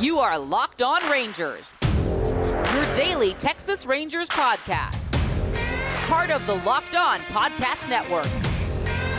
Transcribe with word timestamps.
You 0.00 0.20
are 0.20 0.38
Locked 0.38 0.80
On 0.80 1.10
Rangers, 1.10 1.76
your 1.82 2.94
daily 2.94 3.32
Texas 3.34 3.84
Rangers 3.84 4.28
podcast. 4.28 5.12
Part 6.08 6.30
of 6.30 6.46
the 6.46 6.54
Locked 6.54 6.94
On 6.94 7.18
Podcast 7.22 7.88
Network. 7.88 8.28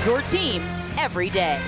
Your 0.06 0.22
team 0.22 0.62
every 0.98 1.30
day. 1.30 1.60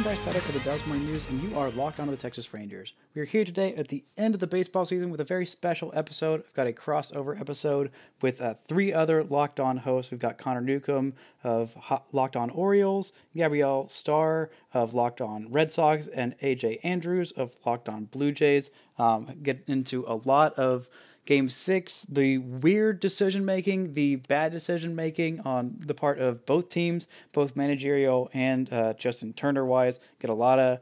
I'm 0.00 0.04
Bryce 0.04 0.18
Pettit 0.24 0.40
for 0.40 0.52
the 0.52 0.60
Dallas 0.60 0.86
Morning 0.86 1.04
News, 1.04 1.26
and 1.28 1.42
you 1.42 1.54
are 1.58 1.68
locked 1.72 2.00
onto 2.00 2.10
the 2.10 2.16
Texas 2.16 2.54
Rangers. 2.54 2.94
We 3.14 3.20
are 3.20 3.26
here 3.26 3.44
today 3.44 3.74
at 3.74 3.88
the 3.88 4.02
end 4.16 4.32
of 4.32 4.40
the 4.40 4.46
baseball 4.46 4.86
season 4.86 5.10
with 5.10 5.20
a 5.20 5.24
very 5.24 5.44
special 5.44 5.92
episode. 5.94 6.40
I've 6.40 6.54
got 6.54 6.66
a 6.66 6.72
crossover 6.72 7.38
episode 7.38 7.90
with 8.22 8.40
uh, 8.40 8.54
three 8.66 8.94
other 8.94 9.22
Locked 9.22 9.60
On 9.60 9.76
hosts. 9.76 10.10
We've 10.10 10.18
got 10.18 10.38
Connor 10.38 10.62
Newcomb 10.62 11.12
of 11.44 11.76
Locked 12.12 12.36
On 12.36 12.48
Orioles, 12.48 13.12
Gabrielle 13.36 13.88
Starr 13.88 14.48
of 14.72 14.94
Locked 14.94 15.20
On 15.20 15.52
Red 15.52 15.70
Sox, 15.70 16.06
and 16.06 16.34
AJ 16.38 16.80
Andrews 16.82 17.32
of 17.32 17.52
Locked 17.66 17.90
On 17.90 18.06
Blue 18.06 18.32
Jays. 18.32 18.70
Um, 18.98 19.36
get 19.42 19.62
into 19.66 20.06
a 20.08 20.14
lot 20.14 20.54
of 20.54 20.88
Game 21.26 21.48
six, 21.48 22.04
the 22.08 22.38
weird 22.38 22.98
decision 23.00 23.44
making, 23.44 23.94
the 23.94 24.16
bad 24.16 24.52
decision 24.52 24.96
making 24.96 25.40
on 25.40 25.76
the 25.86 25.94
part 25.94 26.18
of 26.18 26.44
both 26.46 26.68
teams, 26.68 27.06
both 27.32 27.54
managerial 27.54 28.30
and 28.32 28.72
uh, 28.72 28.94
Justin 28.94 29.32
Turner 29.32 29.64
wise. 29.64 30.00
Get 30.18 30.30
a 30.30 30.34
lot 30.34 30.58
of 30.58 30.80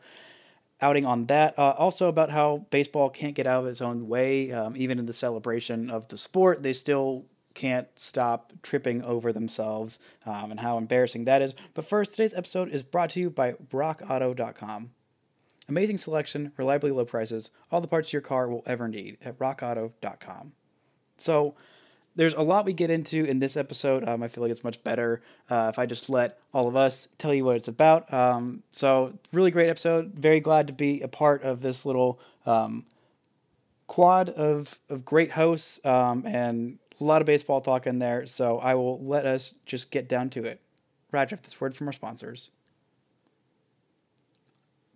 outing 0.81 1.05
on 1.05 1.27
that. 1.27 1.59
Uh, 1.59 1.75
also 1.77 2.09
about 2.09 2.31
how 2.31 2.65
baseball 2.71 3.11
can't 3.11 3.35
get 3.35 3.47
out 3.47 3.65
of 3.65 3.67
its 3.67 3.83
own 3.83 4.09
way, 4.09 4.53
um, 4.53 4.77
even 4.77 4.99
in 4.99 5.07
the 5.07 5.13
celebration 5.13 5.91
of 5.91 6.09
the 6.09 6.17
sport, 6.17 6.63
they 6.63 6.73
still 6.73 7.25
can't 7.55 7.89
stop 7.97 8.53
tripping 8.63 9.03
over 9.03 9.33
themselves 9.33 9.99
um, 10.27 10.53
and 10.53 10.61
how 10.61 10.79
embarrassing 10.79 11.25
that 11.25 11.43
is. 11.43 11.55
But 11.75 11.89
first, 11.89 12.13
today's 12.13 12.35
episode 12.35 12.71
is 12.71 12.83
brought 12.83 13.11
to 13.11 13.21
you 13.21 13.31
by 13.31 13.53
RockAuto.com. 13.73 14.91
Amazing 15.69 15.99
selection, 15.99 16.51
reliably 16.57 16.91
low 16.91 17.05
prices, 17.05 17.51
all 17.71 17.83
the 17.83 17.89
parts 17.89 18.13
your 18.13 18.23
car 18.23 18.49
will 18.49 18.63
ever 18.67 18.89
need 18.89 19.19
at 19.23 19.39
rockauto.com. 19.39 20.53
So, 21.19 21.55
there's 22.17 22.35
a 22.35 22.43
lot 22.43 22.65
we 22.65 22.73
get 22.73 22.91
into 22.91 23.25
in 23.25 23.39
this 23.39 23.57
episode. 23.57 24.09
Um, 24.09 24.23
I 24.23 24.29
feel 24.29 24.43
like 24.43 24.51
it's 24.51 24.65
much 24.65 24.83
better 24.83 25.23
uh, 25.51 25.69
if 25.73 25.79
I 25.79 25.87
just 25.87 26.11
let 26.11 26.39
all 26.53 26.67
of 26.67 26.75
us 26.75 27.07
tell 27.19 27.33
you 27.33 27.45
what 27.45 27.57
it's 27.57 27.69
about. 27.69 28.13
Um, 28.13 28.63
so, 28.73 29.13
really 29.33 29.51
great 29.51 29.69
episode. 29.69 30.15
Very 30.15 30.41
glad 30.41 30.67
to 30.69 30.73
be 30.73 31.03
a 31.03 31.09
part 31.09 31.43
of 31.43 31.61
this 31.61 31.85
little 31.85 32.19
um, 32.47 32.87
quad 33.87 34.31
of, 34.31 34.81
of 34.89 35.05
great 35.05 35.31
hosts 35.31 35.85
um, 35.85 36.25
and 36.27 36.79
a 36.99 37.05
lot 37.05 37.23
of 37.23 37.27
baseball 37.27 37.61
talk 37.61 37.87
in 37.87 37.99
there. 37.99 38.27
So, 38.27 38.59
I 38.59 38.75
will 38.75 39.05
let 39.05 39.27
us 39.27 39.55
just 39.67 39.91
get 39.91 40.09
down 40.09 40.31
to 40.31 40.45
it. 40.45 40.61
Roger, 41.13 41.39
this 41.43 41.61
word 41.61 41.77
from 41.77 41.89
our 41.89 41.93
sponsors. 41.93 42.51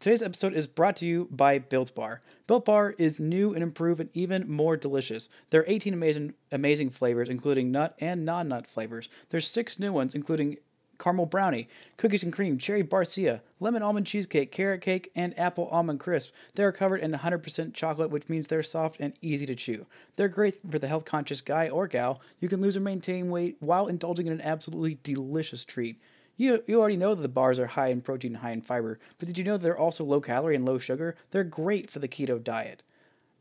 Today's 0.03 0.20
episode 0.20 0.55
is 0.55 0.67
brought 0.67 0.97
to 0.97 1.06
you 1.06 1.28
by 1.31 1.61
Built 1.61 1.95
Bar. 1.95 2.22
Built 2.48 2.64
Bar 2.64 2.97
is 2.98 3.20
new 3.20 3.55
and 3.55 3.62
improved 3.62 4.00
and 4.00 4.11
even 4.14 4.50
more 4.50 4.77
delicious. 4.77 5.28
There 5.50 5.61
are 5.61 5.69
18 5.69 5.95
amazing 5.95 6.34
amazing 6.50 6.91
flavors, 6.91 7.28
including 7.28 7.70
nut 7.70 7.95
and 8.00 8.25
non-nut 8.25 8.67
flavors. 8.67 9.08
There's 9.30 9.47
six 9.47 9.78
new 9.78 9.92
ones, 9.92 10.17
including 10.17 10.56
caramel 10.98 11.27
brownie, 11.27 11.69
cookies 11.98 12.25
and 12.25 12.33
cream, 12.33 12.58
cherry 12.58 12.83
barcia, 12.83 13.42
lemon 13.61 13.84
almond 13.84 14.06
cheesecake, 14.06 14.50
carrot 14.50 14.80
cake, 14.80 15.12
and 15.14 15.39
apple 15.39 15.69
almond 15.69 16.00
crisp. 16.00 16.33
They 16.56 16.64
are 16.64 16.73
covered 16.73 16.98
in 16.98 17.12
100% 17.12 17.73
chocolate, 17.73 18.11
which 18.11 18.28
means 18.28 18.48
they're 18.48 18.64
soft 18.64 18.97
and 18.98 19.12
easy 19.23 19.47
to 19.47 19.55
chew. 19.55 19.86
They're 20.17 20.27
great 20.27 20.58
for 20.69 20.80
the 20.80 20.89
health 20.89 21.05
conscious 21.05 21.41
guy 21.41 21.69
or 21.69 21.86
gal. 21.86 22.20
You 22.41 22.48
can 22.48 22.61
lose 22.61 22.77
or 22.77 22.80
maintain 22.80 23.30
weight 23.30 23.56
while 23.61 23.86
indulging 23.86 24.27
in 24.27 24.33
an 24.33 24.41
absolutely 24.41 24.98
delicious 25.05 25.64
treat. 25.64 26.00
You, 26.37 26.63
you 26.67 26.81
already 26.81 26.97
know 26.97 27.15
that 27.15 27.23
the 27.23 27.29
bars 27.29 27.59
are 27.59 27.67
high 27.67 27.89
in 27.89 28.01
protein 28.01 28.35
high 28.35 28.53
in 28.53 28.63
fiber, 28.63 28.99
but 29.19 29.29
did 29.29 29.37
you 29.37 29.45
know 29.45 29.57
that 29.57 29.63
they're 29.63 29.79
also 29.79 30.05
low 30.05 30.21
calorie 30.21 30.57
and 30.57 30.65
low 30.65 30.79
sugar? 30.79 31.17
They're 31.31 31.45
great 31.45 31.91
for 31.91 31.98
the 31.98 32.09
keto 32.09 32.43
diet. 32.43 32.83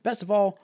Best 0.04 0.22
of 0.22 0.30
all, 0.30 0.58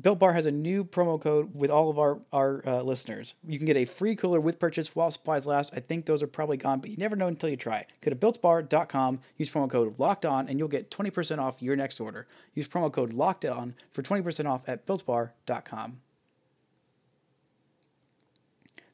Built 0.00 0.20
Bar 0.20 0.32
has 0.32 0.46
a 0.46 0.52
new 0.52 0.84
promo 0.84 1.20
code 1.20 1.52
with 1.52 1.70
all 1.70 1.90
of 1.90 1.98
our, 1.98 2.20
our 2.32 2.62
uh, 2.64 2.82
listeners. 2.82 3.34
You 3.44 3.58
can 3.58 3.66
get 3.66 3.76
a 3.76 3.84
free 3.84 4.14
cooler 4.14 4.40
with 4.40 4.60
purchase 4.60 4.94
while 4.94 5.10
supplies 5.10 5.46
last. 5.46 5.72
I 5.74 5.80
think 5.80 6.06
those 6.06 6.22
are 6.22 6.28
probably 6.28 6.56
gone, 6.56 6.78
but 6.78 6.90
you 6.90 6.96
never 6.96 7.16
know 7.16 7.26
until 7.26 7.48
you 7.48 7.56
try. 7.56 7.84
Go 8.00 8.10
to 8.10 8.16
builtbar.com, 8.16 9.20
use 9.36 9.50
promo 9.50 9.68
code 9.68 9.98
locked 9.98 10.24
on, 10.24 10.48
and 10.48 10.58
you'll 10.60 10.68
get 10.68 10.90
20% 10.92 11.38
off 11.40 11.60
your 11.60 11.74
next 11.74 11.98
order. 11.98 12.28
Use 12.54 12.68
promo 12.68 12.92
code 12.92 13.12
locked 13.12 13.44
on 13.44 13.74
for 13.90 14.02
20% 14.02 14.46
off 14.46 14.62
at 14.68 14.86
builtbar.com. 14.86 16.00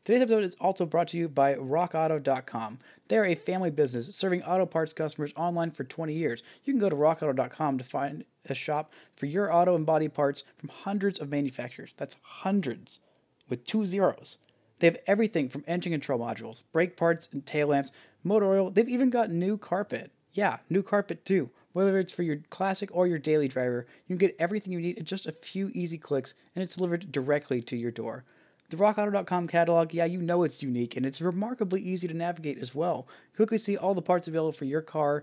Today's 0.06 0.22
episode 0.22 0.44
is 0.44 0.54
also 0.60 0.86
brought 0.86 1.08
to 1.08 1.16
you 1.16 1.28
by 1.28 1.56
RockAuto.com. 1.56 2.78
They 3.08 3.18
are 3.18 3.24
a 3.24 3.34
family 3.34 3.72
business 3.72 4.14
serving 4.14 4.44
auto 4.44 4.64
parts 4.64 4.92
customers 4.92 5.32
online 5.34 5.72
for 5.72 5.82
20 5.82 6.14
years. 6.14 6.44
You 6.64 6.72
can 6.72 6.78
go 6.78 6.88
to 6.88 6.94
RockAuto.com 6.94 7.78
to 7.78 7.82
find 7.82 8.24
a 8.44 8.54
shop 8.54 8.92
for 9.16 9.26
your 9.26 9.52
auto 9.52 9.74
and 9.74 9.84
body 9.84 10.06
parts 10.06 10.44
from 10.58 10.68
hundreds 10.68 11.18
of 11.18 11.28
manufacturers. 11.28 11.92
That's 11.96 12.14
hundreds 12.22 13.00
with 13.48 13.64
two 13.64 13.84
zeros. 13.84 14.38
They 14.78 14.86
have 14.86 14.98
everything 15.08 15.48
from 15.48 15.64
engine 15.66 15.90
control 15.90 16.20
modules, 16.20 16.62
brake 16.70 16.96
parts 16.96 17.28
and 17.32 17.44
tail 17.44 17.66
lamps, 17.66 17.90
motor 18.22 18.46
oil. 18.46 18.70
They've 18.70 18.88
even 18.88 19.10
got 19.10 19.32
new 19.32 19.58
carpet. 19.58 20.12
Yeah, 20.34 20.58
new 20.70 20.84
carpet 20.84 21.24
too. 21.24 21.50
Whether 21.72 21.98
it's 21.98 22.12
for 22.12 22.22
your 22.22 22.36
classic 22.48 22.90
or 22.92 23.08
your 23.08 23.18
daily 23.18 23.48
driver, 23.48 23.88
you 24.06 24.16
can 24.16 24.24
get 24.24 24.36
everything 24.38 24.72
you 24.72 24.78
need 24.78 24.98
in 24.98 25.04
just 25.04 25.26
a 25.26 25.32
few 25.32 25.72
easy 25.74 25.98
clicks 25.98 26.34
and 26.54 26.62
it's 26.62 26.76
delivered 26.76 27.10
directly 27.10 27.60
to 27.62 27.76
your 27.76 27.90
door. 27.90 28.24
The 28.68 28.76
RockAuto.com 28.76 29.46
catalog, 29.46 29.94
yeah, 29.94 30.06
you 30.06 30.20
know 30.20 30.42
it's 30.42 30.60
unique 30.60 30.96
and 30.96 31.06
it's 31.06 31.20
remarkably 31.20 31.80
easy 31.80 32.08
to 32.08 32.14
navigate 32.14 32.58
as 32.58 32.74
well. 32.74 33.06
Quickly 33.36 33.58
see 33.58 33.76
all 33.76 33.94
the 33.94 34.02
parts 34.02 34.26
available 34.26 34.52
for 34.52 34.64
your 34.64 34.82
car 34.82 35.22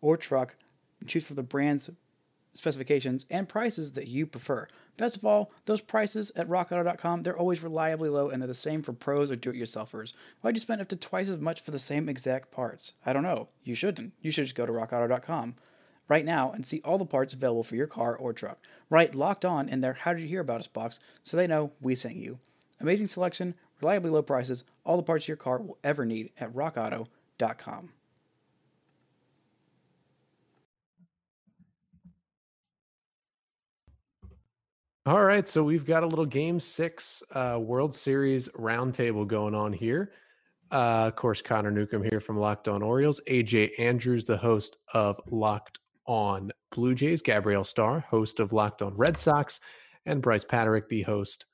or 0.00 0.16
truck, 0.16 0.56
choose 1.06 1.24
from 1.24 1.36
the 1.36 1.44
brands, 1.44 1.90
specifications, 2.54 3.24
and 3.30 3.48
prices 3.48 3.92
that 3.92 4.08
you 4.08 4.26
prefer. 4.26 4.66
Best 4.96 5.16
of 5.16 5.24
all, 5.24 5.52
those 5.64 5.80
prices 5.80 6.32
at 6.34 6.48
rockauto.com, 6.48 7.22
they're 7.22 7.38
always 7.38 7.62
reliably 7.62 8.08
low 8.08 8.30
and 8.30 8.42
they're 8.42 8.48
the 8.48 8.54
same 8.54 8.82
for 8.82 8.92
pros 8.92 9.30
or 9.30 9.36
do-it-yourselfers. 9.36 10.12
Why'd 10.40 10.56
you 10.56 10.60
spend 10.60 10.80
up 10.80 10.88
to 10.88 10.96
twice 10.96 11.28
as 11.28 11.38
much 11.38 11.60
for 11.60 11.70
the 11.70 11.78
same 11.78 12.08
exact 12.08 12.50
parts? 12.50 12.94
I 13.06 13.12
don't 13.12 13.22
know. 13.22 13.48
You 13.62 13.76
shouldn't. 13.76 14.14
You 14.20 14.32
should 14.32 14.44
just 14.44 14.56
go 14.56 14.66
to 14.66 14.72
rockauto.com 14.72 15.54
right 16.08 16.24
now 16.24 16.50
and 16.50 16.66
see 16.66 16.80
all 16.84 16.98
the 16.98 17.06
parts 17.06 17.32
available 17.32 17.62
for 17.62 17.76
your 17.76 17.86
car 17.86 18.16
or 18.16 18.32
truck. 18.32 18.58
Right 18.90 19.14
locked 19.14 19.44
on 19.44 19.68
in 19.68 19.80
their 19.80 19.94
How 19.94 20.12
Did 20.12 20.22
You 20.22 20.28
Hear 20.28 20.40
About 20.40 20.60
Us 20.60 20.66
box 20.66 20.98
so 21.22 21.36
they 21.36 21.46
know 21.46 21.70
we 21.80 21.94
sent 21.94 22.16
you. 22.16 22.38
Amazing 22.82 23.06
selection, 23.06 23.54
reliably 23.80 24.10
low 24.10 24.22
prices, 24.22 24.64
all 24.84 24.96
the 24.96 25.02
parts 25.02 25.28
your 25.28 25.36
car 25.36 25.58
will 25.58 25.78
ever 25.84 26.04
need 26.04 26.30
at 26.38 26.52
rockauto.com. 26.52 27.88
All 35.04 35.24
right, 35.24 35.48
so 35.48 35.64
we've 35.64 35.84
got 35.84 36.04
a 36.04 36.06
little 36.06 36.26
Game 36.26 36.60
Six 36.60 37.24
uh, 37.32 37.58
World 37.60 37.92
Series 37.92 38.48
roundtable 38.50 39.26
going 39.26 39.54
on 39.54 39.72
here. 39.72 40.12
Uh, 40.70 41.06
of 41.08 41.16
course, 41.16 41.42
Connor 41.42 41.72
Newcomb 41.72 42.04
here 42.04 42.20
from 42.20 42.38
Locked 42.38 42.68
On 42.68 42.82
Orioles, 42.82 43.20
AJ 43.28 43.78
Andrews, 43.78 44.24
the 44.24 44.36
host 44.36 44.76
of 44.94 45.20
Locked 45.28 45.80
On 46.06 46.52
Blue 46.70 46.94
Jays, 46.94 47.20
Gabrielle 47.20 47.64
Starr, 47.64 48.00
host 48.00 48.38
of 48.38 48.52
Locked 48.52 48.80
On 48.80 48.96
Red 48.96 49.18
Sox, 49.18 49.58
and 50.06 50.22
Bryce 50.22 50.44
Patrick, 50.44 50.88
the 50.88 51.02
host 51.02 51.46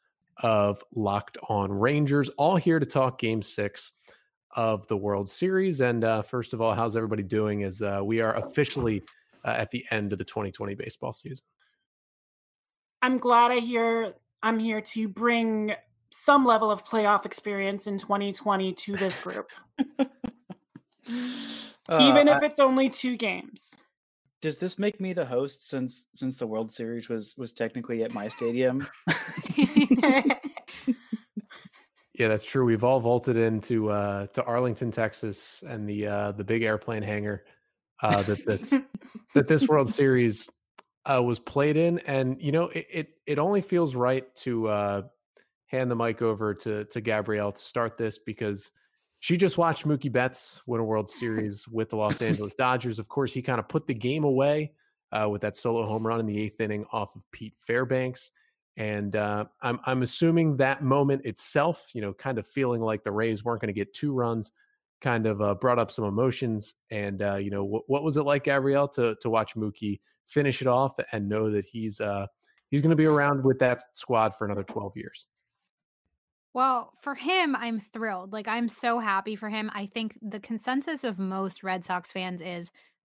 of 0.43 0.83
Locked 0.95 1.39
On 1.49 1.73
Rangers, 1.73 2.29
all 2.31 2.57
here 2.57 2.79
to 2.79 2.87
talk 2.87 3.19
Game 3.19 3.43
Six 3.43 3.93
of 4.57 4.87
the 4.89 4.97
World 4.97 5.29
Series. 5.29 5.81
And 5.81 6.05
uh, 6.05 6.23
first 6.23 6.55
of 6.55 6.61
all, 6.61 6.75
how's 6.75 6.97
everybody 6.97 7.23
doing? 7.23 7.65
As 7.65 7.83
uh, 7.83 8.01
we 8.03 8.21
are 8.21 8.35
officially 8.37 9.03
uh, 9.45 9.51
at 9.51 9.71
the 9.71 9.85
end 9.91 10.13
of 10.13 10.19
the 10.19 10.25
2020 10.25 10.75
baseball 10.75 11.13
season. 11.13 11.45
I'm 13.03 13.19
glad 13.19 13.53
I 13.53 13.59
hear 13.61 14.15
I'm 14.43 14.59
here 14.59 14.81
to 14.81 15.09
bring 15.09 15.73
some 16.11 16.45
level 16.45 16.71
of 16.71 16.85
playoff 16.85 17.27
experience 17.27 17.87
in 17.87 17.99
2020 17.99 18.73
to 18.73 18.97
this 18.97 19.21
group. 19.21 19.51
Even 21.09 22.29
if 22.29 22.43
I, 22.43 22.47
it's 22.47 22.59
only 22.59 22.89
two 22.89 23.17
games. 23.17 23.85
Does 24.41 24.59
this 24.59 24.79
make 24.79 25.01
me 25.01 25.13
the 25.13 25.25
host 25.25 25.69
since 25.69 26.07
since 26.15 26.37
the 26.37 26.47
World 26.47 26.73
Series 26.73 27.09
was 27.09 27.35
was 27.37 27.53
technically 27.53 28.05
at 28.05 28.15
my 28.15 28.29
stadium? 28.29 28.87
yeah, 29.57 30.35
that's 32.29 32.45
true. 32.45 32.65
We've 32.65 32.85
all 32.85 33.01
vaulted 33.01 33.37
into 33.37 33.91
uh 33.91 34.27
to 34.29 34.45
Arlington, 34.45 34.91
Texas 34.91 35.63
and 35.67 35.89
the 35.89 36.07
uh 36.07 36.33
the 36.33 36.45
big 36.45 36.63
airplane 36.63 37.03
hangar 37.03 37.45
uh 38.03 38.23
that 38.23 38.45
that's 38.47 38.71
that 39.35 39.49
this 39.49 39.67
World 39.67 39.89
Series 39.89 40.49
uh 41.05 41.23
was 41.23 41.41
played 41.41 41.77
in 41.77 41.99
and 42.01 42.41
you 42.41 42.53
know 42.53 42.67
it 42.67 42.87
it, 42.93 43.09
it 43.27 43.39
only 43.41 43.61
feels 43.61 43.97
right 43.97 44.33
to 44.37 44.69
uh 44.69 45.03
hand 45.67 45.91
the 45.91 45.97
mic 45.97 46.23
over 46.23 46.55
to 46.55 46.85
to 46.85 47.01
Gabrielle 47.01 47.53
to 47.53 47.61
start 47.61 47.99
this 47.99 48.19
because 48.19 48.71
she 49.21 49.37
just 49.37 49.59
watched 49.59 49.87
Mookie 49.87 50.13
Betts 50.13 50.63
win 50.67 50.81
a 50.81 50.85
World 50.85 51.09
Series 51.09 51.67
with 51.69 51.91
the 51.91 51.97
Los 51.97 52.23
Angeles 52.23 52.55
Dodgers. 52.55 52.99
Of 52.99 53.09
course, 53.09 53.33
he 53.33 53.43
kind 53.43 53.59
of 53.59 53.69
put 53.69 53.87
the 53.87 53.95
game 53.95 54.25
away 54.25 54.73
uh, 55.13 55.29
with 55.29 55.43
that 55.43 55.57
solo 55.57 55.87
home 55.87 56.07
run 56.07 56.21
in 56.21 56.27
the 56.27 56.39
eighth 56.39 56.61
inning 56.61 56.85
off 56.93 57.17
of 57.17 57.31
Pete 57.33 57.55
Fairbanks. 57.57 58.31
And 58.77 59.17
uh, 59.17 59.47
I'm 59.61 59.81
I'm 59.87 60.03
assuming 60.03 60.57
that 60.59 60.85
moment 60.85 61.25
itself, 61.25 61.91
you 61.95 62.01
know, 62.01 62.13
kind 62.13 62.39
of 62.39 62.47
feeling 62.47 62.81
like 62.81 63.03
the 63.03 63.11
Rays 63.11 63.45
weren't 63.45 63.61
going 63.61 63.75
to 63.75 63.79
get 63.79 63.93
two 63.93 64.13
runs, 64.13 64.53
kind 65.01 65.27
of 65.27 65.43
uh, 65.43 65.55
brought 65.55 65.81
up 65.81 65.91
some 65.91 66.05
emotions. 66.05 66.75
And 66.93 67.21
uh, 67.21 67.37
you 67.37 67.51
know, 67.51 67.65
what, 67.65 67.83
what 67.89 68.05
was 68.05 68.17
it 68.17 68.23
like, 68.23 68.45
Gabrielle, 68.45 68.87
to 68.91 69.17
to 69.21 69.31
watch 69.31 69.57
Mookie 69.57 69.99
finish 70.27 70.63
it 70.63 70.69
off 70.69 70.93
and 71.11 71.29
know 71.29 71.51
that 71.51 71.65
he's 71.65 72.01
uh, 72.01 72.27
he's 72.71 72.81
going 72.81 72.91
to 72.91 72.97
be 72.97 73.07
around 73.07 73.43
with 73.43 73.59
that 73.59 73.83
squad 73.95 74.37
for 74.37 74.45
another 74.45 74.63
12 74.63 74.93
years? 74.97 75.27
Well, 76.55 76.93
for 77.03 77.15
him, 77.15 77.55
I'm 77.55 77.79
thrilled. 77.79 78.33
Like, 78.33 78.49
I'm 78.49 78.69
so 78.69 78.99
happy 78.99 79.37
for 79.37 79.49
him. 79.49 79.71
I 79.75 79.87
think 79.87 80.19
the 80.23 80.41
consensus 80.41 81.05
of 81.05 81.19
most 81.19 81.63
Red 81.63 81.85
Sox 81.85 82.11
fans 82.11 82.41
is 82.41 82.71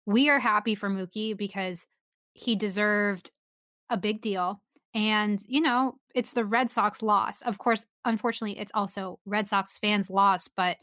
we 0.05 0.29
are 0.29 0.39
happy 0.39 0.75
for 0.75 0.89
Mookie 0.89 1.35
because 1.35 1.87
he 2.33 2.55
deserved 2.55 3.31
a 3.89 3.97
big 3.97 4.21
deal. 4.21 4.61
And, 4.93 5.41
you 5.47 5.61
know, 5.61 5.95
it's 6.13 6.33
the 6.33 6.45
Red 6.45 6.69
Sox 6.69 7.01
loss. 7.01 7.41
Of 7.41 7.57
course, 7.57 7.85
unfortunately, 8.05 8.59
it's 8.59 8.71
also 8.75 9.19
Red 9.25 9.47
Sox 9.47 9.77
fans' 9.77 10.09
loss, 10.09 10.47
but 10.47 10.77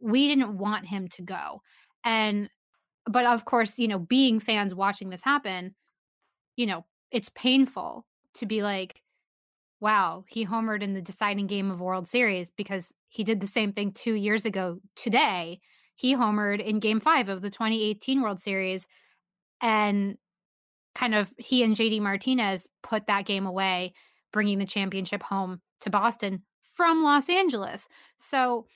we 0.00 0.28
didn't 0.28 0.56
want 0.56 0.86
him 0.86 1.08
to 1.08 1.22
go. 1.22 1.62
And, 2.04 2.48
but 3.04 3.26
of 3.26 3.44
course, 3.44 3.78
you 3.78 3.88
know, 3.88 3.98
being 3.98 4.40
fans 4.40 4.74
watching 4.74 5.10
this 5.10 5.22
happen, 5.22 5.74
you 6.56 6.66
know, 6.66 6.86
it's 7.10 7.30
painful 7.34 8.06
to 8.34 8.46
be 8.46 8.62
like, 8.62 9.02
wow, 9.80 10.24
he 10.28 10.46
homered 10.46 10.82
in 10.82 10.94
the 10.94 11.00
deciding 11.00 11.46
game 11.46 11.70
of 11.70 11.80
World 11.80 12.08
Series 12.08 12.50
because 12.50 12.92
he 13.08 13.24
did 13.24 13.40
the 13.40 13.46
same 13.46 13.72
thing 13.72 13.92
two 13.92 14.14
years 14.14 14.44
ago 14.44 14.78
today. 14.96 15.60
He 15.94 16.14
homered 16.14 16.64
in 16.64 16.80
game 16.80 17.00
five 17.00 17.28
of 17.28 17.42
the 17.42 17.50
2018 17.50 18.22
World 18.22 18.40
Series. 18.40 18.86
And 19.60 20.16
kind 20.94 21.14
of 21.14 21.32
he 21.38 21.62
and 21.62 21.76
JD 21.76 22.00
Martinez 22.00 22.68
put 22.82 23.06
that 23.06 23.24
game 23.24 23.46
away, 23.46 23.94
bringing 24.32 24.58
the 24.58 24.66
championship 24.66 25.22
home 25.22 25.60
to 25.80 25.90
Boston 25.90 26.42
from 26.64 27.04
Los 27.04 27.28
Angeles. 27.28 27.88
So, 28.16 28.66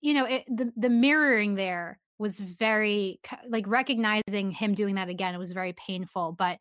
you 0.00 0.14
know, 0.14 0.26
it, 0.26 0.44
the 0.46 0.72
the 0.76 0.90
mirroring 0.90 1.54
there 1.54 1.98
was 2.18 2.38
very 2.38 3.18
like 3.48 3.66
recognizing 3.66 4.50
him 4.50 4.74
doing 4.74 4.96
that 4.96 5.08
again. 5.08 5.34
It 5.34 5.38
was 5.38 5.52
very 5.52 5.72
painful, 5.72 6.32
but 6.38 6.58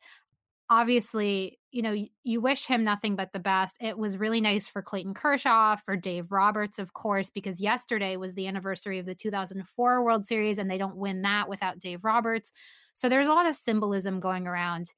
obviously, 0.70 1.60
you 1.72 1.82
know, 1.82 1.96
you, 2.24 2.42
wish 2.42 2.66
him 2.66 2.84
nothing 2.84 3.16
but 3.16 3.34
the 3.34 3.40
best. 3.40 3.76
It 3.82 3.98
was 3.98 4.18
really 4.18 4.42
nice 4.42 4.68
for 4.68 4.82
Clayton 4.82 5.14
Kershaw, 5.14 5.76
for 5.76 5.96
Dave 5.96 6.32
Roberts, 6.32 6.80
of 6.80 6.94
course, 6.94 7.30
because 7.30 7.60
yesterday 7.60 8.18
was 8.18 8.36
the 8.36 8.48
anniversary 8.48 9.00
of 9.00 9.06
the 9.06 9.16
2004 9.16 10.04
World 10.04 10.26
Series, 10.26 10.58
and 10.58 10.70
they 10.70 10.78
don't 10.78 10.96
win 10.96 11.24
that 11.24 11.50
without 11.50 11.80
Dave 11.80 12.04
Roberts. 12.04 12.52
So 12.94 13.10
there's 13.10 13.28
a 13.28 13.34
lot 13.34 13.48
of 13.48 13.56
symbolism 13.56 14.20
going 14.20 14.46
around. 14.46 14.94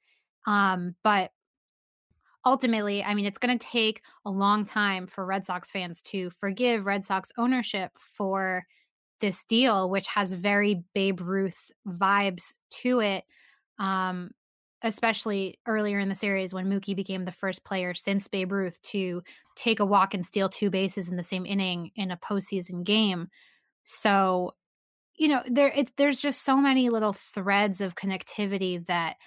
Um, 0.46 0.96
but 1.04 1.32
ultimately, 2.46 3.04
I 3.04 3.14
mean, 3.14 3.26
it's 3.26 3.38
going 3.38 3.58
to 3.58 3.66
take 3.66 4.02
a 4.26 4.32
long 4.32 4.66
time 4.66 5.08
for 5.08 5.26
Red 5.26 5.46
Sox 5.46 5.72
fans 5.72 6.02
to 6.04 6.30
forgive 6.32 6.86
Red 6.86 7.06
Sox 7.06 7.32
ownership 7.38 7.92
for 7.98 8.66
this 9.20 9.44
deal, 9.46 9.90
which 9.90 10.08
has 10.08 10.34
very 10.34 10.84
Babe 10.94 11.22
Ruth 11.22 11.72
vibes 11.88 12.58
to 12.82 13.00
it. 13.00 13.24
Um, 13.80 14.32
especially 14.84 15.60
earlier 15.68 16.00
in 16.00 16.10
the 16.10 16.16
series 16.16 16.54
when 16.54 16.68
Mookie 16.68 16.96
became 16.96 17.26
the 17.26 17.32
first 17.32 17.64
player 17.64 17.94
since 17.94 18.28
Babe 18.28 18.52
Ruth 18.52 18.82
to 18.84 19.22
take 19.56 19.80
a 19.80 19.86
walk 19.86 20.14
and 20.14 20.26
steal 20.26 20.50
two 20.50 20.70
bases 20.70 21.10
in 21.10 21.18
the 21.18 21.24
same 21.24 21.46
inning 21.46 21.92
in 21.96 22.12
a 22.12 22.18
postseason 22.18 22.84
game. 22.84 23.28
So, 23.84 24.56
you 25.16 25.28
know, 25.28 25.44
there 25.46 25.72
it, 25.76 25.92
there's 25.98 26.22
just 26.22 26.44
so 26.44 26.58
many 26.58 26.90
little 26.90 27.14
threads 27.14 27.82
of 27.82 27.96
connectivity 27.96 28.86
that 28.88 29.18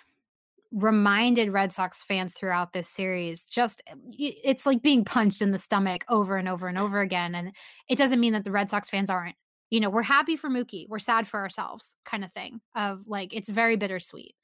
reminded 0.72 1.52
Red 1.52 1.72
Sox 1.72 2.02
fans 2.02 2.34
throughout 2.34 2.72
this 2.72 2.88
series 2.88 3.44
just 3.44 3.80
eh, 3.88 3.94
it's 4.18 4.66
like 4.66 4.82
being 4.82 5.04
punched 5.04 5.40
in 5.40 5.52
the 5.52 5.58
stomach 5.58 6.04
over 6.08 6.36
and 6.36 6.48
over 6.48 6.66
and 6.66 6.76
over 6.76 7.00
again 7.00 7.34
and 7.36 7.52
it 7.88 7.96
doesn't 7.96 8.18
mean 8.18 8.32
that 8.32 8.42
the 8.42 8.50
Red 8.50 8.68
Sox 8.68 8.90
fans 8.90 9.08
aren't 9.08 9.36
you 9.70 9.78
know 9.78 9.88
we're 9.88 10.02
happy 10.02 10.36
for 10.36 10.50
Mookie 10.50 10.86
we're 10.88 10.98
sad 10.98 11.28
for 11.28 11.38
ourselves 11.38 11.94
kind 12.04 12.24
of 12.24 12.32
thing 12.32 12.60
of 12.74 13.02
like 13.06 13.32
it's 13.32 13.48
very 13.48 13.76
bittersweet 13.76 14.34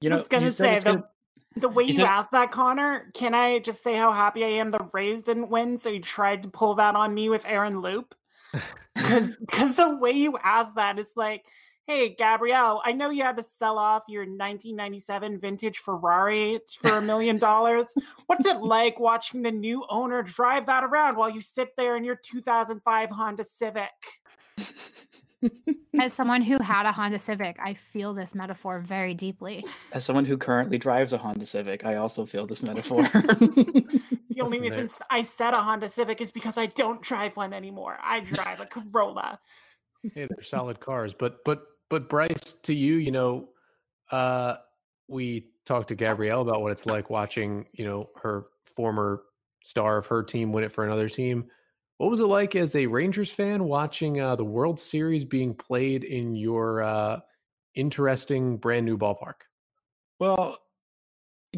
you 0.00 0.10
know, 0.10 0.16
I 0.16 0.18
was 0.20 0.28
gonna 0.28 0.50
say 0.50 0.78
the, 0.78 0.84
gonna... 0.84 1.04
the 1.56 1.68
way 1.68 1.84
you, 1.84 1.94
you 1.94 2.04
asked 2.04 2.32
that, 2.32 2.50
Connor. 2.50 3.10
Can 3.14 3.34
I 3.34 3.58
just 3.58 3.82
say 3.82 3.94
how 3.94 4.12
happy 4.12 4.44
I 4.44 4.48
am 4.48 4.70
the 4.70 4.86
Rays 4.92 5.22
didn't 5.22 5.50
win? 5.50 5.76
So 5.76 5.90
you 5.90 6.00
tried 6.00 6.42
to 6.44 6.48
pull 6.48 6.74
that 6.76 6.94
on 6.94 7.14
me 7.14 7.28
with 7.28 7.44
Aaron 7.46 7.80
Loup, 7.80 8.14
because 8.94 9.36
because 9.36 9.76
the 9.76 9.96
way 9.96 10.12
you 10.12 10.38
asked 10.42 10.76
that 10.76 10.98
is 10.98 11.12
like, 11.16 11.44
hey 11.86 12.14
Gabrielle, 12.14 12.82
I 12.84 12.92
know 12.92 13.10
you 13.10 13.22
had 13.22 13.36
to 13.36 13.42
sell 13.42 13.78
off 13.78 14.04
your 14.08 14.22
1997 14.22 15.38
vintage 15.38 15.78
Ferrari 15.78 16.60
for 16.80 16.98
a 16.98 17.02
million 17.02 17.38
dollars. 17.38 17.94
What's 18.26 18.46
it 18.46 18.58
like 18.58 18.98
watching 18.98 19.42
the 19.42 19.50
new 19.50 19.84
owner 19.88 20.22
drive 20.22 20.66
that 20.66 20.84
around 20.84 21.16
while 21.16 21.30
you 21.30 21.40
sit 21.40 21.76
there 21.76 21.96
in 21.96 22.04
your 22.04 22.16
2005 22.16 23.10
Honda 23.10 23.44
Civic? 23.44 23.90
As 26.00 26.14
someone 26.14 26.42
who 26.42 26.58
had 26.62 26.86
a 26.86 26.92
Honda 26.92 27.20
Civic, 27.20 27.56
I 27.60 27.74
feel 27.74 28.14
this 28.14 28.34
metaphor 28.34 28.80
very 28.80 29.14
deeply. 29.14 29.64
As 29.92 30.04
someone 30.04 30.24
who 30.24 30.36
currently 30.36 30.78
drives 30.78 31.12
a 31.12 31.18
Honda 31.18 31.46
Civic, 31.46 31.84
I 31.84 31.96
also 31.96 32.26
feel 32.26 32.46
this 32.46 32.62
metaphor. 32.62 33.02
the 33.02 34.40
only 34.40 34.60
reason 34.60 34.88
I 35.10 35.22
said 35.22 35.54
a 35.54 35.62
Honda 35.62 35.88
Civic 35.88 36.20
is 36.20 36.32
because 36.32 36.58
I 36.58 36.66
don't 36.66 37.00
drive 37.02 37.36
one 37.36 37.52
anymore. 37.52 37.98
I 38.02 38.20
drive 38.20 38.60
a 38.60 38.66
Corolla. 38.66 39.38
Hey, 40.02 40.26
they're 40.28 40.42
solid 40.42 40.80
cars, 40.80 41.14
but 41.18 41.44
but 41.44 41.62
but 41.88 42.08
Bryce, 42.08 42.54
to 42.64 42.74
you, 42.74 42.96
you 42.96 43.10
know, 43.10 43.48
uh, 44.10 44.56
we 45.08 45.50
talked 45.64 45.88
to 45.88 45.94
Gabrielle 45.94 46.42
about 46.42 46.60
what 46.60 46.72
it's 46.72 46.86
like 46.86 47.10
watching, 47.10 47.66
you 47.72 47.84
know, 47.84 48.10
her 48.22 48.46
former 48.76 49.22
star 49.64 49.98
of 49.98 50.06
her 50.06 50.22
team 50.22 50.52
win 50.52 50.64
it 50.64 50.72
for 50.72 50.84
another 50.84 51.08
team. 51.08 51.46
What 51.98 52.10
was 52.10 52.20
it 52.20 52.26
like 52.26 52.56
as 52.56 52.74
a 52.74 52.86
Rangers 52.86 53.30
fan 53.30 53.64
watching 53.64 54.20
uh, 54.20 54.36
the 54.36 54.44
World 54.44 54.80
Series 54.80 55.24
being 55.24 55.54
played 55.54 56.02
in 56.02 56.34
your 56.34 56.82
uh, 56.82 57.20
interesting 57.74 58.56
brand 58.56 58.84
new 58.84 58.98
ballpark? 58.98 59.44
Well, 60.18 60.58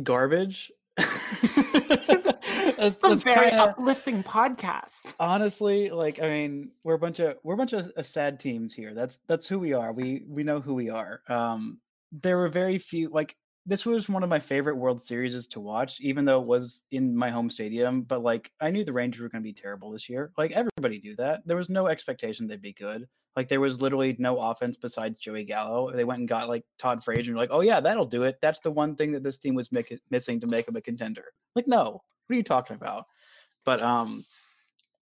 garbage. 0.03 0.71
that's, 0.97 2.77
that's 3.03 3.25
very 3.25 3.51
kinda, 3.51 3.63
uplifting 3.63 4.23
podcast. 4.23 5.15
Honestly, 5.19 5.91
like 5.91 6.21
I 6.21 6.29
mean, 6.29 6.71
we're 6.85 6.95
a 6.95 6.99
bunch 6.99 7.21
of 7.21 7.37
we're 7.43 7.55
a 7.55 7.59
bunch 7.59 7.73
of 7.73 7.91
uh, 7.97 8.03
sad 8.03 8.39
teams 8.39 8.75
here. 8.75 8.95
That's 8.95 9.19
that's 9.27 9.47
who 9.47 9.59
we 9.59 9.73
are. 9.73 9.93
We 9.93 10.25
we 10.29 10.43
know 10.43 10.61
who 10.61 10.75
we 10.75 10.91
are. 10.91 11.23
Um, 11.29 11.81
there 12.13 12.37
were 12.37 12.49
very 12.49 12.79
few 12.79 13.09
like 13.09 13.37
this 13.67 13.85
was 13.85 14.09
one 14.09 14.23
of 14.23 14.29
my 14.29 14.39
favorite 14.39 14.77
World 14.77 15.03
Series 15.03 15.47
to 15.49 15.61
watch, 15.61 16.01
even 16.01 16.25
though 16.25 16.41
it 16.41 16.47
was 16.47 16.85
in 16.93 17.17
my 17.17 17.31
home 17.31 17.51
stadium. 17.51 18.03
But 18.03 18.23
like, 18.23 18.53
I 18.61 18.71
knew 18.71 18.85
the 18.85 18.93
Rangers 18.93 19.21
were 19.21 19.29
going 19.29 19.43
to 19.43 19.47
be 19.47 19.53
terrible 19.53 19.91
this 19.91 20.09
year. 20.09 20.33
Like 20.39 20.53
everybody 20.53 21.01
knew 21.03 21.17
that. 21.17 21.43
There 21.47 21.57
was 21.57 21.69
no 21.69 21.89
expectation 21.89 22.47
they'd 22.47 22.63
be 22.63 22.73
good. 22.73 23.09
Like 23.35 23.49
there 23.49 23.61
was 23.61 23.83
literally 23.83 24.15
no 24.19 24.39
offense 24.39 24.77
besides 24.77 25.19
Joey 25.19 25.45
Gallo. 25.45 25.91
They 25.91 26.05
went 26.05 26.21
and 26.21 26.29
got 26.29 26.49
like 26.49 26.65
Todd 26.79 27.03
Frazier 27.03 27.33
and 27.33 27.39
like, 27.39 27.51
oh 27.53 27.61
yeah, 27.61 27.81
that'll 27.81 28.07
do 28.07 28.23
it. 28.23 28.39
That's 28.41 28.61
the 28.61 28.71
one 28.71 28.95
thing 28.95 29.13
that 29.13 29.25
this 29.25 29.37
team 29.37 29.55
was 29.55 29.73
make- 29.73 30.01
missing 30.11 30.41
to 30.41 30.47
make 30.47 30.67
them 30.67 30.77
a 30.77 30.81
contender. 30.81 31.25
Like, 31.55 31.67
no, 31.67 32.03
what 32.27 32.35
are 32.35 32.37
you 32.37 32.45
talking 32.45 32.77
about? 32.77 33.05
But 33.65 33.83
um, 33.83 34.25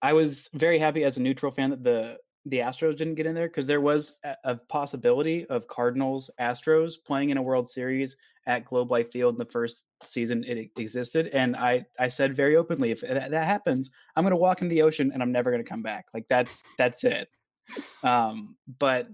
I 0.02 0.14
was 0.14 0.48
very 0.54 0.78
happy 0.78 1.04
as 1.04 1.16
a 1.16 1.22
neutral 1.22 1.52
fan 1.52 1.70
that 1.70 1.84
the 1.84 2.18
the 2.46 2.58
Astros 2.58 2.96
didn't 2.96 3.14
get 3.14 3.26
in 3.26 3.34
there 3.34 3.48
because 3.48 3.66
there 3.66 3.80
was 3.80 4.14
a, 4.44 4.56
possibility 4.56 5.46
of 5.46 5.66
Cardinals 5.66 6.30
Astros 6.38 6.94
playing 7.02 7.30
in 7.30 7.38
a 7.38 7.42
World 7.42 7.68
Series 7.68 8.16
at 8.46 8.66
Globe 8.66 8.90
Life 8.90 9.10
Field 9.10 9.34
in 9.34 9.38
the 9.38 9.46
first 9.46 9.84
season 10.04 10.44
it 10.44 10.70
existed. 10.76 11.28
And 11.28 11.56
I, 11.56 11.86
I 11.98 12.10
said 12.10 12.36
very 12.36 12.56
openly, 12.56 12.90
if 12.90 13.00
that, 13.00 13.30
that 13.30 13.46
happens, 13.46 13.90
I'm 14.14 14.24
going 14.24 14.32
to 14.32 14.36
walk 14.36 14.60
in 14.60 14.68
the 14.68 14.82
ocean 14.82 15.10
and 15.12 15.22
I'm 15.22 15.32
never 15.32 15.50
going 15.50 15.62
to 15.62 15.68
come 15.68 15.82
back. 15.82 16.06
Like 16.12 16.26
that's, 16.28 16.62
that's 16.76 17.04
it. 17.04 17.28
Um, 18.02 18.56
but 18.78 19.08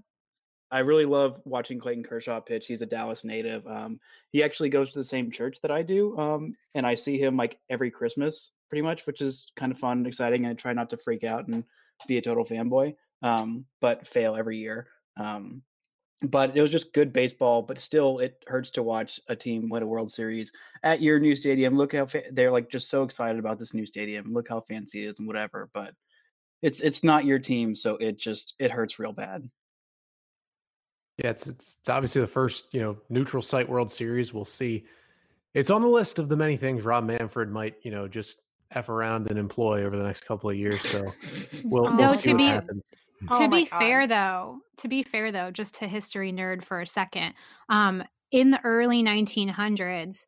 I 0.72 0.80
really 0.80 1.04
love 1.04 1.40
watching 1.44 1.78
Clayton 1.78 2.04
Kershaw 2.04 2.40
pitch. 2.40 2.66
He's 2.66 2.82
a 2.82 2.86
Dallas 2.86 3.24
native. 3.24 3.66
Um, 3.66 4.00
he 4.30 4.42
actually 4.42 4.68
goes 4.68 4.92
to 4.92 4.98
the 4.98 5.04
same 5.04 5.30
church 5.30 5.58
that 5.62 5.70
I 5.70 5.82
do. 5.82 6.16
Um, 6.18 6.54
and 6.74 6.86
I 6.86 6.94
see 6.94 7.18
him 7.18 7.36
like 7.36 7.58
every 7.70 7.90
Christmas 7.90 8.52
pretty 8.68 8.82
much, 8.82 9.06
which 9.06 9.20
is 9.20 9.50
kind 9.56 9.72
of 9.72 9.78
fun 9.78 9.98
and 9.98 10.06
exciting. 10.06 10.44
And 10.44 10.52
I 10.52 10.54
try 10.54 10.72
not 10.72 10.90
to 10.90 10.96
freak 10.96 11.24
out 11.24 11.48
and 11.48 11.64
be 12.06 12.18
a 12.18 12.22
total 12.22 12.44
fanboy, 12.44 12.94
um, 13.22 13.66
but 13.80 14.06
fail 14.06 14.36
every 14.36 14.58
year. 14.58 14.86
Um, 15.16 15.62
but 16.22 16.54
it 16.54 16.60
was 16.60 16.70
just 16.70 16.92
good 16.92 17.12
baseball. 17.12 17.62
But 17.62 17.78
still, 17.78 18.18
it 18.18 18.42
hurts 18.46 18.70
to 18.72 18.82
watch 18.82 19.20
a 19.28 19.36
team 19.36 19.68
win 19.68 19.82
a 19.82 19.86
World 19.86 20.10
Series 20.10 20.52
at 20.82 21.00
your 21.00 21.18
new 21.18 21.34
stadium. 21.34 21.76
Look 21.76 21.94
how 21.94 22.06
fa- 22.06 22.24
they're 22.32 22.52
like 22.52 22.70
just 22.70 22.90
so 22.90 23.02
excited 23.02 23.38
about 23.38 23.58
this 23.58 23.74
new 23.74 23.86
stadium. 23.86 24.32
Look 24.32 24.48
how 24.48 24.60
fancy 24.60 25.04
it 25.04 25.08
is 25.08 25.18
and 25.18 25.26
whatever. 25.26 25.70
But 25.72 25.94
it's 26.62 26.80
it's 26.80 27.02
not 27.02 27.24
your 27.24 27.38
team, 27.38 27.74
so 27.74 27.96
it 27.96 28.18
just 28.18 28.54
it 28.58 28.70
hurts 28.70 28.98
real 28.98 29.12
bad. 29.12 29.44
Yeah, 31.16 31.30
it's 31.30 31.46
it's, 31.46 31.78
it's 31.80 31.88
obviously 31.88 32.20
the 32.20 32.26
first 32.26 32.72
you 32.72 32.80
know 32.80 32.96
neutral 33.08 33.42
site 33.42 33.68
World 33.68 33.90
Series. 33.90 34.34
We'll 34.34 34.44
see. 34.44 34.84
It's 35.52 35.70
on 35.70 35.82
the 35.82 35.88
list 35.88 36.18
of 36.18 36.28
the 36.28 36.36
many 36.36 36.56
things 36.56 36.84
Rob 36.84 37.04
Manfred 37.04 37.50
might 37.50 37.76
you 37.82 37.90
know 37.90 38.06
just 38.06 38.42
f 38.72 38.90
around 38.90 39.28
and 39.30 39.38
employ 39.38 39.84
over 39.84 39.96
the 39.96 40.04
next 40.04 40.24
couple 40.26 40.50
of 40.50 40.56
years. 40.56 40.80
So 40.82 41.02
we'll, 41.64 41.84
we'll 41.84 41.94
no, 41.94 42.14
see 42.14 42.34
what 42.34 42.38
be, 42.38 42.46
happens 42.46 42.84
to 43.20 43.44
oh 43.44 43.48
be 43.48 43.64
fair 43.64 44.06
though, 44.06 44.58
to 44.78 44.88
be 44.88 45.02
fair 45.02 45.32
though, 45.32 45.50
just 45.50 45.76
to 45.76 45.88
history 45.88 46.32
nerd 46.32 46.64
for 46.64 46.80
a 46.80 46.86
second, 46.86 47.34
um, 47.68 48.02
in 48.30 48.50
the 48.50 48.60
early 48.64 49.02
1900s, 49.02 50.26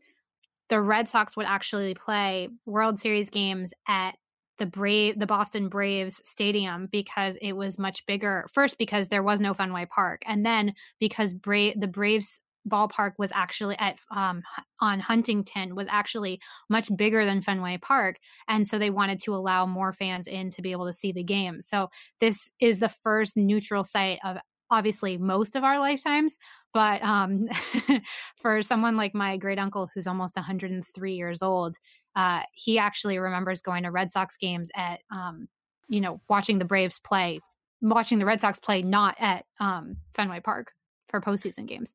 the 0.69 0.81
Red 0.81 1.09
Sox 1.09 1.37
would 1.37 1.47
actually 1.47 1.95
play 1.95 2.49
World 2.67 2.99
Series 2.99 3.31
games 3.31 3.73
at 3.89 4.13
the 4.59 4.67
Brave 4.67 5.19
the 5.19 5.27
Boston 5.27 5.69
Braves 5.69 6.21
stadium 6.25 6.89
because 6.91 7.37
it 7.41 7.53
was 7.53 7.79
much 7.79 8.07
bigger. 8.07 8.47
First 8.53 8.79
because 8.79 9.09
there 9.09 9.23
was 9.23 9.41
no 9.41 9.55
Fenway 9.55 9.87
Park 9.87 10.23
and 10.27 10.45
then 10.45 10.75
because 11.01 11.35
Bra- 11.35 11.73
the 11.77 11.89
Braves 11.89 12.41
ballpark 12.69 13.13
was 13.19 13.31
actually 13.35 13.77
at 13.79 13.99
um, 14.15 14.43
on 14.81 15.01
Huntington 15.01 15.75
was 15.75 15.87
actually 15.91 16.41
much 16.69 16.89
bigger 16.97 17.25
than 17.25 17.43
Fenway 17.43 17.79
Park, 17.79 18.17
and 18.49 18.67
so 18.67 18.79
they 18.79 18.91
wanted 18.91 19.19
to 19.21 19.35
allow 19.35 19.67
more 19.67 19.93
fans 19.93 20.27
in 20.27 20.51
to 20.51 20.63
be 20.63 20.73
able 20.73 20.87
to 20.87 20.93
see 20.93 21.13
the 21.13 21.25
game. 21.25 21.61
So 21.61 21.89
this 22.21 22.51
is 22.61 22.79
the 22.79 22.89
first 22.89 23.37
neutral 23.37 23.85
site 23.85 24.19
of 24.25 24.39
obviously 24.71 25.19
most 25.19 25.55
of 25.55 25.65
our 25.65 25.79
lifetimes, 25.79 26.39
but 26.73 27.03
um, 27.03 27.49
for 28.37 28.63
someone 28.63 28.97
like 28.97 29.15
my 29.15 29.37
great 29.37 29.59
uncle 29.59 29.91
who's 29.95 30.07
almost 30.07 30.37
103 30.37 31.15
years 31.15 31.43
old, 31.43 31.77
uh, 32.17 32.41
he 32.55 32.79
actually 32.79 33.19
remembers 33.19 33.61
going 33.61 33.83
to 33.83 33.91
Red 33.91 34.11
Sox 34.11 34.37
games 34.37 34.71
at 34.75 35.01
um, 35.11 35.49
you 35.89 36.01
know 36.01 36.21
watching 36.29 36.59
the 36.59 36.65
Braves 36.65 36.99
play, 36.99 37.41
watching 37.81 38.19
the 38.19 38.27
Red 38.27 38.41
Sox 38.41 38.59
play 38.59 38.83
not 38.83 39.17
at 39.19 39.45
um, 39.61 39.97
Fenway 40.15 40.41
Park 40.41 40.73
for 41.09 41.21
postseason 41.21 41.67
games. 41.67 41.95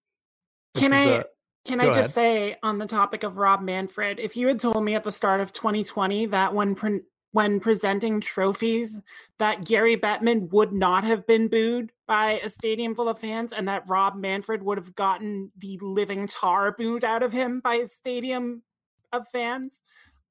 Can 0.78 0.94
I 0.94 1.04
a, 1.04 1.24
can 1.66 1.82
I 1.82 1.86
just 1.88 1.98
ahead. 1.98 2.12
say 2.12 2.56
on 2.64 2.78
the 2.78 2.86
topic 2.86 3.24
of 3.24 3.38
Rob 3.38 3.62
Manfred, 3.62 4.20
if 4.20 4.38
you 4.38 4.48
had 4.48 4.60
told 4.60 4.84
me 4.84 4.96
at 4.96 5.04
the 5.04 5.12
start 5.12 5.42
of 5.42 5.54
2020 5.54 6.28
that 6.28 6.54
when 6.54 6.76
pre- 6.76 7.02
when 7.32 7.60
presenting 7.60 8.22
trophies 8.22 9.02
that 9.38 9.66
Gary 9.66 9.98
Bettman 9.98 10.50
would 10.52 10.72
not 10.72 11.04
have 11.04 11.28
been 11.28 11.48
booed 11.50 11.92
by 12.08 12.40
a 12.44 12.50
stadium 12.50 12.96
full 12.96 13.10
of 13.10 13.20
fans 13.20 13.54
and 13.54 13.68
that 13.68 13.84
Rob 13.88 14.16
Manfred 14.16 14.64
would 14.64 14.78
have 14.78 14.96
gotten 14.96 15.52
the 15.58 15.78
living 15.82 16.28
tar 16.28 16.72
booed 16.72 17.04
out 17.04 17.22
of 17.22 17.34
him 17.34 17.60
by 17.60 17.76
a 17.76 17.86
stadium 17.86 18.64
of 19.12 19.28
fans, 19.28 19.82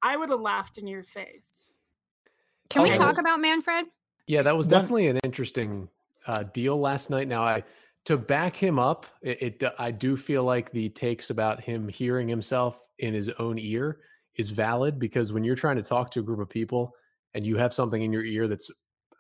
I 0.02 0.16
would 0.16 0.30
have 0.30 0.40
laughed 0.40 0.78
in 0.78 0.86
your 0.86 1.02
face. 1.02 1.78
Can 2.70 2.82
we 2.82 2.90
talk 2.90 3.18
about 3.18 3.40
Manfred? 3.40 3.86
Yeah, 4.26 4.42
that 4.42 4.56
was 4.56 4.66
definitely 4.66 5.06
an 5.06 5.18
interesting 5.22 5.88
uh, 6.26 6.44
deal 6.44 6.80
last 6.80 7.10
night. 7.10 7.28
Now, 7.28 7.44
I 7.44 7.62
to 8.06 8.16
back 8.16 8.56
him 8.56 8.78
up, 8.78 9.06
it, 9.20 9.60
it 9.60 9.62
I 9.78 9.90
do 9.90 10.16
feel 10.16 10.44
like 10.44 10.72
the 10.72 10.88
takes 10.88 11.30
about 11.30 11.60
him 11.60 11.88
hearing 11.88 12.28
himself 12.28 12.78
in 12.98 13.12
his 13.12 13.30
own 13.38 13.58
ear 13.58 13.98
is 14.36 14.50
valid 14.50 14.98
because 14.98 15.32
when 15.32 15.44
you're 15.44 15.56
trying 15.56 15.76
to 15.76 15.82
talk 15.82 16.10
to 16.12 16.20
a 16.20 16.22
group 16.22 16.40
of 16.40 16.48
people 16.48 16.94
and 17.34 17.44
you 17.44 17.56
have 17.56 17.74
something 17.74 18.02
in 18.02 18.12
your 18.12 18.24
ear 18.24 18.48
that's 18.48 18.70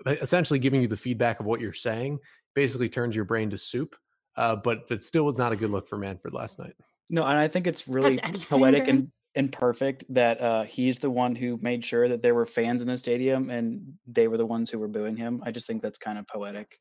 essentially 0.06 0.58
giving 0.58 0.80
you 0.80 0.88
the 0.88 0.96
feedback 0.96 1.40
of 1.40 1.46
what 1.46 1.60
you're 1.60 1.72
saying, 1.72 2.18
basically 2.54 2.88
turns 2.88 3.16
your 3.16 3.24
brain 3.24 3.50
to 3.50 3.58
soup. 3.58 3.96
Uh, 4.36 4.54
but 4.54 4.84
it 4.90 5.02
still 5.02 5.24
was 5.24 5.38
not 5.38 5.52
a 5.52 5.56
good 5.56 5.70
look 5.70 5.88
for 5.88 5.96
Manfred 5.96 6.34
last 6.34 6.58
night. 6.58 6.74
No, 7.08 7.24
and 7.24 7.38
I 7.38 7.48
think 7.48 7.66
it's 7.66 7.88
really 7.88 8.18
poetic 8.48 8.86
and, 8.86 9.10
and 9.34 9.50
perfect 9.50 10.04
that 10.10 10.40
uh, 10.40 10.64
he's 10.64 10.98
the 10.98 11.10
one 11.10 11.34
who 11.34 11.58
made 11.62 11.84
sure 11.84 12.08
that 12.08 12.22
there 12.22 12.34
were 12.34 12.46
fans 12.46 12.82
in 12.82 12.88
the 12.88 12.98
stadium 12.98 13.48
and 13.50 13.94
they 14.06 14.28
were 14.28 14.36
the 14.36 14.46
ones 14.46 14.68
who 14.70 14.78
were 14.78 14.88
booing 14.88 15.16
him. 15.16 15.42
I 15.44 15.50
just 15.50 15.66
think 15.66 15.82
that's 15.82 15.98
kind 15.98 16.18
of 16.18 16.26
poetic. 16.28 16.78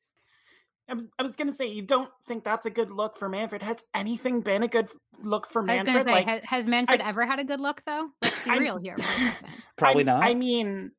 I 0.87 0.93
was, 0.93 1.07
I 1.17 1.23
was 1.23 1.35
going 1.35 1.49
to 1.49 1.55
say, 1.55 1.67
you 1.67 1.81
don't 1.81 2.09
think 2.27 2.43
that's 2.43 2.65
a 2.65 2.69
good 2.69 2.91
look 2.91 3.17
for 3.17 3.27
Manfred. 3.27 3.63
Has 3.63 3.83
anything 3.95 4.41
been 4.41 4.61
a 4.61 4.67
good 4.67 4.87
look 5.19 5.47
for 5.47 5.63
Manfred? 5.63 5.89
I 5.89 5.95
was 5.95 6.03
going 6.03 6.15
to 6.15 6.21
say, 6.21 6.31
like, 6.33 6.45
has 6.45 6.67
Manfred 6.67 7.01
I, 7.01 7.09
ever 7.09 7.25
had 7.25 7.39
a 7.39 7.43
good 7.43 7.59
look, 7.59 7.81
though? 7.85 8.09
Let's 8.21 8.43
be 8.43 8.51
I, 8.51 8.57
real 8.57 8.77
here. 8.77 8.95
Probably 9.77 10.03
I, 10.03 10.05
not. 10.05 10.23
I 10.23 10.35
mean, 10.35 10.91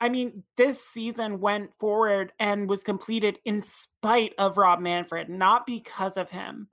I 0.00 0.08
mean, 0.08 0.44
this 0.56 0.84
season 0.84 1.40
went 1.40 1.74
forward 1.74 2.32
and 2.38 2.68
was 2.68 2.84
completed 2.84 3.38
in 3.44 3.60
spite 3.60 4.34
of 4.38 4.56
Rob 4.56 4.80
Manfred, 4.80 5.28
not 5.28 5.66
because 5.66 6.16
of 6.16 6.30
him. 6.30 6.68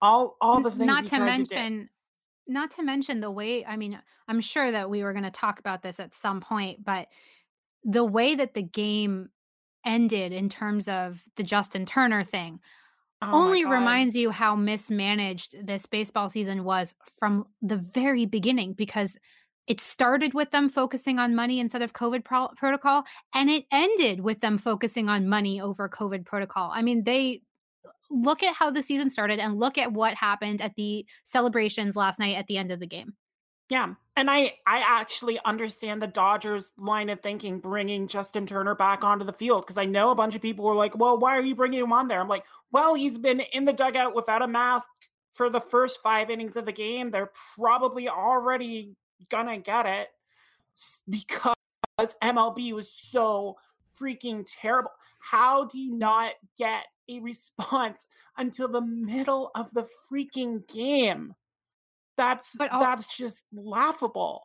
All, 0.00 0.36
all 0.40 0.60
the 0.60 0.70
things. 0.70 0.86
Not 0.86 1.06
to 1.06 1.18
mention, 1.18 1.88
to 2.46 2.52
not 2.52 2.70
to 2.72 2.82
mention 2.82 3.20
the 3.20 3.30
way. 3.30 3.64
I 3.64 3.76
mean, 3.76 3.98
I'm 4.28 4.40
sure 4.40 4.70
that 4.70 4.88
we 4.88 5.02
were 5.02 5.12
going 5.12 5.24
to 5.24 5.30
talk 5.30 5.58
about 5.58 5.82
this 5.82 5.98
at 5.98 6.14
some 6.14 6.40
point, 6.40 6.84
but 6.84 7.08
the 7.84 8.04
way 8.04 8.34
that 8.34 8.54
the 8.54 8.62
game 8.62 9.30
ended 9.84 10.32
in 10.32 10.48
terms 10.48 10.88
of 10.88 11.20
the 11.36 11.42
Justin 11.42 11.86
Turner 11.86 12.24
thing 12.24 12.60
oh 13.22 13.30
only 13.32 13.64
reminds 13.64 14.14
you 14.14 14.30
how 14.30 14.56
mismanaged 14.56 15.66
this 15.66 15.86
baseball 15.86 16.28
season 16.28 16.64
was 16.64 16.94
from 17.18 17.46
the 17.62 17.76
very 17.76 18.26
beginning 18.26 18.72
because 18.72 19.16
it 19.66 19.80
started 19.80 20.34
with 20.34 20.50
them 20.50 20.68
focusing 20.68 21.18
on 21.18 21.34
money 21.34 21.58
instead 21.58 21.82
of 21.82 21.92
COVID 21.94 22.24
pro- 22.24 22.48
protocol, 22.56 23.04
and 23.34 23.48
it 23.48 23.64
ended 23.72 24.20
with 24.20 24.40
them 24.40 24.58
focusing 24.58 25.08
on 25.08 25.28
money 25.28 25.60
over 25.60 25.88
COVID 25.88 26.26
protocol. 26.26 26.70
I 26.74 26.82
mean, 26.82 27.04
they 27.04 27.40
look 28.10 28.42
at 28.42 28.54
how 28.54 28.70
the 28.70 28.82
season 28.82 29.08
started 29.08 29.38
and 29.38 29.58
look 29.58 29.78
at 29.78 29.92
what 29.92 30.14
happened 30.14 30.60
at 30.60 30.74
the 30.76 31.06
celebrations 31.24 31.96
last 31.96 32.18
night 32.18 32.36
at 32.36 32.46
the 32.46 32.58
end 32.58 32.72
of 32.72 32.80
the 32.80 32.86
game. 32.86 33.14
Yeah. 33.70 33.94
And 34.16 34.30
I 34.30 34.54
I 34.66 34.78
actually 34.86 35.40
understand 35.44 36.00
the 36.02 36.06
Dodgers 36.06 36.72
line 36.76 37.08
of 37.08 37.20
thinking 37.20 37.58
bringing 37.60 38.06
Justin 38.08 38.46
Turner 38.46 38.74
back 38.74 39.02
onto 39.02 39.24
the 39.24 39.32
field 39.32 39.62
because 39.64 39.78
I 39.78 39.86
know 39.86 40.10
a 40.10 40.14
bunch 40.14 40.34
of 40.36 40.42
people 40.42 40.64
were 40.64 40.74
like, 40.74 40.96
"Well, 40.96 41.18
why 41.18 41.36
are 41.36 41.42
you 41.42 41.54
bringing 41.54 41.80
him 41.80 41.92
on 41.92 42.08
there?" 42.08 42.20
I'm 42.20 42.28
like, 42.28 42.44
"Well, 42.70 42.94
he's 42.94 43.18
been 43.18 43.40
in 43.40 43.64
the 43.64 43.72
dugout 43.72 44.14
without 44.14 44.42
a 44.42 44.46
mask 44.48 44.88
for 45.32 45.50
the 45.50 45.60
first 45.60 46.00
5 46.02 46.30
innings 46.30 46.56
of 46.56 46.64
the 46.66 46.72
game. 46.72 47.10
They're 47.10 47.32
probably 47.56 48.08
already 48.08 48.94
to 49.30 49.56
get 49.58 49.86
it 49.86 50.08
because 51.10 51.54
MLB 52.22 52.72
was 52.72 52.92
so 52.92 53.56
freaking 53.98 54.46
terrible. 54.60 54.90
How 55.18 55.64
do 55.64 55.78
you 55.78 55.94
not 55.96 56.32
get 56.58 56.84
a 57.08 57.20
response 57.20 58.06
until 58.36 58.68
the 58.68 58.80
middle 58.82 59.50
of 59.56 59.72
the 59.74 59.88
freaking 60.10 60.66
game?" 60.72 61.34
That's 62.16 62.54
but 62.56 62.72
al- 62.72 62.80
that's 62.80 63.06
just 63.16 63.44
laughable. 63.52 64.42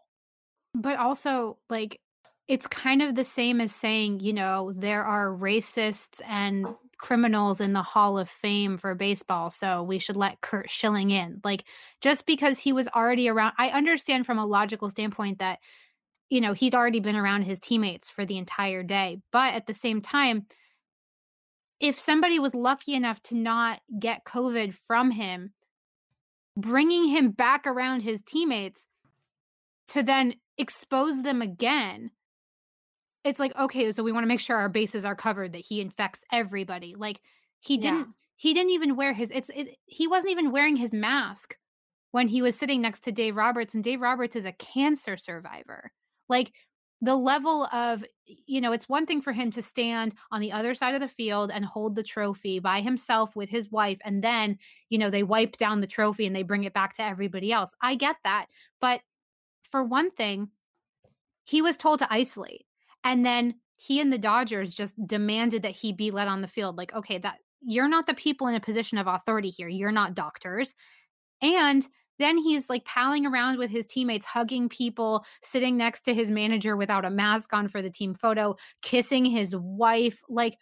But 0.73 0.97
also 0.97 1.57
like 1.69 1.99
it's 2.47 2.67
kind 2.67 3.01
of 3.01 3.13
the 3.15 3.23
same 3.23 3.61
as 3.61 3.73
saying, 3.73 4.21
you 4.21 4.33
know, 4.33 4.73
there 4.75 5.03
are 5.03 5.29
racists 5.29 6.19
and 6.27 6.67
criminals 6.97 7.61
in 7.61 7.73
the 7.73 7.83
Hall 7.83 8.17
of 8.17 8.27
Fame 8.27 8.77
for 8.77 8.95
baseball, 8.95 9.51
so 9.51 9.83
we 9.83 9.99
should 9.99 10.17
let 10.17 10.41
Curt 10.41 10.69
Schilling 10.69 11.11
in. 11.11 11.41
Like 11.43 11.63
just 12.01 12.25
because 12.25 12.59
he 12.59 12.73
was 12.73 12.87
already 12.89 13.29
around, 13.29 13.53
I 13.57 13.69
understand 13.69 14.25
from 14.25 14.39
a 14.39 14.45
logical 14.45 14.89
standpoint 14.89 15.39
that 15.39 15.59
you 16.29 16.41
know, 16.41 16.53
he'd 16.53 16.75
already 16.75 16.99
been 16.99 17.15
around 17.15 17.43
his 17.43 17.59
teammates 17.59 18.09
for 18.09 18.25
the 18.25 18.37
entire 18.37 18.83
day, 18.83 19.19
but 19.31 19.53
at 19.55 19.65
the 19.65 19.73
same 19.73 19.99
time, 19.99 20.45
if 21.79 21.99
somebody 21.99 22.39
was 22.39 22.53
lucky 22.53 22.93
enough 22.93 23.21
to 23.23 23.35
not 23.35 23.81
get 23.99 24.25
COVID 24.25 24.73
from 24.73 25.11
him, 25.11 25.53
bringing 26.61 27.07
him 27.07 27.31
back 27.31 27.65
around 27.65 28.01
his 28.01 28.21
teammates 28.21 28.85
to 29.89 30.03
then 30.03 30.35
expose 30.57 31.21
them 31.21 31.41
again. 31.41 32.11
It's 33.23 33.39
like 33.39 33.55
okay 33.57 33.91
so 33.91 34.03
we 34.03 34.11
want 34.11 34.23
to 34.23 34.27
make 34.27 34.39
sure 34.39 34.57
our 34.57 34.69
bases 34.69 35.05
are 35.05 35.15
covered 35.15 35.53
that 35.53 35.65
he 35.65 35.81
infects 35.81 36.23
everybody. 36.31 36.95
Like 36.97 37.21
he 37.59 37.77
didn't 37.77 38.07
he 38.35 38.53
didn't 38.53 38.71
even 38.71 38.95
wear 38.95 39.13
his 39.13 39.31
it's 39.31 39.49
it, 39.53 39.75
he 39.85 40.07
wasn't 40.07 40.31
even 40.31 40.51
wearing 40.51 40.77
his 40.77 40.93
mask 40.93 41.55
when 42.11 42.27
he 42.27 42.41
was 42.41 42.57
sitting 42.57 42.81
next 42.81 43.01
to 43.01 43.11
Dave 43.11 43.35
Roberts 43.35 43.73
and 43.73 43.83
Dave 43.83 44.01
Roberts 44.01 44.35
is 44.35 44.45
a 44.45 44.53
cancer 44.53 45.17
survivor. 45.17 45.91
Like 46.27 46.53
the 47.01 47.15
level 47.15 47.65
of 47.71 48.03
you 48.25 48.59
know 48.61 48.71
it's 48.71 48.89
one 48.89 49.05
thing 49.05 49.21
for 49.21 49.31
him 49.31 49.49
to 49.51 49.61
stand 49.61 50.13
on 50.31 50.41
the 50.41 50.51
other 50.51 50.75
side 50.75 50.95
of 50.95 51.01
the 51.01 51.07
field 51.07 51.51
and 51.53 51.65
hold 51.65 51.95
the 51.95 52.03
trophy 52.03 52.59
by 52.59 52.81
himself 52.81 53.35
with 53.35 53.49
his 53.49 53.71
wife 53.71 53.99
and 54.03 54.23
then 54.23 54.57
you 54.89 54.97
know 54.97 55.09
they 55.09 55.23
wipe 55.23 55.57
down 55.57 55.81
the 55.81 55.87
trophy 55.87 56.25
and 56.25 56.35
they 56.35 56.43
bring 56.43 56.63
it 56.63 56.73
back 56.73 56.93
to 56.93 57.03
everybody 57.03 57.51
else. 57.51 57.73
I 57.81 57.95
get 57.95 58.17
that 58.23 58.47
but 58.81 59.01
for 59.63 59.83
one 59.83 60.11
thing 60.11 60.49
he 61.45 61.61
was 61.61 61.77
told 61.77 61.99
to 61.99 62.13
isolate 62.13 62.65
and 63.03 63.25
then 63.25 63.55
he 63.77 64.01
and 64.01 64.11
the 64.11 64.17
dodgers 64.17 64.73
just 64.73 64.95
demanded 65.07 65.63
that 65.63 65.75
he 65.75 65.93
be 65.93 66.11
let 66.11 66.27
on 66.27 66.41
the 66.41 66.47
field 66.47 66.75
like 66.75 66.93
okay 66.93 67.17
that 67.17 67.37
you're 67.61 67.87
not 67.89 68.07
the 68.07 68.13
people 68.13 68.47
in 68.47 68.55
a 68.55 68.59
position 68.61 68.97
of 68.97 69.07
authority 69.07 69.49
here. 69.49 69.67
You're 69.67 69.91
not 69.91 70.15
doctors 70.15 70.73
and 71.41 71.85
then 72.19 72.37
he's 72.37 72.69
like 72.69 72.85
palling 72.85 73.25
around 73.25 73.57
with 73.57 73.71
his 73.71 73.85
teammates, 73.85 74.25
hugging 74.25 74.69
people, 74.69 75.25
sitting 75.41 75.77
next 75.77 76.01
to 76.01 76.13
his 76.13 76.29
manager 76.29 76.75
without 76.77 77.05
a 77.05 77.09
mask 77.09 77.53
on 77.53 77.67
for 77.67 77.81
the 77.81 77.89
team 77.89 78.13
photo, 78.13 78.55
kissing 78.81 79.25
his 79.25 79.55
wife. 79.55 80.21
Like 80.29 80.57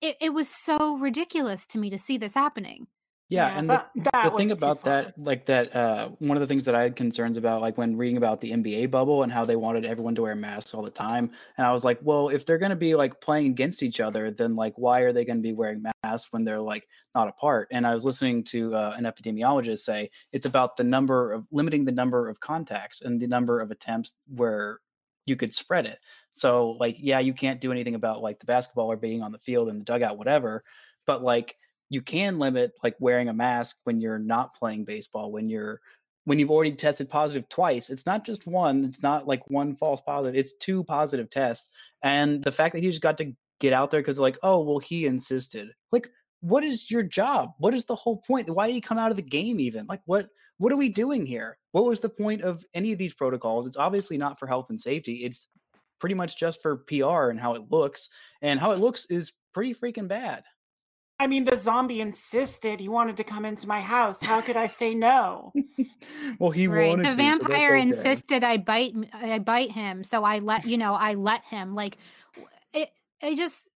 it, 0.00 0.16
it 0.20 0.30
was 0.30 0.48
so 0.48 0.96
ridiculous 0.96 1.66
to 1.68 1.78
me 1.78 1.90
to 1.90 1.98
see 1.98 2.16
this 2.16 2.34
happening. 2.34 2.86
Yeah, 3.30 3.46
yeah 3.46 3.58
and 3.58 3.70
that, 3.70 3.90
the, 3.94 4.10
that 4.12 4.32
the 4.32 4.36
thing 4.36 4.50
about 4.50 4.82
that, 4.82 5.14
like 5.16 5.46
that, 5.46 5.74
uh, 5.74 6.08
one 6.18 6.36
of 6.36 6.40
the 6.40 6.48
things 6.48 6.64
that 6.64 6.74
I 6.74 6.82
had 6.82 6.96
concerns 6.96 7.36
about, 7.36 7.60
like 7.60 7.78
when 7.78 7.96
reading 7.96 8.16
about 8.16 8.40
the 8.40 8.50
NBA 8.50 8.90
bubble 8.90 9.22
and 9.22 9.32
how 9.32 9.44
they 9.44 9.54
wanted 9.54 9.84
everyone 9.84 10.16
to 10.16 10.22
wear 10.22 10.34
masks 10.34 10.74
all 10.74 10.82
the 10.82 10.90
time, 10.90 11.30
and 11.56 11.64
I 11.64 11.72
was 11.72 11.84
like, 11.84 12.00
well, 12.02 12.28
if 12.28 12.44
they're 12.44 12.58
going 12.58 12.70
to 12.70 12.76
be 12.76 12.96
like 12.96 13.20
playing 13.20 13.46
against 13.46 13.84
each 13.84 14.00
other, 14.00 14.32
then 14.32 14.56
like 14.56 14.74
why 14.76 15.00
are 15.00 15.12
they 15.12 15.24
going 15.24 15.38
to 15.38 15.42
be 15.42 15.52
wearing 15.52 15.84
masks 16.02 16.32
when 16.32 16.44
they're 16.44 16.60
like 16.60 16.88
not 17.14 17.28
apart? 17.28 17.68
And 17.70 17.86
I 17.86 17.94
was 17.94 18.04
listening 18.04 18.42
to 18.44 18.74
uh, 18.74 18.94
an 18.98 19.04
epidemiologist 19.04 19.78
say 19.78 20.10
it's 20.32 20.46
about 20.46 20.76
the 20.76 20.84
number 20.84 21.32
of 21.32 21.46
limiting 21.52 21.84
the 21.84 21.92
number 21.92 22.28
of 22.28 22.40
contacts 22.40 23.00
and 23.02 23.20
the 23.20 23.28
number 23.28 23.60
of 23.60 23.70
attempts 23.70 24.12
where 24.34 24.80
you 25.26 25.36
could 25.36 25.54
spread 25.54 25.86
it. 25.86 26.00
So 26.32 26.72
like, 26.80 26.96
yeah, 26.98 27.20
you 27.20 27.32
can't 27.32 27.60
do 27.60 27.70
anything 27.70 27.94
about 27.94 28.22
like 28.22 28.40
the 28.40 28.46
basketball 28.46 28.90
or 28.90 28.96
being 28.96 29.22
on 29.22 29.30
the 29.30 29.38
field 29.38 29.68
and 29.68 29.80
the 29.80 29.84
dugout, 29.84 30.18
whatever, 30.18 30.64
but 31.06 31.22
like 31.22 31.56
you 31.90 32.00
can 32.00 32.38
limit 32.38 32.72
like 32.82 32.94
wearing 33.00 33.28
a 33.28 33.34
mask 33.34 33.76
when 33.84 34.00
you're 34.00 34.18
not 34.18 34.54
playing 34.54 34.84
baseball 34.84 35.30
when 35.30 35.50
you're 35.50 35.80
when 36.24 36.38
you've 36.38 36.50
already 36.50 36.72
tested 36.72 37.10
positive 37.10 37.48
twice. 37.48 37.90
It's 37.90 38.06
not 38.06 38.24
just 38.24 38.46
one, 38.46 38.84
it's 38.84 39.02
not 39.02 39.26
like 39.26 39.42
one 39.50 39.74
false 39.74 40.00
positive, 40.00 40.38
it's 40.38 40.54
two 40.60 40.84
positive 40.84 41.30
tests. 41.30 41.68
And 42.02 42.42
the 42.42 42.52
fact 42.52 42.74
that 42.74 42.82
he 42.82 42.88
just 42.88 43.02
got 43.02 43.18
to 43.18 43.32
get 43.58 43.72
out 43.72 43.90
there 43.90 44.00
because 44.00 44.18
like, 44.18 44.38
oh, 44.42 44.62
well, 44.62 44.78
he 44.78 45.06
insisted. 45.06 45.70
Like, 45.92 46.10
what 46.40 46.62
is 46.62 46.90
your 46.90 47.02
job? 47.02 47.50
What 47.58 47.74
is 47.74 47.84
the 47.84 47.96
whole 47.96 48.18
point? 48.18 48.48
Why 48.48 48.66
did 48.66 48.74
he 48.74 48.80
come 48.80 48.98
out 48.98 49.10
of 49.10 49.16
the 49.16 49.22
game 49.22 49.60
even? 49.60 49.86
Like, 49.86 50.02
what 50.06 50.28
what 50.58 50.72
are 50.72 50.76
we 50.76 50.90
doing 50.90 51.24
here? 51.24 51.56
What 51.72 51.86
was 51.86 52.00
the 52.00 52.08
point 52.10 52.42
of 52.42 52.64
any 52.74 52.92
of 52.92 52.98
these 52.98 53.14
protocols? 53.14 53.66
It's 53.66 53.78
obviously 53.78 54.18
not 54.18 54.38
for 54.38 54.46
health 54.46 54.66
and 54.68 54.80
safety. 54.80 55.24
It's 55.24 55.48
pretty 55.98 56.14
much 56.14 56.36
just 56.36 56.60
for 56.60 56.76
PR 56.76 57.30
and 57.30 57.40
how 57.40 57.54
it 57.54 57.70
looks. 57.70 58.10
And 58.42 58.60
how 58.60 58.72
it 58.72 58.78
looks 58.78 59.06
is 59.06 59.32
pretty 59.54 59.74
freaking 59.74 60.06
bad. 60.06 60.44
I 61.20 61.26
mean, 61.26 61.44
the 61.44 61.58
zombie 61.58 62.00
insisted 62.00 62.80
he 62.80 62.88
wanted 62.88 63.18
to 63.18 63.24
come 63.24 63.44
into 63.44 63.68
my 63.68 63.82
house. 63.82 64.22
How 64.22 64.40
could 64.40 64.56
I 64.56 64.68
say 64.68 64.94
no? 64.94 65.52
well, 66.38 66.50
he 66.50 66.66
right. 66.66 66.88
wanted. 66.88 67.12
The 67.12 67.14
vampire 67.14 67.72
so 67.72 67.74
okay. 67.74 67.82
insisted 67.82 68.42
I 68.42 68.56
bite. 68.56 68.94
I 69.12 69.38
bite 69.38 69.70
him, 69.70 70.02
so 70.02 70.24
I 70.24 70.38
let 70.38 70.64
you 70.64 70.78
know. 70.78 70.94
I 70.94 71.14
let 71.14 71.44
him. 71.44 71.74
Like 71.74 71.98
it. 72.72 72.88
I 73.22 73.34
just. 73.34 73.68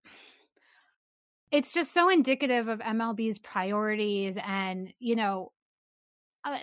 It's 1.51 1.73
just 1.73 1.93
so 1.93 2.09
indicative 2.09 2.69
of 2.69 2.79
MLB's 2.79 3.41
priorities, 3.41 4.39
and 4.47 4.93
you 5.01 5.17
know, 5.17 5.51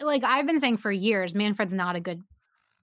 like 0.02 0.24
I've 0.24 0.48
been 0.48 0.62
saying 0.62 0.78
for 0.78 0.94
years, 0.94 1.36
Manfred's 1.36 1.74
not 1.74 1.98
a 1.98 2.00
good 2.00 2.24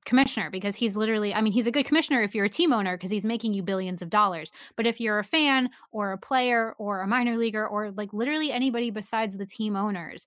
commissioner 0.06 0.50
because 0.50 0.76
he's 0.76 0.96
literally 0.96 1.34
i 1.34 1.40
mean 1.40 1.52
he's 1.52 1.66
a 1.66 1.70
good 1.70 1.84
commissioner 1.84 2.22
if 2.22 2.34
you're 2.34 2.46
a 2.46 2.48
team 2.48 2.72
owner 2.72 2.96
because 2.96 3.10
he's 3.10 3.25
making 3.25 3.52
you 3.52 3.62
billions 3.62 4.02
of 4.02 4.10
dollars. 4.10 4.50
But 4.76 4.86
if 4.86 5.00
you're 5.00 5.18
a 5.18 5.25
fan 5.25 5.70
or 5.92 6.12
a 6.12 6.18
player 6.18 6.75
or 6.78 7.00
a 7.00 7.06
minor 7.06 7.36
leaguer 7.36 7.66
or 7.66 7.90
like 7.90 8.12
literally 8.12 8.52
anybody 8.52 8.90
besides 8.90 9.36
the 9.36 9.46
team 9.46 9.76
owners 9.76 10.26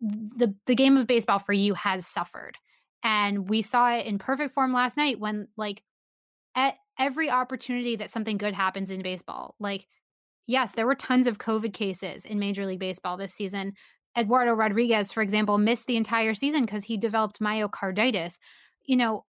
the 0.00 0.54
the 0.66 0.74
game 0.74 0.96
of 0.96 1.06
baseball 1.06 1.38
for 1.38 1.52
you 1.52 1.74
has 1.74 2.06
suffered. 2.06 2.56
And 3.02 3.48
we 3.48 3.62
saw 3.62 3.94
it 3.94 4.06
in 4.06 4.18
perfect 4.18 4.54
form 4.54 4.72
last 4.72 4.96
night 4.96 5.18
when 5.18 5.48
like 5.56 5.82
at 6.54 6.74
every 6.98 7.30
opportunity 7.30 7.96
that 7.96 8.10
something 8.10 8.36
good 8.36 8.52
happens 8.52 8.90
in 8.90 9.02
baseball 9.02 9.54
like 9.58 9.86
yes 10.46 10.72
there 10.72 10.86
were 10.86 10.94
tons 10.94 11.26
of 11.26 11.38
covid 11.38 11.72
cases 11.72 12.24
in 12.24 12.38
major 12.38 12.66
league 12.66 12.80
baseball 12.80 13.16
this 13.16 13.32
season 13.32 13.72
Eduardo 14.18 14.52
Rodriguez, 14.52 15.12
for 15.12 15.22
example, 15.22 15.58
missed 15.58 15.86
the 15.86 15.96
entire 15.96 16.34
season 16.34 16.64
because 16.64 16.84
he 16.84 16.96
developed 16.96 17.40
myocarditis. 17.40 18.38
You 18.84 18.96
know, 18.96 19.24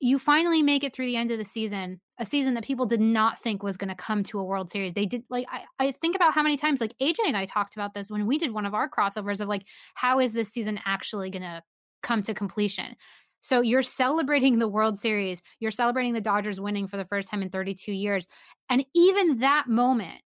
you 0.00 0.18
finally 0.18 0.62
make 0.62 0.82
it 0.82 0.94
through 0.94 1.06
the 1.06 1.16
end 1.16 1.30
of 1.30 1.38
the 1.38 1.44
season, 1.44 2.00
a 2.18 2.24
season 2.24 2.54
that 2.54 2.64
people 2.64 2.86
did 2.86 3.00
not 3.00 3.38
think 3.38 3.62
was 3.62 3.76
going 3.76 3.88
to 3.88 3.94
come 3.94 4.22
to 4.24 4.38
a 4.38 4.44
World 4.44 4.70
Series. 4.70 4.94
They 4.94 5.06
did 5.06 5.24
like 5.28 5.46
I, 5.50 5.62
I 5.78 5.92
think 5.92 6.16
about 6.16 6.32
how 6.32 6.42
many 6.42 6.56
times 6.56 6.80
like 6.80 6.94
AJ 7.02 7.18
and 7.26 7.36
I 7.36 7.44
talked 7.44 7.74
about 7.74 7.92
this 7.92 8.10
when 8.10 8.26
we 8.26 8.38
did 8.38 8.52
one 8.52 8.66
of 8.66 8.74
our 8.74 8.88
crossovers 8.88 9.40
of 9.40 9.48
like 9.48 9.64
how 9.94 10.20
is 10.20 10.32
this 10.32 10.50
season 10.50 10.80
actually 10.86 11.30
going 11.30 11.42
to 11.42 11.62
come 12.02 12.22
to 12.22 12.34
completion. 12.34 12.96
So 13.42 13.62
you're 13.62 13.82
celebrating 13.82 14.58
the 14.58 14.68
World 14.68 14.98
Series, 14.98 15.42
you're 15.60 15.70
celebrating 15.70 16.12
the 16.12 16.20
Dodgers 16.20 16.60
winning 16.60 16.86
for 16.88 16.96
the 16.96 17.04
first 17.04 17.30
time 17.30 17.42
in 17.42 17.50
32 17.50 17.92
years, 17.92 18.26
and 18.68 18.84
even 18.94 19.38
that 19.40 19.66
moment 19.66 20.20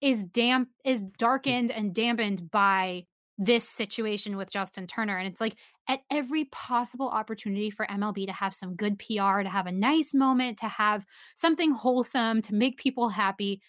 is 0.00 0.24
damp 0.24 0.68
is 0.84 1.04
mm. 1.04 1.16
darkened 1.18 1.72
and 1.72 1.94
dampened 1.94 2.50
by 2.50 3.04
this 3.38 3.68
situation 3.68 4.36
with 4.36 4.50
Justin 4.50 4.86
Turner. 4.86 5.16
And 5.16 5.28
it's 5.28 5.40
like 5.40 5.54
at 5.88 6.00
every 6.10 6.46
possible 6.46 7.08
opportunity 7.08 7.70
for 7.70 7.86
MLB 7.86 8.26
to 8.26 8.32
have 8.32 8.52
some 8.52 8.74
good 8.74 8.98
PR, 8.98 9.42
to 9.42 9.48
have 9.48 9.66
a 9.66 9.72
nice 9.72 10.12
moment, 10.12 10.58
to 10.58 10.68
have 10.68 11.06
something 11.36 11.70
wholesome, 11.70 12.42
to 12.42 12.54
make 12.54 12.78
people 12.78 13.08
happy, 13.08 13.62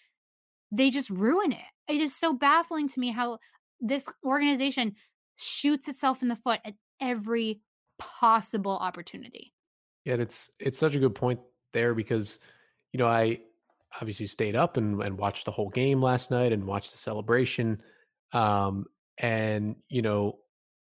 they 0.72 0.90
just 0.90 1.08
ruin 1.08 1.52
it. 1.52 1.58
It 1.88 2.00
is 2.00 2.16
so 2.16 2.32
baffling 2.32 2.88
to 2.88 3.00
me 3.00 3.10
how 3.12 3.38
this 3.80 4.06
organization 4.24 4.96
shoots 5.36 5.88
itself 5.88 6.20
in 6.20 6.28
the 6.28 6.36
foot 6.36 6.60
at 6.64 6.74
every 7.00 7.60
possible 7.98 8.72
opportunity. 8.72 9.52
Yeah, 10.04 10.14
it's 10.14 10.50
it's 10.58 10.78
such 10.78 10.94
a 10.94 10.98
good 10.98 11.14
point 11.14 11.40
there 11.72 11.94
because 11.94 12.38
you 12.92 12.98
know 12.98 13.06
I 13.06 13.40
obviously 14.00 14.26
stayed 14.26 14.56
up 14.56 14.76
and, 14.76 15.02
and 15.02 15.18
watched 15.18 15.44
the 15.44 15.50
whole 15.50 15.68
game 15.68 16.02
last 16.02 16.30
night 16.30 16.52
and 16.52 16.64
watched 16.64 16.92
the 16.92 16.98
celebration. 16.98 17.82
Um, 18.32 18.86
and 19.20 19.76
you 19.88 20.02
know 20.02 20.38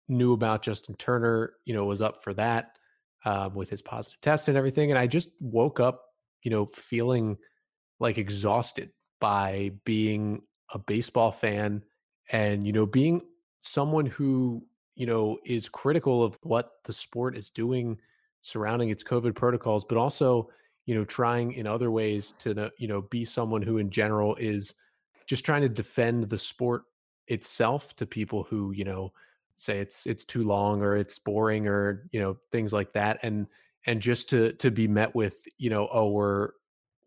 knew 0.07 0.33
about 0.33 0.61
Justin 0.61 0.95
Turner, 0.95 1.53
you 1.65 1.73
know, 1.73 1.85
was 1.85 2.01
up 2.01 2.23
for 2.23 2.33
that 2.33 2.77
um, 3.25 3.53
with 3.53 3.69
his 3.69 3.81
positive 3.81 4.19
test 4.21 4.47
and 4.47 4.57
everything. 4.57 4.91
And 4.91 4.99
I 4.99 5.07
just 5.07 5.29
woke 5.39 5.79
up, 5.79 6.03
you 6.43 6.51
know, 6.51 6.69
feeling 6.73 7.37
like 7.99 8.17
exhausted 8.17 8.91
by 9.19 9.71
being 9.85 10.41
a 10.73 10.79
baseball 10.79 11.31
fan 11.31 11.83
and, 12.31 12.65
you 12.65 12.73
know, 12.73 12.85
being 12.85 13.21
someone 13.61 14.05
who, 14.05 14.65
you 14.95 15.05
know, 15.05 15.37
is 15.45 15.69
critical 15.69 16.23
of 16.23 16.37
what 16.41 16.71
the 16.83 16.93
sport 16.93 17.37
is 17.37 17.49
doing 17.49 17.97
surrounding 18.41 18.89
its 18.89 19.03
COVID 19.03 19.35
protocols, 19.35 19.85
but 19.85 19.97
also, 19.97 20.49
you 20.85 20.93
know, 20.95 21.05
trying 21.05 21.53
in 21.53 21.65
other 21.65 21.91
ways 21.91 22.33
to, 22.39 22.69
you 22.77 22.87
know, 22.89 23.01
be 23.03 23.23
someone 23.23 23.61
who 23.61 23.77
in 23.77 23.89
general 23.89 24.35
is 24.35 24.75
just 25.27 25.45
trying 25.45 25.61
to 25.61 25.69
defend 25.69 26.29
the 26.29 26.37
sport 26.37 26.83
itself 27.27 27.95
to 27.95 28.05
people 28.05 28.43
who 28.43 28.71
you 28.71 28.83
know 28.83 29.11
say 29.55 29.79
it's 29.79 30.05
it's 30.05 30.25
too 30.25 30.43
long 30.43 30.81
or 30.81 30.95
it's 30.97 31.19
boring 31.19 31.67
or 31.67 32.07
you 32.11 32.19
know 32.19 32.37
things 32.51 32.73
like 32.73 32.93
that 32.93 33.19
and 33.23 33.47
and 33.85 34.01
just 34.01 34.29
to 34.29 34.53
to 34.53 34.71
be 34.71 34.87
met 34.87 35.13
with 35.15 35.41
you 35.57 35.69
know 35.69 35.87
oh 35.91 36.09
we're 36.09 36.49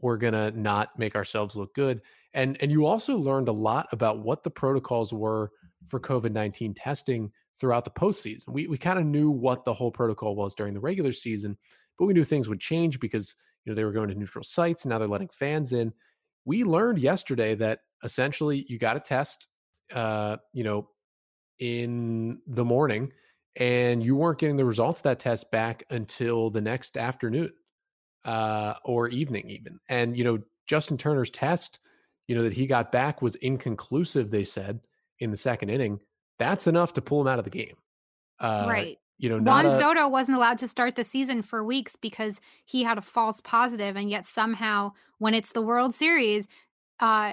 we're 0.01 0.17
gonna 0.17 0.51
not 0.53 0.99
make 0.99 1.17
ourselves 1.17 1.57
look 1.57 1.75
good 1.75 2.01
and 2.35 2.57
and 2.61 2.71
you 2.71 2.87
also 2.87 3.17
learned 3.17 3.49
a 3.49 3.53
lot 3.53 3.87
about 3.93 4.21
what 4.21 4.45
the 4.45 4.51
protocols 4.51 5.13
were 5.13 5.51
for 5.87 6.01
covid-19 6.01 6.75
testing 6.77 7.31
throughout 7.59 7.87
the 7.87 7.91
postseason. 7.91 8.51
We, 8.51 8.67
we 8.67 8.77
kind 8.77 8.99
of 8.99 9.07
knew 9.07 9.31
what 9.31 9.65
the 9.65 9.73
whole 9.73 9.91
protocol 9.91 10.37
was 10.37 10.55
during 10.55 10.75
the 10.75 10.81
regular 10.81 11.13
season 11.13 11.57
but 11.99 12.07
we 12.07 12.15
knew 12.15 12.25
things 12.25 12.49
would 12.49 12.61
change 12.61 13.01
because 13.01 13.35
you 13.65 13.71
know 13.71 13.77
they 13.77 13.85
were 13.85 13.93
going 13.93 14.09
to 14.09 14.15
neutral 14.15 14.45
sites 14.45 14.85
and 14.85 14.91
now 14.91 14.99
they're 14.99 15.09
letting 15.09 15.29
fans 15.29 15.73
in. 15.73 15.93
We 16.45 16.65
learned 16.65 16.99
yesterday 16.99 17.55
that 17.57 17.81
essentially 18.05 18.65
you 18.69 18.79
got 18.79 18.95
to 18.95 19.01
test 19.01 19.49
uh, 19.95 20.37
you 20.53 20.65
know, 20.65 20.89
in 21.59 22.39
the 22.47 22.65
morning 22.65 23.13
and 23.57 24.03
you 24.03 24.15
weren't 24.15 24.39
getting 24.39 24.57
the 24.57 24.65
results 24.65 25.01
of 25.01 25.05
that 25.05 25.19
test 25.19 25.51
back 25.51 25.85
until 25.91 26.51
the 26.51 26.61
next 26.61 26.97
afternoon 26.97 27.53
uh, 28.25 28.75
or 28.85 29.09
evening 29.09 29.49
even. 29.49 29.79
And, 29.89 30.17
you 30.17 30.25
know, 30.25 30.39
Justin 30.67 30.99
Turner's 30.99 31.31
test, 31.31 31.79
you 32.29 32.35
know, 32.35 32.43
that 32.43 32.53
he 32.53 32.67
got 32.67 32.93
back 32.93 33.23
was 33.23 33.37
inconclusive, 33.37 34.31
they 34.31 34.45
said, 34.45 34.81
in 35.21 35.31
the 35.31 35.37
second 35.37 35.71
inning. 35.71 36.01
That's 36.39 36.67
enough 36.67 36.93
to 36.95 37.01
pull 37.01 37.23
him 37.23 37.29
out 37.29 37.39
of 37.39 37.45
the 37.45 37.51
game. 37.51 37.77
Uh, 38.39 38.67
right. 38.69 38.99
You 39.19 39.31
know, 39.31 39.39
Juan 39.39 39.65
a, 39.65 39.71
Soto 39.71 40.09
wasn't 40.09 40.37
allowed 40.37 40.59
to 40.59 40.69
start 40.69 40.95
the 40.95 41.05
season 41.05 41.41
for 41.41 41.65
weeks 41.65 41.97
because 41.97 42.39
he 42.67 42.83
had 42.83 42.99
a 42.99 43.03
false 43.03 43.41
positive, 43.41 43.97
and 43.97 44.11
yet 44.11 44.27
somehow, 44.27 44.93
when 45.17 45.33
it's 45.33 45.53
the 45.53 45.63
World 45.63 45.95
Series, 45.95 46.47
uh, 47.01 47.33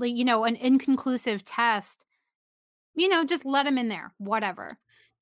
you 0.00 0.24
know, 0.24 0.44
an 0.44 0.56
inconclusive 0.56 1.44
test, 1.44 2.04
you 2.94 3.08
know, 3.08 3.24
just 3.24 3.44
let 3.44 3.64
them 3.64 3.78
in 3.78 3.88
there, 3.88 4.12
whatever. 4.18 4.78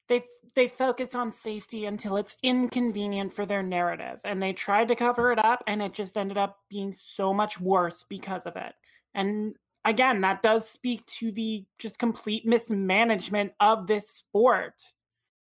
They 0.09 0.25
they 0.57 0.69
focus 0.69 1.15
on 1.15 1.31
safety 1.31 1.87
until 1.87 2.17
it's 2.17 2.37
inconvenient 2.43 3.33
for 3.33 3.47
their 3.47 3.63
narrative, 3.63 4.21
and 4.25 4.43
they 4.43 4.53
tried 4.53 4.89
to 4.89 4.97
cover 4.97 5.33
it 5.33 5.45
up, 5.45 5.63
and 5.67 5.81
it 5.81 5.95
just 5.95 6.17
ended 6.17 6.37
up 6.37 6.59
being 6.69 6.93
so 6.93 7.33
much 7.33 7.61
worse 7.61 8.05
because 8.09 8.47
of 8.47 8.57
it. 8.57 8.73
And 9.15 9.55
again, 9.85 10.21
that 10.23 10.43
does 10.43 10.69
speak 10.69 11.07
to 11.19 11.31
the 11.31 11.65
just 11.79 11.99
complete 11.99 12.47
mismanagement 12.47 13.53
of 13.61 13.87
this 13.87 14.11
sport 14.11 14.75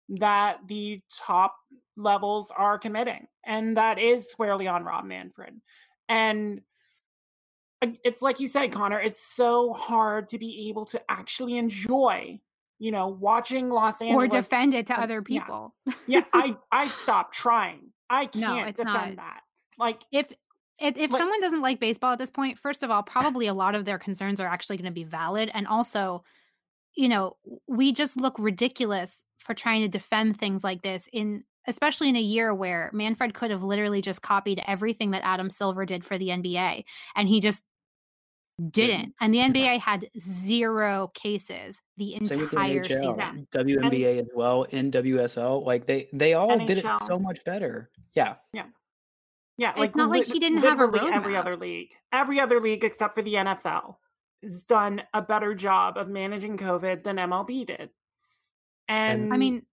that 0.10 0.58
the 0.68 1.02
top 1.26 1.56
levels 1.98 2.52
are 2.56 2.80
committing, 2.80 3.28
and 3.46 3.78
that 3.78 4.00
is 4.00 4.30
squarely 4.30 4.68
on 4.68 4.84
Rob 4.84 5.06
Manfred. 5.06 5.60
And 6.08 6.62
it's 7.82 8.22
like 8.22 8.40
you 8.40 8.48
said, 8.48 8.72
Connor, 8.72 9.00
it's 9.00 9.22
so 9.22 9.74
hard 9.74 10.30
to 10.30 10.38
be 10.38 10.68
able 10.70 10.86
to 10.88 11.02
actually 11.10 11.58
enjoy, 11.58 12.40
you 12.78 12.92
know, 12.92 13.08
watching 13.08 13.70
Los 13.70 14.02
Angeles 14.02 14.26
or 14.26 14.28
defend 14.28 14.74
it 14.74 14.88
to 14.88 15.00
other 15.00 15.22
people. 15.22 15.74
Yeah, 15.86 15.94
yeah 16.08 16.22
I 16.34 16.58
I 16.72 16.88
stopped 16.90 17.34
trying. 17.34 17.92
I 18.10 18.26
can't 18.26 18.42
no, 18.42 18.64
it's 18.64 18.78
defend 18.78 19.16
not. 19.16 19.16
that. 19.18 19.42
Like 19.78 20.02
if 20.12 20.32
if, 20.80 20.98
if 20.98 21.12
like, 21.12 21.20
someone 21.20 21.42
doesn't 21.42 21.62
like 21.62 21.80
baseball 21.80 22.14
at 22.14 22.20
this 22.20 22.30
point, 22.30 22.58
first 22.58 22.84
of 22.84 22.92
all, 22.92 23.04
probably 23.04 23.48
a 23.48 23.54
lot 23.54 23.76
of 23.76 23.86
their 23.86 24.00
concerns 24.00 24.40
are 24.40 24.48
actually 24.48 24.78
going 24.78 24.86
to 24.86 24.92
be 24.92 25.04
valid, 25.04 25.52
and 25.54 25.68
also, 25.68 26.24
you 26.96 27.08
know, 27.08 27.38
we 27.68 27.92
just 27.92 28.18
look 28.18 28.38
ridiculous 28.40 29.24
for 29.40 29.54
trying 29.54 29.82
to 29.82 29.88
defend 29.88 30.38
things 30.38 30.64
like 30.64 30.82
this 30.82 31.08
in 31.14 31.44
especially 31.68 32.10
in 32.10 32.16
a 32.16 32.22
year 32.22 32.54
where 32.54 32.90
Manfred 32.94 33.34
could 33.34 33.52
have 33.52 33.62
literally 33.62 34.02
just 34.02 34.24
copied 34.24 34.62
everything 34.66 35.12
that 35.12 35.24
Adam 35.24 35.50
Silver 35.50 35.86
did 35.86 36.04
for 36.04 36.18
the 36.18 36.30
NBA 36.30 36.84
and 37.16 37.28
he 37.28 37.40
just 37.40 37.64
didn't. 38.72 39.14
And 39.22 39.34
the 39.34 39.40
NBA 39.40 39.80
had 39.80 40.10
zero 40.20 41.12
cases 41.14 41.80
the 41.98 42.16
entire 42.16 42.84
the 42.84 42.94
season. 42.94 43.48
WNBA 43.54 44.20
as 44.20 44.28
well, 44.34 44.66
NWSL, 44.66 45.66
like 45.66 45.86
they 45.86 46.08
they 46.14 46.34
all 46.34 46.50
NHL. 46.50 46.68
did 46.68 46.78
it 46.80 46.86
so 47.06 47.20
much 47.20 47.44
better. 47.46 47.90
Yeah. 48.14 48.36
Yeah. 48.54 48.66
Yeah, 49.58 49.74
like 49.76 49.90
it's 49.90 49.98
not 49.98 50.10
li- 50.10 50.20
like 50.20 50.28
he 50.28 50.40
didn't 50.40 50.60
have 50.60 50.80
a 50.80 50.88
roadmap. 50.88 51.14
Every 51.14 51.36
other 51.36 51.58
league, 51.58 51.92
every 52.14 52.40
other 52.40 52.62
league 52.62 52.86
except 52.86 53.14
for 53.14 53.22
the 53.22 53.34
NFL, 53.34 53.96
has 54.42 54.64
done 54.64 55.02
a 55.14 55.22
better 55.22 55.54
job 55.54 55.98
of 55.98 56.08
managing 56.08 56.58
COVID 56.58 57.04
than 57.04 57.18
MLB 57.18 57.68
did. 57.68 57.90
And 58.88 59.34
I 59.34 59.38
mean, 59.38 59.64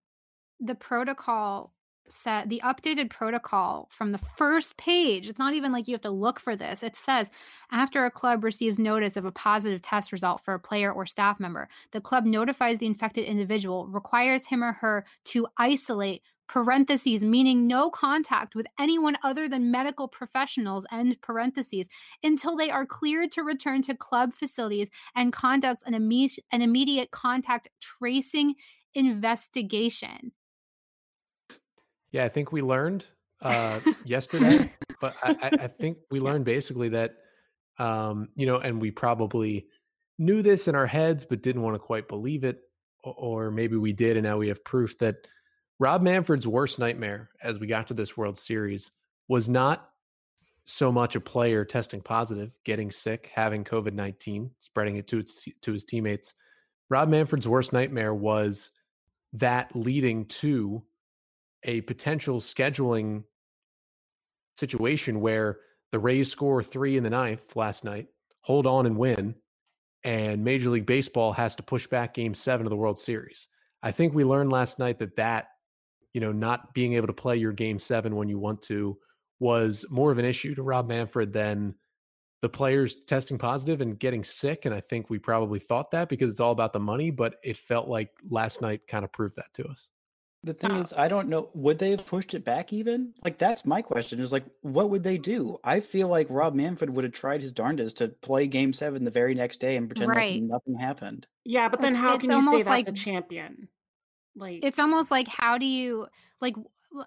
the 0.59 0.75
protocol 0.75 1.73
set 2.09 2.49
the 2.49 2.61
updated 2.65 3.11
protocol 3.11 3.89
from 3.91 4.13
the 4.13 4.19
first 4.19 4.77
page. 4.77 5.29
It's 5.29 5.39
not 5.39 5.55
even 5.55 5.73
like 5.73 5.89
you 5.89 5.95
have 5.95 6.03
to 6.03 6.11
look 6.11 6.41
for 6.41 6.57
this. 6.57 6.83
It 6.83 6.97
says 6.97 7.31
after 7.71 8.05
a 8.05 8.11
club 8.11 8.45
receives 8.45 8.79
notice 8.79 9.17
of 9.17 9.25
a 9.25 9.33
positive 9.33 9.83
test 9.83 10.13
result 10.13 10.41
for 10.41 10.55
a 10.55 10.61
player 10.61 10.93
or 10.93 11.07
staff 11.07 11.41
member, 11.41 11.69
the 11.93 12.01
club 12.01 12.25
notifies 12.25 12.79
the 12.79 12.87
infected 12.87 13.25
individual, 13.25 13.87
requires 13.87 14.47
him 14.47 14.63
or 14.63 14.73
her 14.73 15.05
to 15.27 15.47
isolate 15.59 16.23
parentheses 16.49 17.25
meaning 17.25 17.67
no 17.67 17.91
contact 17.91 18.55
with 18.55 18.67
anyone 18.79 19.17
other 19.25 19.49
than 19.49 19.71
medical 19.71 20.07
professionals 20.07 20.87
end 20.93 21.17
parentheses 21.21 21.89
until 22.23 22.57
they 22.57 22.71
are 22.71 22.87
cleared 22.87 23.33
to 23.33 23.43
return 23.43 23.83
to 23.83 23.97
club 23.97 24.33
facilities 24.33 24.89
and 25.17 25.33
conducts 25.33 25.83
an, 25.87 25.93
imme- 25.93 26.39
an 26.53 26.63
immediate 26.63 27.11
contact 27.11 27.69
tracing 27.81 28.55
investigation 28.95 30.31
yeah, 32.17 32.25
I 32.25 32.31
think 32.31 32.51
we 32.51 32.63
learned 32.63 33.05
uh, 33.43 33.79
yesterday, 34.07 34.73
but 35.03 35.15
I, 35.23 35.51
I, 35.53 35.67
think 35.67 35.99
we 36.11 36.19
learned 36.19 36.47
basically 36.47 36.89
that, 36.89 37.17
um, 37.79 38.31
you 38.35 38.47
know, 38.47 38.57
and 38.57 38.81
we 38.81 38.91
probably 38.91 39.67
knew 40.19 40.41
this 40.41 40.67
in 40.67 40.75
our 40.75 40.87
heads, 40.87 41.27
but 41.27 41.43
didn't 41.43 41.61
want 41.61 41.75
to 41.75 41.79
quite 41.79 42.09
believe 42.09 42.43
it. 42.43 42.61
Or 43.05 43.51
maybe 43.51 43.77
we 43.77 43.93
did, 43.93 44.17
and 44.17 44.25
now 44.25 44.39
we 44.39 44.49
have 44.49 44.65
proof 44.65 44.99
that 44.99 45.27
Rob 45.79 46.01
Manfred's 46.01 46.47
worst 46.47 46.79
nightmare 46.79 47.29
as 47.43 47.59
we 47.59 47.67
got 47.67 47.87
to 47.89 47.95
this 47.95 48.17
World 48.17 48.39
Series 48.39 48.91
was 49.29 49.47
not 49.47 49.91
so 50.65 50.91
much 50.91 51.17
a 51.17 51.21
player 51.21 51.67
testing 51.67 52.01
positive, 52.01 52.51
getting 52.65 52.91
sick, 52.91 53.31
having 53.35 53.63
COVID 53.63 53.93
19, 53.93 54.53
spreading 54.59 54.97
it 54.97 55.07
to, 55.09 55.19
its, 55.19 55.47
to 55.61 55.73
his 55.75 55.85
teammates. 55.85 56.33
Rob 56.89 57.11
Manfred's 57.11 57.47
worst 57.47 57.75
nightmare 57.75 58.15
was 58.15 58.71
that 59.35 59.77
leading 59.77 60.25
to 60.25 60.83
a 61.67 61.83
potential 61.83 62.41
scheduling 62.41 63.25
situation 64.59 65.21
where 65.21 65.59
the 65.93 65.99
Rays 65.99 66.31
score 66.31 66.63
three 66.63 66.97
in 66.97 67.03
the 67.03 67.11
ninth 67.11 67.55
last 67.55 67.85
night, 67.85 68.07
hold 68.41 68.67
on 68.67 68.87
and 68.87 68.97
win, 68.97 69.35
and 70.05 70.43
Major 70.43 70.71
League 70.71 70.87
Baseball 70.87 71.33
has 71.33 71.57
to 71.57 71.63
push 71.63 71.87
back 71.87 72.15
game 72.15 72.35
seven 72.35 72.65
of 72.65 72.71
the 72.71 72.77
World 72.77 72.99
Series. 72.99 73.49
I 73.83 73.91
think 73.91 74.15
we 74.15 74.25
learned 74.25 74.51
last 74.51 74.79
night 74.79 74.99
that 75.01 75.17
that, 75.17 75.49
you 76.15 76.21
know, 76.21 76.33
not 76.33 76.73
being 76.73 76.95
able 76.95 77.09
to 77.09 77.13
play 77.13 77.37
your 77.37 77.53
game 77.53 77.79
seven 77.79 78.17
when 78.17 78.29
you 78.29 78.39
want 78.39 78.63
to 78.63 78.97
was 79.39 79.85
more 79.91 80.11
of 80.11 80.19
an 80.19 80.25
issue 80.25 80.55
to 80.55 80.63
Rob 80.63 80.89
Manfred 80.89 81.33
than 81.33 81.75
the 82.43 82.49
players 82.49 82.97
testing 83.07 83.39
positive 83.39 83.81
and 83.81 83.99
getting 83.99 84.25
sick. 84.25 84.65
And 84.65 84.75
I 84.75 84.81
think 84.81 85.11
we 85.11 85.19
probably 85.19 85.59
thought 85.59 85.91
that 85.91 86.09
because 86.09 86.31
it's 86.31 86.41
all 86.41 86.53
about 86.53 86.73
the 86.73 86.81
money, 86.81 87.11
but 87.11 87.37
it 87.43 87.57
felt 87.57 87.89
like 87.89 88.11
last 88.31 88.63
night 88.63 88.87
kind 88.87 89.05
of 89.05 89.13
proved 89.13 89.37
that 89.37 89.53
to 89.55 89.67
us. 89.67 89.91
The 90.47 90.55
thing 90.55 90.77
is, 90.77 90.93
I 90.97 91.09
don't 91.09 91.29
know. 91.29 91.49
Would 91.55 91.79
they 91.81 91.91
have 91.91 92.07
pushed 92.07 92.33
it 92.33 92.45
back 92.45 92.73
even? 92.73 93.13
Like 93.25 93.37
that's 93.37 93.65
my 93.67 93.83
question. 93.83 94.21
Is 94.21 94.33
like, 94.33 94.45
what 94.63 94.91
would 94.91 95.03
they 95.03 95.19
do? 95.19 95.59
I 95.65 95.81
feel 95.81 96.07
like 96.07 96.29
Rob 96.31 96.55
Manfred 96.55 96.89
would 96.89 97.03
have 97.05 97.13
tried 97.13 97.41
his 97.43 97.53
darndest 97.53 97.99
to 97.99 98.09
play 98.09 98.47
Game 98.47 98.73
Seven 98.73 99.05
the 99.05 99.11
very 99.11 99.35
next 99.35 99.59
day 99.59 99.77
and 99.77 99.89
pretend 99.89 100.09
Right. 100.11 100.41
like 100.41 100.43
nothing 100.51 100.79
happened. 100.79 101.27
yeah, 101.45 101.69
but 101.69 101.81
then 101.81 101.95
It's- 101.95 102.03
how 102.05 102.15
it's 102.15 102.21
can 102.23 102.31
you 102.31 102.41
say 102.41 102.47
almost 102.47 102.65
that's 102.65 102.87
like- 102.87 102.89
a 102.89 102.97
champion? 102.97 103.69
Like 104.37 104.61
it's 104.63 104.79
almost 104.79 105.11
like 105.11 105.27
how 105.29 105.59
do 105.59 105.67
you 105.67 106.07
like 106.41 106.55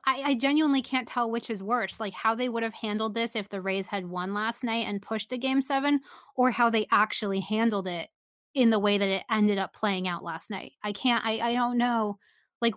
I 0.05 0.35
genuinely 0.35 0.81
can't 0.81 1.07
tell 1.07 1.31
which 1.31 1.49
is 1.49 1.63
worse 1.63 1.99
like 1.99 2.13
how 2.13 2.35
they 2.35 2.49
would 2.49 2.61
have 2.63 2.73
handled 2.73 3.15
this 3.15 3.35
if 3.35 3.47
the 3.49 3.61
rays 3.61 3.87
had 3.87 4.05
won 4.05 4.33
last 4.33 4.63
night 4.63 4.85
and 4.87 5.01
pushed 5.01 5.29
to 5.29 5.37
game 5.37 5.61
seven 5.61 6.01
or 6.35 6.51
how 6.51 6.69
they 6.69 6.87
actually 6.91 7.39
handled 7.39 7.87
it 7.87 8.09
in 8.53 8.69
the 8.69 8.77
way 8.79 8.97
that 8.97 9.07
it 9.07 9.23
ended 9.31 9.57
up 9.57 9.73
playing 9.73 10.07
out 10.07 10.23
last 10.23 10.49
night 10.51 10.73
i 10.83 10.91
can't 10.91 11.25
i, 11.25 11.39
I 11.39 11.53
don't 11.53 11.77
know 11.77 12.19
like 12.61 12.75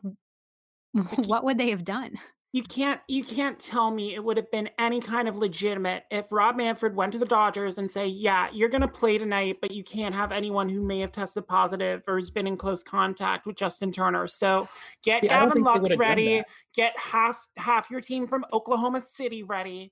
what 1.27 1.45
would 1.45 1.59
they 1.59 1.71
have 1.71 1.85
done 1.85 2.19
you 2.55 2.63
can't 2.63 3.01
you 3.09 3.25
can't 3.25 3.59
tell 3.59 3.91
me 3.91 4.15
it 4.15 4.23
would 4.23 4.37
have 4.37 4.51
been 4.51 4.69
any 4.79 5.01
kind 5.01 5.27
of 5.27 5.37
legitimate 5.37 6.05
if 6.11 6.31
Rob 6.31 6.57
Manfred 6.57 6.95
went 6.95 7.13
to 7.13 7.19
the 7.19 7.25
Dodgers 7.25 7.79
and 7.79 7.91
say, 7.91 8.07
"Yeah, 8.07 8.49
you're 8.53 8.69
going 8.69 8.83
to 8.83 8.89
play 8.89 9.17
tonight, 9.17 9.57
but 9.63 9.71
you 9.71 9.83
can't 9.83 10.15
have 10.15 10.33
anyone 10.33 10.69
who 10.69 10.83
may 10.83 11.01
have 11.01 11.13
tested 11.13 11.49
positive 11.49 12.03
or 12.07 12.19
has 12.19 12.31
been 12.31 12.47
in 12.47 12.59
close 12.59 12.83
contact 12.83 13.47
with 13.47 13.57
Justin 13.57 13.91
Turner." 13.91 14.27
So, 14.27 14.69
get 15.03 15.25
Yeah, 15.25 15.47
Gavin 15.47 15.63
Lux 15.63 15.81
would 15.81 15.91
have 15.93 15.99
done 15.99 16.09
ready, 16.09 16.43
get 16.75 16.93
half 16.99 17.49
half 17.57 17.91
your 17.91 18.03
team 18.03 18.27
from 18.27 18.45
Oklahoma 18.53 19.01
City 19.01 19.43
ready, 19.43 19.91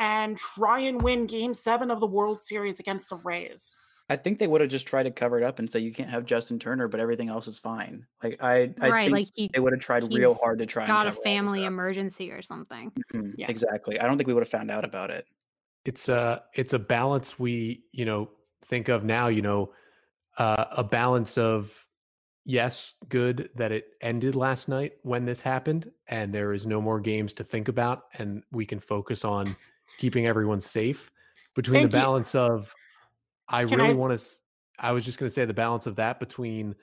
and 0.00 0.36
try 0.36 0.80
and 0.80 1.00
win 1.00 1.26
game 1.26 1.54
7 1.54 1.92
of 1.92 2.00
the 2.00 2.08
World 2.08 2.40
Series 2.40 2.80
against 2.80 3.08
the 3.08 3.18
Rays. 3.18 3.76
I 4.10 4.16
think 4.16 4.40
they 4.40 4.48
would 4.48 4.60
have 4.60 4.68
just 4.68 4.86
tried 4.88 5.04
to 5.04 5.10
cover 5.12 5.38
it 5.38 5.44
up 5.44 5.60
and 5.60 5.70
say 5.70 5.78
you 5.78 5.94
can't 5.94 6.10
have 6.10 6.26
Justin 6.26 6.58
Turner, 6.58 6.88
but 6.88 6.98
everything 6.98 7.28
else 7.28 7.46
is 7.46 7.60
fine. 7.60 8.04
Like 8.22 8.42
I, 8.42 8.74
I 8.80 8.88
right 8.90 9.04
think 9.04 9.12
like 9.12 9.28
he 9.34 9.48
they 9.54 9.60
would 9.60 9.72
have 9.72 9.80
tried 9.80 10.12
real 10.12 10.34
hard 10.34 10.58
to 10.58 10.66
try. 10.66 10.84
got 10.86 11.06
and 11.06 11.10
a 11.10 11.12
cover 11.12 11.18
all 11.18 11.22
family 11.22 11.64
emergency 11.64 12.32
or 12.32 12.42
something 12.42 12.90
Mhm, 13.14 13.34
Yeah. 13.38 13.48
Exactly. 13.48 14.00
I 14.00 14.06
don't 14.06 14.18
think 14.18 14.26
we 14.26 14.34
would 14.34 14.42
have 14.42 14.50
found 14.50 14.70
out 14.70 14.84
about 14.84 15.10
it. 15.10 15.26
it's 15.84 16.08
a 16.08 16.42
it's 16.54 16.72
a 16.72 16.78
balance 16.78 17.38
we 17.38 17.84
you 17.92 18.04
know 18.04 18.28
think 18.66 18.88
of 18.88 19.04
now 19.04 19.28
you 19.28 19.42
know 19.42 19.72
uh, 20.38 20.64
a 20.72 20.84
balance 20.84 21.38
of 21.38 21.72
yes 22.44 22.94
good 23.08 23.48
that 23.54 23.70
it 23.70 23.84
ended 24.00 24.34
last 24.34 24.68
night 24.68 24.94
when 25.02 25.24
this 25.24 25.40
happened 25.40 25.90
and 26.08 26.34
there 26.34 26.52
is 26.52 26.66
no 26.66 26.80
more 26.80 26.98
games 26.98 27.32
to 27.34 27.44
think 27.44 27.68
about 27.68 28.04
and 28.18 28.42
we 28.50 28.66
can 28.66 28.80
focus 28.80 29.24
on 29.24 29.54
keeping 29.98 30.26
everyone 30.26 30.60
safe 30.60 31.10
between 31.54 31.82
Thank 31.82 31.92
the 31.92 31.96
you. 31.98 32.02
balance 32.02 32.34
of 32.34 32.74
i 33.50 33.64
Can 33.64 33.78
really 33.78 33.94
want 33.94 34.18
to 34.18 34.26
i 34.78 34.92
was 34.92 35.04
just 35.04 35.18
going 35.18 35.28
to 35.28 35.34
say 35.34 35.44
the 35.44 35.54
balance 35.54 35.86
of 35.86 35.96
that 35.96 36.20
between 36.20 36.74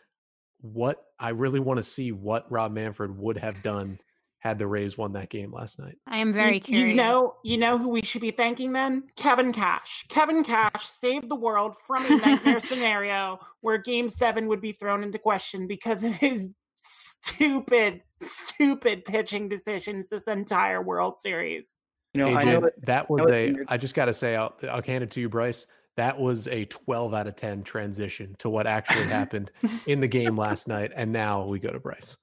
what 0.62 1.04
i 1.20 1.30
really 1.30 1.60
want 1.60 1.78
to 1.78 1.84
see 1.84 2.12
what 2.12 2.52
rob 2.52 2.72
manfred 2.72 3.18
would 3.18 3.38
have 3.38 3.64
done 3.64 4.00
had 4.40 4.60
the 4.60 4.68
rays 4.68 4.98
won 4.98 5.14
that 5.14 5.30
game 5.30 5.52
last 5.52 5.80
night 5.80 5.98
i 6.08 6.18
am 6.18 6.32
very 6.32 6.56
you, 6.56 6.62
curious 6.62 6.96
know, 6.96 7.36
you 7.44 7.58
know 7.58 7.78
who 7.78 7.90
we 7.90 8.02
should 8.02 8.22
be 8.22 8.32
thanking 8.32 8.74
then? 8.74 9.04
Kevin 9.16 9.52
Cash. 9.52 10.06
Kevin 10.10 10.44
Cash 10.44 10.86
saved 10.86 11.30
the 11.30 11.36
world 11.36 11.76
from 11.86 12.06
a 12.06 12.18
nightmare 12.18 12.60
scenario 12.62 13.40
where 13.62 13.78
Game 13.78 14.10
Seven 14.10 14.48
would 14.48 14.62
be 14.62 14.72
thrown 14.72 15.04
into 15.04 15.20
question 15.20 15.68
because 15.68 16.04
of 16.04 16.16
his 16.16 16.52
stupid, 16.78 18.02
stupid 18.16 19.06
pitching 19.06 19.50
decisions 19.50 20.10
this 20.10 20.28
entire 20.28 20.82
World 20.82 21.20
Series. 21.20 21.80
You 22.14 22.24
know, 22.24 22.36
I 22.36 22.44
AJ, 22.44 22.46
know 22.46 22.60
that 22.62 22.86
that 22.86 23.10
was 23.10 23.20
know 23.20 23.34
a. 23.34 23.56
I 23.68 23.78
just 23.78 23.94
got 23.94 24.06
to 24.06 24.14
say, 24.14 24.36
I'll, 24.36 24.56
I'll 24.70 24.82
hand 24.82 25.04
it 25.04 25.12
to 25.12 25.20
you, 25.20 25.30
Bryce. 25.30 25.68
That 25.98 26.20
was 26.20 26.48
a 26.48 26.66
12 26.66 27.14
out 27.14 27.28
of 27.28 27.36
10 27.36 27.64
transition 27.64 28.36
to 28.40 28.50
what 28.50 28.68
actually 28.68 29.08
happened 29.08 29.52
in 29.88 30.00
the 30.00 30.08
game 30.08 30.38
last 30.38 30.68
night. 30.68 30.92
And 30.96 31.12
now 31.12 31.46
we 31.46 31.60
go 31.60 31.72
to 31.72 31.80
Bryce. 31.80 32.16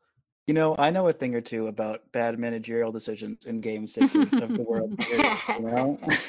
You 0.46 0.52
know, 0.52 0.76
I 0.78 0.90
know 0.90 1.08
a 1.08 1.12
thing 1.12 1.34
or 1.34 1.40
two 1.40 1.68
about 1.68 2.00
bad 2.12 2.38
managerial 2.38 2.92
decisions 2.92 3.46
in 3.46 3.62
game 3.62 3.86
sixes 3.86 4.34
of 4.34 4.52
the 4.52 4.62
World 4.62 5.02
Series, 5.08 5.38
you 5.48 5.60
know? 5.60 5.98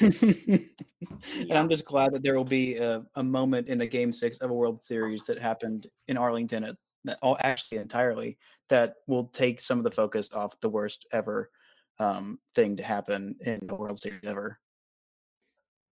and 1.50 1.52
I'm 1.52 1.68
just 1.68 1.84
glad 1.84 2.14
that 2.14 2.22
there 2.22 2.34
will 2.34 2.44
be 2.44 2.76
a, 2.76 3.04
a 3.16 3.22
moment 3.22 3.68
in 3.68 3.82
a 3.82 3.86
game 3.86 4.14
six 4.14 4.38
of 4.38 4.50
a 4.50 4.54
World 4.54 4.82
Series 4.82 5.24
that 5.24 5.38
happened 5.38 5.86
in 6.08 6.16
Arlington, 6.16 6.64
at, 6.64 6.76
that, 7.04 7.18
oh, 7.22 7.36
actually 7.40 7.76
entirely, 7.76 8.38
that 8.70 8.94
will 9.06 9.26
take 9.26 9.60
some 9.60 9.76
of 9.76 9.84
the 9.84 9.90
focus 9.90 10.32
off 10.32 10.58
the 10.62 10.70
worst 10.70 11.06
ever 11.12 11.50
um, 11.98 12.38
thing 12.54 12.74
to 12.78 12.82
happen 12.82 13.36
in 13.42 13.60
a 13.68 13.74
World 13.74 13.98
Series 13.98 14.24
ever. 14.24 14.58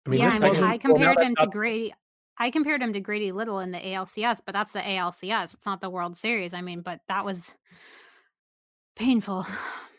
I 0.06 0.10
mean, 0.10 0.20
yeah, 0.20 0.38
this 0.38 0.50
I 0.50 0.52
mean. 0.52 0.62
I 0.62 0.68
well, 0.68 0.78
compared 0.78 1.18
him 1.18 1.34
to 1.36 1.46
Grady. 1.46 1.94
I 2.36 2.50
compared 2.50 2.82
him 2.82 2.92
to 2.92 3.00
Grady 3.00 3.32
Little 3.32 3.60
in 3.60 3.70
the 3.70 3.78
ALCS, 3.78 4.42
but 4.44 4.52
that's 4.52 4.72
the 4.72 4.80
ALCS. 4.80 5.54
It's 5.54 5.66
not 5.66 5.80
the 5.80 5.90
World 5.90 6.16
Series. 6.16 6.52
I 6.52 6.62
mean, 6.62 6.80
but 6.80 7.00
that 7.08 7.24
was 7.24 7.54
painful. 8.96 9.46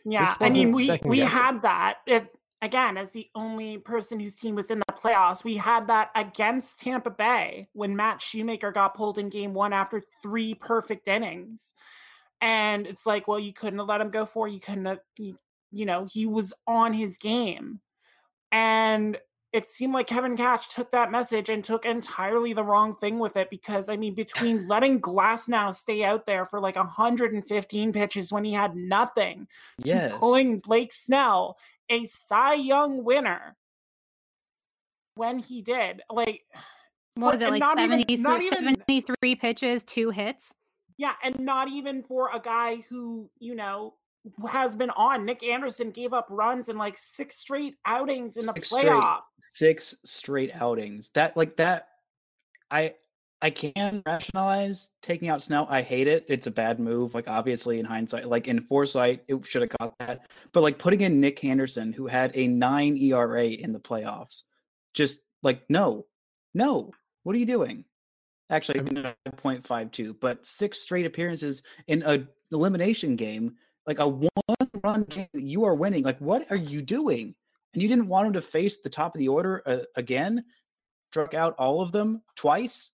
Yeah, 0.07 0.35
I 0.39 0.49
mean, 0.49 0.71
we 0.71 0.83
we 1.03 1.17
guessing. 1.17 1.35
had 1.35 1.61
that. 1.63 1.95
If 2.05 2.29
again, 2.61 2.95
as 2.95 3.09
the 3.09 3.27
only 3.33 3.79
person 3.79 4.19
whose 4.19 4.35
team 4.35 4.53
was 4.53 4.69
in 4.69 4.77
the 4.77 4.93
playoffs, 4.93 5.43
we 5.43 5.57
had 5.57 5.87
that 5.87 6.11
against 6.13 6.79
Tampa 6.79 7.09
Bay 7.09 7.69
when 7.73 7.95
Matt 7.95 8.21
Shoemaker 8.21 8.71
got 8.71 8.93
pulled 8.93 9.17
in 9.17 9.29
Game 9.29 9.55
One 9.55 9.73
after 9.73 10.03
three 10.21 10.53
perfect 10.53 11.07
innings, 11.07 11.73
and 12.39 12.85
it's 12.85 13.07
like, 13.07 13.27
well, 13.27 13.39
you 13.39 13.51
couldn't 13.51 13.79
have 13.79 13.87
let 13.87 13.99
him 13.99 14.11
go 14.11 14.27
for. 14.27 14.47
You 14.47 14.59
couldn't 14.59 14.85
have. 14.85 14.99
You, 15.17 15.37
you 15.71 15.87
know, 15.87 16.05
he 16.05 16.27
was 16.27 16.53
on 16.67 16.93
his 16.93 17.17
game, 17.17 17.79
and 18.51 19.17
it 19.55 19.69
seemed 19.69 19.93
like 19.93 20.05
Kevin 20.07 20.35
Cash 20.35 20.67
took 20.67 20.91
that 20.91 21.11
message 21.11 21.47
and 21.49 21.63
took 21.63 21.85
entirely 21.85 22.51
the 22.51 22.63
wrong 22.63 22.93
thing 22.93 23.19
with 23.19 23.37
it 23.37 23.49
because 23.49 23.87
I 23.87 23.95
mean, 23.95 24.13
between 24.13 24.67
letting 24.67 24.99
Glasnow 24.99 25.73
stay 25.73 26.03
out 26.03 26.25
there 26.25 26.45
for 26.45 26.59
like 26.59 26.75
115 26.75 27.93
pitches 27.93 28.31
when 28.33 28.43
he 28.43 28.53
had 28.53 28.75
nothing, 28.75 29.47
to 29.81 29.87
Yes. 29.87 30.13
pulling 30.19 30.59
Blake 30.59 30.91
Snell, 30.91 31.57
a 31.89 32.03
Cy 32.05 32.55
Young 32.55 33.03
winner, 33.05 33.55
when 35.15 35.39
he 35.39 35.61
did, 35.61 36.01
like, 36.09 36.41
What 37.15 37.33
was 37.33 37.41
it 37.41 37.49
like 37.49 37.63
even- 37.63 37.77
73, 37.77 38.13
even- 38.13 38.41
73 38.49 39.35
pitches, 39.35 39.83
two 39.85 40.09
hits? 40.09 40.53
yeah, 40.97 41.13
and 41.23 41.39
not 41.39 41.69
even 41.69 42.03
for 42.03 42.29
a 42.33 42.39
guy 42.39 42.83
who 42.89 43.29
you 43.39 43.55
know 43.55 43.93
has 44.49 44.75
been 44.75 44.89
on. 44.91 45.25
Nick 45.25 45.43
Anderson 45.43 45.91
gave 45.91 46.13
up 46.13 46.27
runs 46.29 46.69
in 46.69 46.77
like 46.77 46.97
six 46.97 47.35
straight 47.35 47.75
outings 47.85 48.37
in 48.37 48.45
the 48.45 48.53
Six 48.53 48.69
straight. 48.69 48.85
playoffs. 48.85 49.21
Six 49.53 49.95
straight 50.03 50.51
outings. 50.55 51.09
That 51.13 51.35
like 51.37 51.55
that 51.57 51.89
I 52.71 52.93
I 53.41 53.49
can 53.49 54.01
rationalize 54.05 54.89
taking 55.01 55.29
out 55.29 55.43
Snell. 55.43 55.67
I 55.69 55.81
hate 55.81 56.07
it. 56.07 56.25
It's 56.27 56.47
a 56.47 56.51
bad 56.51 56.79
move. 56.79 57.13
Like 57.13 57.27
obviously 57.27 57.79
in 57.79 57.85
hindsight, 57.85 58.27
like 58.27 58.47
in 58.47 58.61
foresight, 58.61 59.23
it 59.27 59.45
should 59.45 59.61
have 59.61 59.71
caught 59.77 59.93
that. 59.99 60.27
But 60.51 60.61
like 60.61 60.79
putting 60.79 61.01
in 61.01 61.19
Nick 61.19 61.43
Anderson, 61.43 61.93
who 61.93 62.07
had 62.07 62.31
a 62.35 62.47
nine 62.47 62.97
ERA 62.97 63.45
in 63.45 63.71
the 63.73 63.79
playoffs, 63.79 64.43
just 64.93 65.21
like 65.43 65.61
no, 65.69 66.05
no. 66.53 66.91
What 67.23 67.35
are 67.35 67.39
you 67.39 67.45
doing? 67.45 67.83
Actually, 68.51 68.81
0.52, 68.81 70.15
but 70.19 70.45
six 70.45 70.79
straight 70.79 71.07
appearances 71.07 71.63
in 71.87 72.03
a 72.03 72.23
elimination 72.51 73.15
game, 73.15 73.55
like 73.87 73.99
a 73.99 74.07
one 74.07 74.29
run 74.83 75.03
game 75.03 75.27
you 75.33 75.63
are 75.63 75.75
winning. 75.75 76.03
Like 76.03 76.19
what 76.19 76.45
are 76.49 76.57
you 76.57 76.81
doing? 76.81 77.35
And 77.73 77.81
you 77.81 77.87
didn't 77.87 78.07
want 78.07 78.27
him 78.27 78.33
to 78.33 78.41
face 78.41 78.77
the 78.77 78.89
top 78.89 79.15
of 79.15 79.19
the 79.19 79.27
order 79.27 79.61
uh, 79.65 79.79
again. 79.95 80.43
Struck 81.11 81.33
out 81.33 81.55
all 81.57 81.81
of 81.81 81.91
them 81.91 82.21
twice 82.35 82.91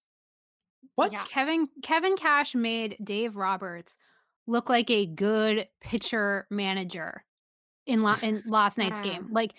what? 0.95 1.11
Yeah. 1.11 1.23
Kevin 1.25 1.67
Kevin 1.81 2.15
Cash 2.15 2.55
made 2.55 2.97
Dave 3.03 3.35
Roberts 3.35 3.95
look 4.47 4.69
like 4.69 4.89
a 4.89 5.05
good 5.05 5.67
pitcher 5.79 6.47
manager 6.49 7.23
in 7.85 8.01
la- 8.01 8.19
in 8.21 8.43
last 8.45 8.77
night's 8.77 8.99
game. 8.99 9.27
Like 9.31 9.53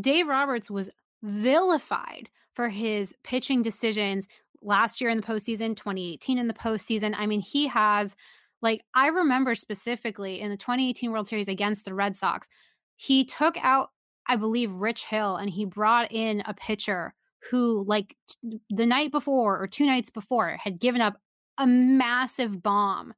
Dave 0.00 0.26
Roberts 0.26 0.70
was 0.70 0.90
vilified 1.22 2.28
for 2.52 2.68
his 2.68 3.14
pitching 3.22 3.62
decisions 3.62 4.26
last 4.62 5.00
year 5.00 5.10
in 5.10 5.18
the 5.18 5.26
postseason, 5.26 5.76
2018 5.76 6.38
in 6.38 6.48
the 6.48 6.54
postseason. 6.54 7.14
I 7.16 7.26
mean, 7.26 7.40
he 7.40 7.66
has 7.68 8.16
like 8.62 8.82
I 8.94 9.08
remember 9.08 9.54
specifically 9.54 10.40
in 10.40 10.50
the 10.50 10.56
2018 10.56 11.10
World 11.10 11.28
Series 11.28 11.48
against 11.48 11.84
the 11.84 11.94
Red 11.94 12.16
Sox, 12.16 12.48
he 12.96 13.24
took 13.24 13.56
out 13.58 13.90
I 14.28 14.36
believe 14.36 14.72
Rich 14.72 15.06
Hill 15.06 15.36
and 15.36 15.50
he 15.50 15.64
brought 15.64 16.12
in 16.12 16.42
a 16.46 16.54
pitcher 16.54 17.14
who 17.50 17.84
like 17.88 18.16
t- 18.28 18.60
the 18.70 18.86
night 18.86 19.10
before 19.10 19.60
or 19.60 19.66
two 19.66 19.86
nights 19.86 20.10
before 20.10 20.56
had 20.62 20.78
given 20.78 21.00
up 21.00 21.16
a 21.58 21.66
massive 21.66 22.62
bomb 22.62 23.14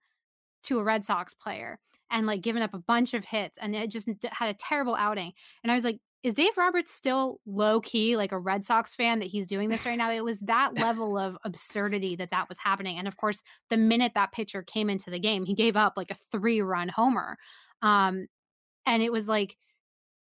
to 0.64 0.78
a 0.78 0.84
Red 0.84 1.04
Sox 1.04 1.34
player 1.34 1.78
and 2.10 2.26
like 2.26 2.40
given 2.40 2.62
up 2.62 2.74
a 2.74 2.78
bunch 2.78 3.14
of 3.14 3.24
hits 3.24 3.58
and 3.60 3.74
it 3.74 3.90
just 3.90 4.08
had 4.30 4.50
a 4.50 4.54
terrible 4.54 4.94
outing. 4.94 5.32
And 5.62 5.72
I 5.72 5.74
was 5.74 5.84
like, 5.84 5.98
is 6.22 6.34
Dave 6.34 6.56
Roberts 6.56 6.92
still 6.92 7.40
low 7.46 7.80
key 7.80 8.16
like 8.16 8.32
a 8.32 8.38
Red 8.38 8.64
Sox 8.64 8.94
fan 8.94 9.18
that 9.18 9.28
he's 9.28 9.46
doing 9.46 9.68
this 9.68 9.84
right 9.84 9.98
now? 9.98 10.12
It 10.12 10.24
was 10.24 10.38
that 10.40 10.74
level 10.78 11.18
of 11.18 11.36
absurdity 11.44 12.16
that 12.16 12.30
that 12.30 12.48
was 12.48 12.58
happening. 12.58 12.98
And 12.98 13.08
of 13.08 13.16
course, 13.16 13.42
the 13.70 13.76
minute 13.76 14.12
that 14.14 14.32
pitcher 14.32 14.62
came 14.62 14.88
into 14.88 15.10
the 15.10 15.18
game, 15.18 15.44
he 15.44 15.54
gave 15.54 15.76
up 15.76 15.94
like 15.96 16.10
a 16.10 16.16
three 16.30 16.60
run 16.60 16.88
homer. 16.88 17.36
Um, 17.82 18.26
and 18.86 19.02
it 19.02 19.12
was 19.12 19.28
like, 19.28 19.56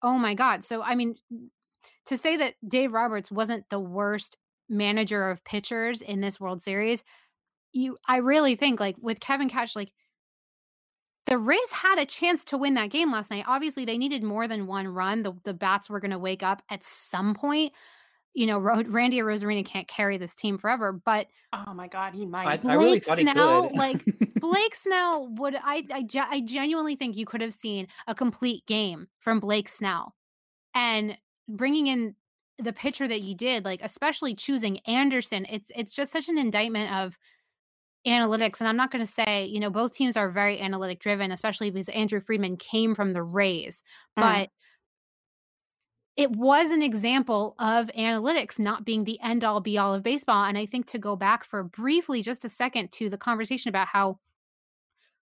oh 0.01 0.17
my 0.17 0.33
God. 0.33 0.63
So, 0.63 0.81
I 0.81 0.95
mean, 0.95 1.15
to 2.07 2.17
say 2.17 2.37
that 2.37 2.55
Dave 2.67 2.93
Roberts 2.93 3.31
wasn't 3.31 3.65
the 3.69 3.79
worst 3.79 4.37
manager 4.69 5.29
of 5.29 5.43
pitchers 5.43 6.01
in 6.01 6.21
this 6.21 6.39
World 6.39 6.61
Series, 6.61 7.03
you 7.71 7.97
I 8.07 8.17
really 8.17 8.55
think 8.55 8.79
like 8.79 8.95
with 8.99 9.19
Kevin 9.19 9.49
Cash, 9.49 9.75
like 9.75 9.91
the 11.25 11.37
Rays 11.37 11.71
had 11.71 11.97
a 11.97 12.05
chance 12.05 12.45
to 12.45 12.57
win 12.57 12.75
that 12.75 12.91
game 12.91 13.11
last 13.11 13.31
night. 13.31 13.45
Obviously, 13.47 13.85
they 13.85 13.97
needed 13.97 14.23
more 14.23 14.47
than 14.47 14.67
one 14.67 14.87
run. 14.87 15.23
The 15.23 15.33
the 15.43 15.53
bats 15.53 15.89
were 15.89 15.99
going 15.99 16.11
to 16.11 16.19
wake 16.19 16.43
up 16.43 16.61
at 16.69 16.83
some 16.83 17.33
point. 17.33 17.73
You 18.33 18.47
know, 18.47 18.59
Randy 18.59 19.19
Arozarena 19.19 19.65
can't 19.65 19.87
carry 19.87 20.17
this 20.17 20.35
team 20.35 20.57
forever, 20.57 20.91
but 20.91 21.27
oh 21.53 21.73
my 21.73 21.87
god, 21.87 22.13
he 22.13 22.25
might. 22.25 22.47
I, 22.47 22.57
Blake 22.57 22.71
I 22.71 22.75
really 22.75 23.01
Snell, 23.01 23.71
like 23.73 24.03
Blake 24.39 24.75
Snell, 24.75 25.29
would 25.35 25.55
I, 25.55 25.83
I 25.91 26.05
I 26.29 26.41
genuinely 26.41 26.95
think 26.95 27.15
you 27.15 27.25
could 27.25 27.41
have 27.41 27.53
seen 27.53 27.87
a 28.07 28.13
complete 28.13 28.65
game 28.65 29.07
from 29.19 29.39
Blake 29.39 29.69
Snell, 29.69 30.13
and 30.75 31.17
bringing 31.47 31.87
in 31.87 32.15
the 32.59 32.73
pitcher 32.73 33.07
that 33.07 33.21
you 33.21 33.35
did, 33.35 33.65
like 33.65 33.79
especially 33.83 34.35
choosing 34.35 34.79
Anderson, 34.79 35.45
it's 35.49 35.71
it's 35.75 35.95
just 35.95 36.11
such 36.11 36.29
an 36.29 36.37
indictment 36.37 36.93
of 36.93 37.17
analytics. 38.05 38.59
And 38.59 38.67
I'm 38.67 38.77
not 38.77 38.91
going 38.91 39.05
to 39.05 39.11
say, 39.11 39.45
you 39.45 39.59
know, 39.59 39.69
both 39.69 39.93
teams 39.93 40.17
are 40.17 40.29
very 40.29 40.59
analytic 40.59 40.99
driven, 40.99 41.31
especially 41.31 41.69
because 41.69 41.89
Andrew 41.89 42.19
Friedman 42.19 42.57
came 42.57 42.95
from 42.95 43.13
the 43.13 43.23
Rays, 43.23 43.83
mm. 44.17 44.21
but 44.21 44.49
it 46.15 46.31
was 46.31 46.71
an 46.71 46.81
example 46.81 47.55
of 47.59 47.87
analytics 47.97 48.57
not 48.57 48.85
being 48.85 49.03
the 49.03 49.19
end 49.21 49.43
all 49.43 49.59
be 49.59 49.77
all 49.77 49.93
of 49.93 50.03
baseball. 50.03 50.45
And 50.45 50.57
I 50.57 50.65
think 50.65 50.85
to 50.87 50.97
go 50.97 51.15
back 51.15 51.43
for 51.43 51.63
briefly 51.63 52.21
just 52.21 52.45
a 52.45 52.49
second 52.49 52.91
to 52.93 53.09
the 53.09 53.17
conversation 53.17 53.69
about 53.69 53.87
how 53.87 54.19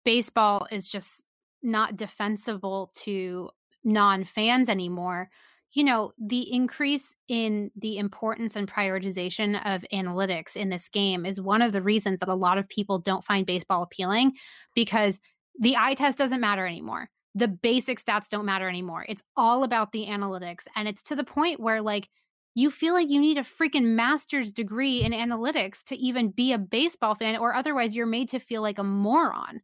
baseball 0.06 0.68
is 0.72 0.88
just 0.88 1.26
not 1.62 1.98
defensible 1.98 2.92
to 2.96 3.50
non 3.84 4.24
fans 4.24 4.70
anymore 4.70 5.30
you 5.74 5.84
know, 5.84 6.14
the 6.18 6.52
increase 6.52 7.14
in 7.28 7.70
the 7.76 7.98
importance 7.98 8.56
and 8.56 8.72
prioritization 8.72 9.56
of 9.66 9.86
analytics 9.94 10.56
in 10.56 10.70
this 10.70 10.90
game 10.90 11.26
is 11.26 11.40
one 11.40 11.62
of 11.62 11.72
the 11.72 11.82
reasons 11.82 12.20
that 12.20 12.30
a 12.30 12.36
lot 12.36 12.58
of 12.58 12.68
people 12.70 12.98
don't 12.98 13.24
find 13.24 13.46
baseball 13.46 13.84
appealing 13.84 14.34
because 14.74 15.20
the 15.60 15.78
eye 15.78 15.94
test 15.94 16.18
doesn't 16.18 16.42
matter 16.42 16.66
anymore. 16.66 17.10
The 17.36 17.48
basic 17.48 18.04
stats 18.04 18.30
don't 18.30 18.46
matter 18.46 18.68
anymore. 18.68 19.06
It's 19.08 19.22
all 19.38 19.64
about 19.64 19.92
the 19.92 20.08
analytics. 20.08 20.66
And 20.76 20.88
it's 20.88 21.04
to 21.04 21.16
the 21.16 21.24
point 21.24 21.60
where, 21.60 21.82
like, 21.82 22.10
you 22.56 22.72
feel 22.72 22.96
like 22.96 23.10
you 23.10 23.22
need 23.22 23.38
a 23.38 23.44
freaking 23.44 23.94
master's 23.96 24.52
degree 24.52 25.04
in 25.04 25.12
analytics 25.12 25.84
to 25.86 25.96
even 25.96 26.32
be 26.32 26.52
a 26.52 26.58
baseball 26.58 27.14
fan, 27.14 27.38
or 27.38 27.54
otherwise 27.54 27.96
you're 27.96 28.08
made 28.08 28.30
to 28.30 28.40
feel 28.40 28.64
like 28.64 28.80
a 28.80 28.84
moron. 28.84 29.62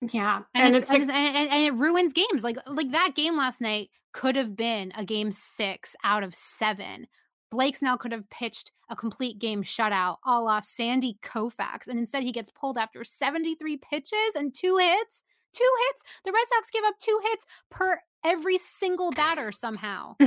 Yeah, 0.00 0.42
and, 0.54 0.68
and 0.68 0.76
it's, 0.76 0.90
it's 0.90 1.02
and, 1.08 1.10
and, 1.10 1.50
and, 1.50 1.64
it 1.64 1.74
ruins 1.74 2.12
games. 2.14 2.42
Like 2.42 2.56
like 2.66 2.90
that 2.92 3.12
game 3.14 3.36
last 3.36 3.60
night 3.60 3.90
could 4.14 4.36
have 4.36 4.56
been 4.56 4.92
a 4.96 5.04
game 5.04 5.30
six 5.30 5.94
out 6.02 6.22
of 6.22 6.34
seven. 6.34 7.06
Blake 7.50 7.76
Snell 7.76 7.98
could 7.98 8.12
have 8.12 8.30
pitched 8.30 8.72
a 8.88 8.96
complete 8.96 9.38
game 9.38 9.62
shutout 9.62 10.16
a 10.24 10.40
la 10.40 10.60
Sandy 10.60 11.18
Koufax, 11.22 11.88
and 11.88 11.98
instead 11.98 12.22
he 12.22 12.32
gets 12.32 12.50
pulled 12.50 12.78
after 12.78 13.04
73 13.04 13.76
pitches 13.76 14.34
and 14.34 14.54
two 14.54 14.78
hits. 14.78 15.22
Two 15.52 15.70
hits. 15.86 16.02
The 16.24 16.32
Red 16.32 16.48
Sox 16.48 16.70
give 16.70 16.82
up 16.84 16.94
two 16.98 17.20
hits 17.24 17.44
per 17.70 18.00
every 18.24 18.58
single 18.58 19.10
batter 19.10 19.52
somehow. 19.52 20.16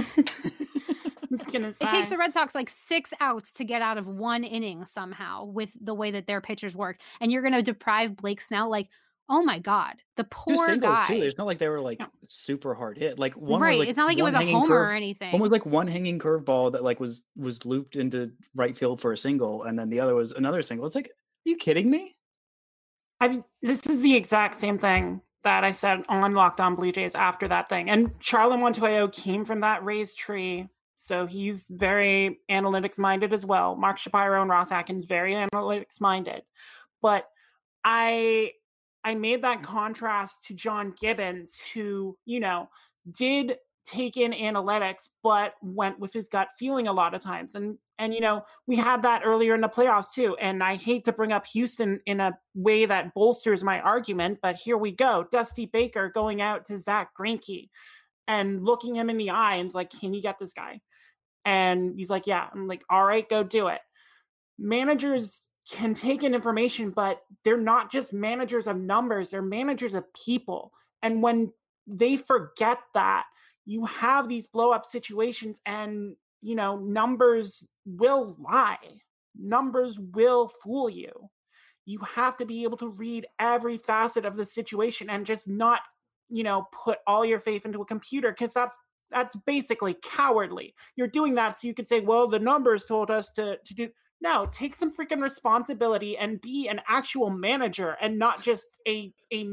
It 1.82 1.90
takes 1.90 2.08
the 2.08 2.18
Red 2.18 2.34
Sox 2.34 2.56
like 2.56 2.70
six 2.70 3.14
outs 3.20 3.52
to 3.54 3.66
get 3.66 3.82
out 3.82 3.98
of 3.98 4.08
one 4.08 4.44
inning 4.44 4.86
somehow 4.86 5.46
with 5.46 5.72
the 5.80 5.94
way 5.94 6.12
that 6.12 6.28
their 6.28 6.40
pitchers 6.40 6.76
work. 6.76 7.00
And 7.20 7.32
you're 7.32 7.42
going 7.42 7.54
to 7.54 7.62
deprive 7.62 8.16
Blake 8.16 8.40
Snell. 8.40 8.70
Like, 8.70 8.88
oh 9.30 9.44
my 9.44 9.60
god, 9.60 9.96
the 10.16 10.24
poor 10.26 10.76
guy. 10.78 11.06
Too. 11.06 11.22
It's 11.22 11.38
not 11.38 11.48
like 11.48 11.60
they 11.60 11.68
were 11.68 11.82
like 11.82 12.02
super 12.28 12.74
hard 12.74 12.98
hit. 12.98 13.20
Like 13.20 13.34
one 13.36 13.62
right. 13.62 13.80
like 13.80 13.90
it's 13.90 13.98
not 13.98 14.08
like 14.08 14.18
it 14.18 14.24
was 14.24 14.34
a 14.34 14.46
homer 14.46 14.68
curve, 14.68 14.88
or 14.88 14.92
anything. 14.92 15.32
One 15.32 15.42
was 15.42 15.52
like 15.52 15.66
one 15.66 15.88
hanging 15.88 16.20
curveball 16.20 16.72
that 16.74 16.84
like 16.84 17.00
was 17.00 17.24
was 17.36 17.66
looped 17.66 17.96
into 17.96 18.32
right 18.56 18.78
field 18.78 19.02
for 19.02 19.14
a 19.14 19.18
single, 19.18 19.64
and 19.64 19.78
then 19.78 19.90
the 19.90 20.00
other 20.00 20.16
was 20.16 20.32
another 20.32 20.62
single. 20.62 20.86
It's 20.86 20.96
like, 20.96 21.08
are 21.08 21.50
you 21.50 21.58
kidding 21.58 21.90
me? 21.90 22.16
I 23.20 23.28
mean, 23.28 23.44
this 23.62 23.86
is 23.88 24.02
the 24.02 24.16
exact 24.16 24.56
same 24.56 24.78
thing 24.78 25.22
that 25.44 25.64
I 25.64 25.72
said 25.72 26.04
on 26.10 26.34
Locked 26.34 26.60
On 26.60 26.76
Blue 26.76 26.92
Jays 26.92 27.16
after 27.16 27.48
that 27.48 27.70
thing. 27.70 27.90
And 27.90 28.20
Charlie 28.20 28.58
Montoyo 28.58 29.12
came 29.12 29.46
from 29.46 29.62
that 29.62 29.84
raised 29.84 30.18
tree. 30.18 30.68
So 30.96 31.26
he's 31.26 31.68
very 31.70 32.40
analytics 32.50 32.98
minded 32.98 33.32
as 33.32 33.46
well. 33.46 33.76
Mark 33.76 33.98
Shapiro 33.98 34.42
and 34.42 34.50
Ross 34.50 34.72
Atkins, 34.72 35.06
very 35.06 35.34
analytics 35.34 36.02
minded. 36.02 36.42
But 37.02 37.26
I 37.84 38.52
I 39.08 39.16
made 39.16 39.42
that 39.44 39.60
mm. 39.60 39.64
contrast 39.64 40.46
to 40.48 40.54
John 40.54 40.94
Gibbons, 41.00 41.58
who, 41.74 42.18
you 42.26 42.42
know, 42.42 42.68
did 43.10 43.56
take 43.86 44.18
in 44.18 44.34
analytics, 44.34 45.08
but 45.24 45.54
went 45.62 45.98
with 45.98 46.12
his 46.12 46.28
gut 46.28 46.50
feeling 46.60 46.90
a 46.90 46.94
lot 46.94 47.14
of 47.14 47.24
times. 47.24 47.56
And 47.56 47.78
and 47.98 48.14
you 48.14 48.20
know, 48.20 48.44
we 48.68 48.76
had 48.76 49.04
that 49.04 49.22
earlier 49.24 49.56
in 49.56 49.62
the 49.62 49.70
playoffs 49.70 50.14
too. 50.14 50.36
And 50.42 50.62
I 50.62 50.76
hate 50.76 51.06
to 51.06 51.14
bring 51.14 51.32
up 51.32 51.48
Houston 51.48 52.02
in 52.06 52.20
a 52.20 52.38
way 52.54 52.86
that 52.86 53.14
bolsters 53.14 53.64
my 53.64 53.80
argument, 53.80 54.40
but 54.42 54.58
here 54.58 54.78
we 54.78 54.92
go. 54.92 55.26
Dusty 55.32 55.66
Baker 55.66 56.12
going 56.14 56.42
out 56.42 56.66
to 56.66 56.78
Zack 56.78 57.12
Greinke 57.18 57.70
and 58.28 58.64
looking 58.64 58.94
him 58.94 59.10
in 59.10 59.18
the 59.18 59.30
eye 59.30 59.56
and 59.56 59.68
is 59.68 59.74
like, 59.74 59.90
Can 59.90 60.14
you 60.14 60.22
get 60.22 60.38
this 60.38 60.52
guy? 60.52 60.82
And 61.46 61.94
he's 61.96 62.10
like, 62.10 62.28
Yeah. 62.28 62.46
I'm 62.54 62.68
like, 62.68 62.84
all 62.90 63.06
right, 63.06 63.28
go 63.28 63.42
do 63.42 63.70
it. 63.70 63.80
Managers 64.60 65.47
can 65.70 65.94
take 65.94 66.24
in 66.24 66.34
information, 66.34 66.92
but 66.92 67.22
they're 67.44 67.58
not 67.58 67.92
just 67.92 68.14
managers 68.14 68.68
of 68.68 68.78
numbers, 68.78 69.30
they're 69.30 69.42
managers 69.42 69.94
of 69.94 70.06
people. 70.14 70.72
And 71.04 71.22
when 71.22 71.52
they 71.86 72.18
forget 72.18 72.80
that, 72.94 73.26
you 73.66 73.86
have 73.86 74.30
these 74.30 74.48
blow 74.48 74.72
up 74.72 74.86
situations 74.86 75.60
and 75.66 76.16
you 76.42 76.56
know 76.56 76.78
numbers 76.78 77.70
will 77.86 78.38
lie. 78.40 78.78
Numbers 79.38 80.00
will 80.00 80.48
fool 80.64 80.90
you. 80.90 81.12
You 81.86 82.00
have 82.16 82.38
to 82.38 82.46
be 82.46 82.64
able 82.64 82.78
to 82.78 82.88
read 82.88 83.28
every 83.40 83.78
facet 83.78 84.26
of 84.26 84.36
the 84.36 84.46
situation 84.46 85.10
and 85.10 85.26
just 85.26 85.48
not 85.48 85.82
you 86.30 86.44
know 86.44 86.68
put 86.72 87.00
all 87.06 87.26
your 87.26 87.40
faith 87.40 87.66
into 87.66 87.82
a 87.82 87.86
computer 87.86 88.32
because 88.32 88.54
that's 88.54 88.78
that's 89.12 89.36
basically 89.46 89.98
cowardly. 90.02 90.74
You're 90.96 91.08
doing 91.08 91.36
that 91.36 91.56
so 91.56 91.68
you 91.68 91.74
could 91.74 91.88
say 91.90 92.00
well 92.00 92.28
the 92.30 92.40
numbers 92.40 92.86
told 92.86 93.12
us 93.12 93.32
to 93.34 93.58
to 93.58 93.74
do 93.74 93.90
no, 94.22 94.48
take 94.52 94.76
some 94.76 94.94
freaking 94.94 95.22
responsibility 95.22 96.18
and 96.18 96.42
be 96.42 96.68
an 96.68 96.82
actual 96.88 97.30
manager 97.30 97.98
and 98.02 98.18
not 98.18 98.44
just 98.44 98.68
a 98.88 99.14
a 99.32 99.48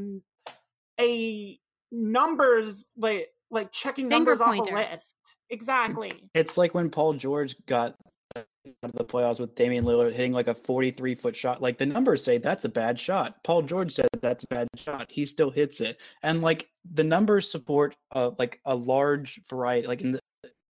a 1.00 1.58
numbers 1.92 2.90
like 2.96 3.28
like 3.50 3.72
checking 3.72 4.08
Finger 4.08 4.32
numbers 4.32 4.40
pointer. 4.40 4.76
off 4.76 4.88
a 4.88 4.92
list. 4.92 5.18
Exactly. 5.50 6.12
It's 6.34 6.56
like 6.56 6.74
when 6.74 6.90
Paul 6.90 7.14
George 7.14 7.56
got 7.66 7.94
out 8.36 8.46
of 8.82 8.92
the 8.92 9.04
playoffs 9.04 9.38
with 9.38 9.54
Damian 9.54 9.84
Lillard 9.84 10.12
hitting 10.12 10.32
like 10.32 10.48
a 10.48 10.54
43 10.54 11.14
foot 11.14 11.36
shot. 11.36 11.62
Like 11.62 11.78
the 11.78 11.86
numbers 11.86 12.24
say 12.24 12.38
that's 12.38 12.64
a 12.64 12.68
bad 12.68 12.98
shot. 12.98 13.36
Paul 13.44 13.62
George 13.62 13.92
said 13.92 14.08
that's 14.22 14.44
a 14.44 14.46
bad 14.48 14.68
shot. 14.76 15.06
He 15.10 15.26
still 15.26 15.50
hits 15.50 15.80
it. 15.80 16.00
And 16.22 16.42
like 16.42 16.68
the 16.92 17.04
numbers 17.04 17.50
support 17.50 17.94
uh, 18.12 18.30
like 18.38 18.60
a 18.64 18.74
large 18.74 19.40
variety, 19.48 19.86
like 19.86 20.00
in 20.00 20.12
the 20.12 20.20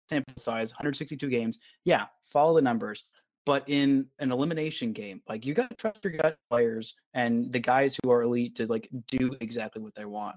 sample 0.08 0.34
size, 0.38 0.70
162 0.72 1.28
games. 1.28 1.58
Yeah, 1.84 2.06
follow 2.32 2.54
the 2.54 2.62
numbers. 2.62 3.04
But 3.46 3.68
in 3.68 4.06
an 4.18 4.32
elimination 4.32 4.92
game, 4.92 5.22
like 5.28 5.46
you 5.46 5.54
got 5.54 5.70
to 5.70 5.76
trust 5.76 6.04
your 6.04 6.12
gut 6.12 6.36
players 6.50 6.94
and 7.14 7.50
the 7.52 7.58
guys 7.58 7.96
who 8.02 8.10
are 8.10 8.22
elite 8.22 8.54
to 8.56 8.66
like 8.66 8.88
do 9.08 9.34
exactly 9.40 9.82
what 9.82 9.94
they 9.94 10.04
want. 10.04 10.36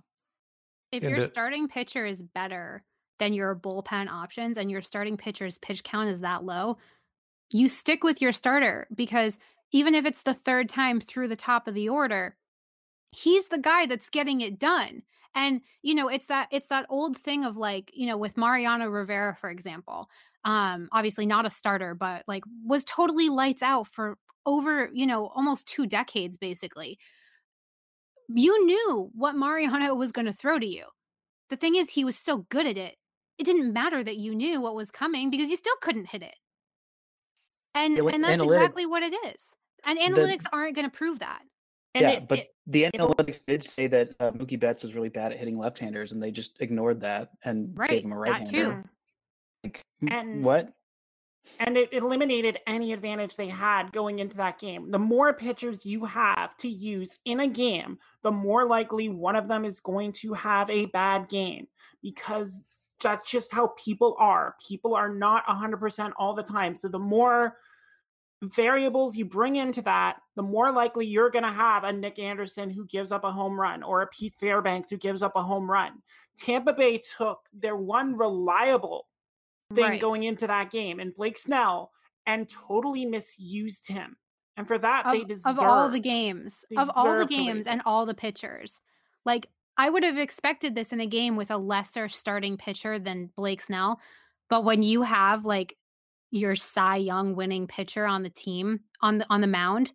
If 0.92 1.04
your 1.04 1.26
starting 1.26 1.68
pitcher 1.68 2.06
is 2.06 2.22
better 2.22 2.84
than 3.20 3.34
your 3.34 3.56
bullpen 3.56 4.10
options 4.10 4.58
and 4.58 4.70
your 4.70 4.82
starting 4.82 5.18
pitcher's 5.18 5.58
pitch 5.58 5.84
count 5.84 6.10
is 6.10 6.22
that 6.22 6.44
low, 6.44 6.78
you 7.52 7.68
stick 7.68 8.04
with 8.04 8.22
your 8.22 8.32
starter 8.32 8.88
because 8.96 9.40
even 9.72 9.96
if 9.96 10.06
it's 10.06 10.22
the 10.22 10.34
third 10.34 10.70
time 10.70 11.00
through 11.00 11.28
the 11.28 11.36
top 11.36 11.68
of 11.68 11.74
the 11.74 11.90
order, 11.90 12.36
he's 13.12 13.48
the 13.48 13.58
guy 13.58 13.86
that's 13.86 14.10
getting 14.10 14.42
it 14.42 14.60
done. 14.60 15.04
And 15.36 15.62
you 15.82 15.96
know, 15.96 16.10
it's 16.10 16.28
that 16.28 16.48
it's 16.52 16.68
that 16.68 16.86
old 16.90 17.18
thing 17.18 17.44
of 17.44 17.58
like, 17.58 17.92
you 17.94 18.06
know, 18.06 18.18
with 18.18 18.38
Mariano 18.38 18.88
Rivera 18.88 19.36
for 19.36 19.50
example. 19.50 20.10
Um 20.46 20.90
obviously 20.92 21.26
not 21.26 21.46
a 21.46 21.50
starter, 21.50 21.96
but 21.96 22.24
like 22.28 22.44
was 22.66 22.84
totally 22.84 23.30
lights 23.30 23.62
out 23.62 23.88
for 23.88 24.18
over, 24.46 24.90
you 24.94 25.06
know, 25.06 25.28
almost 25.36 25.68
2 25.68 25.88
decades 25.88 26.38
basically. 26.38 27.00
You 28.30 28.66
knew 28.66 29.10
what 29.14 29.36
Mariano 29.36 29.94
was 29.96 30.12
going 30.12 30.26
to 30.26 30.34
throw 30.34 30.60
to 30.60 30.66
you. 30.66 30.86
The 31.50 31.56
thing 31.56 31.76
is 31.76 31.90
he 31.90 32.06
was 32.06 32.18
so 32.18 32.46
good 32.50 32.66
at 32.66 32.78
it. 32.78 32.96
It 33.38 33.44
didn't 33.46 33.74
matter 33.74 34.04
that 34.04 34.18
you 34.18 34.34
knew 34.34 34.62
what 34.62 34.76
was 34.76 34.92
coming 34.92 35.30
because 35.30 35.50
you 35.50 35.58
still 35.58 35.76
couldn't 35.82 36.08
hit 36.08 36.24
it. 36.24 36.36
And 37.76 37.98
yeah, 37.98 38.10
and 38.12 38.24
that's 38.24 38.42
exactly 38.42 38.86
what 38.86 39.04
it 39.04 39.14
is. 39.36 39.54
And 39.86 40.00
analytics 40.00 40.44
the, 40.44 40.50
aren't 40.54 40.76
going 40.76 40.90
to 40.90 40.96
prove 40.96 41.20
that. 41.20 41.42
yeah, 41.96 42.12
it, 42.12 42.28
but 42.28 42.40
it, 42.40 42.48
the 42.68 42.88
analytics 42.96 43.46
did 43.46 43.64
say 43.64 43.88
that 43.88 44.12
uh, 44.20 44.32
Mookie 44.32 44.60
Betts 44.60 44.84
was 44.84 44.94
really 44.94 45.10
bad 45.10 45.32
at 45.32 45.40
hitting 45.40 45.58
left-handers, 45.58 46.12
and 46.12 46.22
they 46.22 46.32
just 46.32 46.62
ignored 46.62 47.02
that 47.02 47.30
and 47.44 47.78
right, 47.78 47.90
gave 47.90 48.04
him 48.06 48.14
a 48.14 48.18
right-hander. 48.18 48.86
And 50.08 50.44
what? 50.44 50.70
And 51.60 51.78
it 51.78 51.92
eliminated 51.92 52.60
any 52.68 52.94
advantage 52.94 53.36
they 53.36 53.50
had 53.50 53.92
going 53.92 54.20
into 54.20 54.38
that 54.38 54.60
game. 54.60 54.92
The 54.92 55.00
more 55.00 55.34
pitchers 55.34 55.86
you 55.86 56.06
have 56.06 56.56
to 56.58 56.70
use 56.70 57.18
in 57.26 57.42
a 57.42 57.48
game, 57.48 57.98
the 58.22 58.32
more 58.32 58.66
likely 58.66 59.10
one 59.10 59.36
of 59.36 59.50
them 59.50 59.66
is 59.66 59.82
going 59.82 60.14
to 60.14 60.34
have 60.34 60.70
a 60.70 60.86
bad 60.88 61.28
game 61.28 61.68
because 62.02 62.66
that's 63.02 63.30
just 63.30 63.52
how 63.52 63.74
people 63.78 64.16
are. 64.20 64.56
People 64.66 64.96
are 64.96 65.14
not 65.14 65.46
100% 65.46 66.14
all 66.18 66.34
the 66.34 66.44
time. 66.44 66.76
So 66.76 66.88
the 66.88 66.98
more 66.98 67.58
variables 68.42 69.16
you 69.16 69.26
bring 69.26 69.58
into 69.58 69.82
that, 69.82 70.18
the 70.36 70.44
more 70.44 70.72
likely 70.72 71.06
you're 71.06 71.30
going 71.30 71.44
to 71.44 71.52
have 71.52 71.84
a 71.84 71.92
Nick 71.92 72.20
Anderson 72.20 72.70
who 72.70 72.86
gives 72.86 73.12
up 73.12 73.26
a 73.26 73.32
home 73.32 73.60
run 73.60 73.84
or 73.84 74.02
a 74.02 74.08
Pete 74.08 74.36
Fairbanks 74.40 74.90
who 74.90 74.98
gives 74.98 75.22
up 75.22 75.36
a 75.36 75.44
home 75.44 75.70
run. 75.70 75.92
Tampa 76.38 76.74
Bay 76.74 77.02
took 77.18 77.40
their 77.54 77.76
one 77.76 78.16
reliable 78.18 79.08
thing 79.74 79.84
right. 79.84 80.02
going 80.02 80.24
into 80.24 80.48
that 80.48 80.72
game 80.72 81.00
and 81.00 81.16
Blake 81.16 81.38
Snell 81.38 81.92
and 82.26 82.50
totally 82.50 83.06
misused 83.06 83.88
him. 83.88 84.16
And 84.56 84.68
for 84.68 84.78
that, 84.78 85.06
of, 85.06 85.14
they 85.14 85.24
deserve 85.24 85.58
of 85.58 85.60
all 85.60 85.90
the 85.90 86.00
games, 86.00 86.64
of 86.78 86.92
all 86.96 87.18
the 87.18 87.26
games 87.26 87.66
and 87.66 87.82
all 87.86 88.06
the 88.06 88.14
pitchers. 88.14 88.80
Like 89.26 89.48
I 89.78 89.90
would 89.90 90.04
have 90.04 90.18
expected 90.18 90.76
this 90.76 90.94
in 90.94 91.00
a 91.00 91.08
game 91.08 91.36
with 91.36 91.52
a 91.52 91.58
lesser 91.58 92.08
starting 92.08 92.58
pitcher 92.58 93.00
than 93.00 93.32
Blake 93.36 93.62
Snell. 93.62 94.00
But 94.50 94.64
when 94.64 94.82
you 94.82 95.02
have 95.02 95.46
like 95.46 95.76
your 96.30 96.56
Cy 96.56 96.98
Young 96.98 97.36
winning 97.36 97.68
pitcher 97.68 98.06
on 98.06 98.24
the 98.24 98.30
team 98.30 98.82
on 99.02 99.18
the 99.18 99.26
on 99.30 99.42
the 99.42 99.48
mound, 99.48 99.92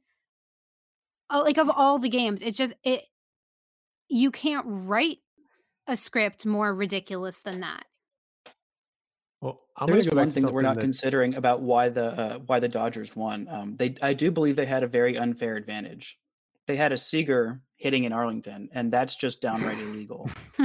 oh, 1.30 1.42
like 1.42 1.58
of 1.58 1.70
all 1.70 1.98
the 1.98 2.08
games, 2.08 2.42
it's 2.42 2.56
just 2.56 2.74
it. 2.82 3.02
You 4.08 4.30
can't 4.30 4.64
write 4.66 5.18
a 5.86 5.96
script 5.96 6.44
more 6.44 6.74
ridiculous 6.74 7.42
than 7.42 7.60
that. 7.60 7.84
Well, 9.40 9.60
I'm 9.76 9.86
there 9.86 9.96
is 9.96 10.10
one 10.10 10.30
thing 10.30 10.44
that 10.44 10.52
we're 10.52 10.62
not 10.62 10.76
that... 10.76 10.82
considering 10.82 11.34
about 11.36 11.62
why 11.62 11.88
the 11.88 12.06
uh, 12.06 12.38
why 12.46 12.58
the 12.58 12.68
Dodgers 12.68 13.14
won. 13.14 13.46
Um, 13.50 13.76
they 13.76 13.94
I 14.02 14.12
do 14.12 14.30
believe 14.30 14.56
they 14.56 14.66
had 14.66 14.82
a 14.82 14.88
very 14.88 15.16
unfair 15.16 15.56
advantage. 15.56 16.18
They 16.66 16.76
had 16.76 16.92
a 16.92 16.98
Seager 16.98 17.60
hitting 17.76 18.04
in 18.04 18.12
Arlington, 18.12 18.68
and 18.72 18.92
that's 18.92 19.14
just 19.16 19.40
downright 19.40 19.78
illegal. 19.78 20.28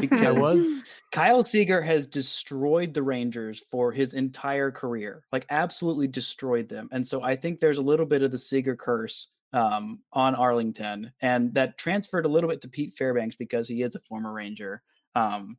because 0.00 0.36
was. 0.36 0.68
Kyle 1.12 1.44
Seager 1.44 1.80
has 1.80 2.06
destroyed 2.06 2.92
the 2.92 3.02
Rangers 3.02 3.62
for 3.70 3.92
his 3.92 4.14
entire 4.14 4.70
career, 4.70 5.24
like 5.32 5.46
absolutely 5.50 6.08
destroyed 6.08 6.68
them. 6.68 6.88
And 6.92 7.06
so 7.06 7.22
I 7.22 7.36
think 7.36 7.60
there's 7.60 7.78
a 7.78 7.82
little 7.82 8.06
bit 8.06 8.22
of 8.22 8.32
the 8.32 8.38
Seager 8.38 8.76
curse 8.76 9.28
um, 9.52 10.00
on 10.12 10.34
Arlington, 10.34 11.12
and 11.22 11.54
that 11.54 11.78
transferred 11.78 12.26
a 12.26 12.28
little 12.28 12.50
bit 12.50 12.60
to 12.62 12.68
Pete 12.68 12.94
Fairbanks 12.94 13.36
because 13.36 13.68
he 13.68 13.82
is 13.82 13.94
a 13.94 14.00
former 14.00 14.32
Ranger. 14.32 14.82
Um, 15.14 15.56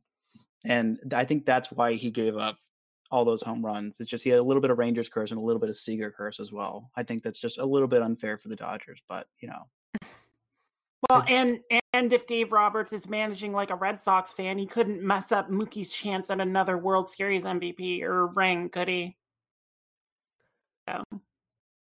and 0.64 0.98
I 1.14 1.24
think 1.24 1.44
that's 1.44 1.70
why 1.72 1.94
he 1.94 2.10
gave 2.10 2.36
up 2.36 2.56
all 3.10 3.24
those 3.24 3.42
home 3.42 3.64
runs. 3.64 3.98
It's 4.00 4.08
just 4.08 4.24
he 4.24 4.30
had 4.30 4.38
a 4.38 4.42
little 4.42 4.62
bit 4.62 4.70
of 4.70 4.78
Rangers 4.78 5.08
curse 5.08 5.30
and 5.30 5.38
a 5.38 5.42
little 5.42 5.60
bit 5.60 5.68
of 5.68 5.76
Seager 5.76 6.10
curse 6.10 6.40
as 6.40 6.50
well. 6.50 6.90
I 6.96 7.02
think 7.02 7.22
that's 7.22 7.38
just 7.38 7.58
a 7.58 7.64
little 7.64 7.88
bit 7.88 8.02
unfair 8.02 8.38
for 8.38 8.48
the 8.48 8.56
Dodgers, 8.56 9.02
but 9.08 9.26
you 9.40 9.48
know, 9.48 10.00
well, 11.10 11.24
and 11.28 11.60
and 11.92 12.12
if 12.12 12.26
Dave 12.26 12.52
Roberts 12.52 12.92
is 12.92 13.08
managing 13.08 13.52
like 13.52 13.70
a 13.70 13.76
Red 13.76 14.00
Sox 14.00 14.32
fan, 14.32 14.58
he 14.58 14.66
couldn't 14.66 15.02
mess 15.02 15.30
up 15.30 15.50
Mookie's 15.50 15.90
chance 15.90 16.30
at 16.30 16.40
another 16.40 16.78
World 16.78 17.08
Series 17.08 17.44
MVP 17.44 18.02
or 18.02 18.28
ring, 18.28 18.70
could 18.70 18.88
he? 18.88 19.16
So. 20.88 21.02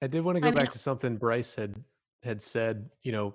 I 0.01 0.07
did 0.07 0.23
want 0.23 0.37
to 0.37 0.41
go 0.41 0.53
back 0.53 0.71
to 0.71 0.79
something 0.79 1.17
Bryce 1.17 1.55
had 1.55 1.75
had 2.23 2.41
said. 2.41 2.89
You 3.03 3.11
know, 3.11 3.35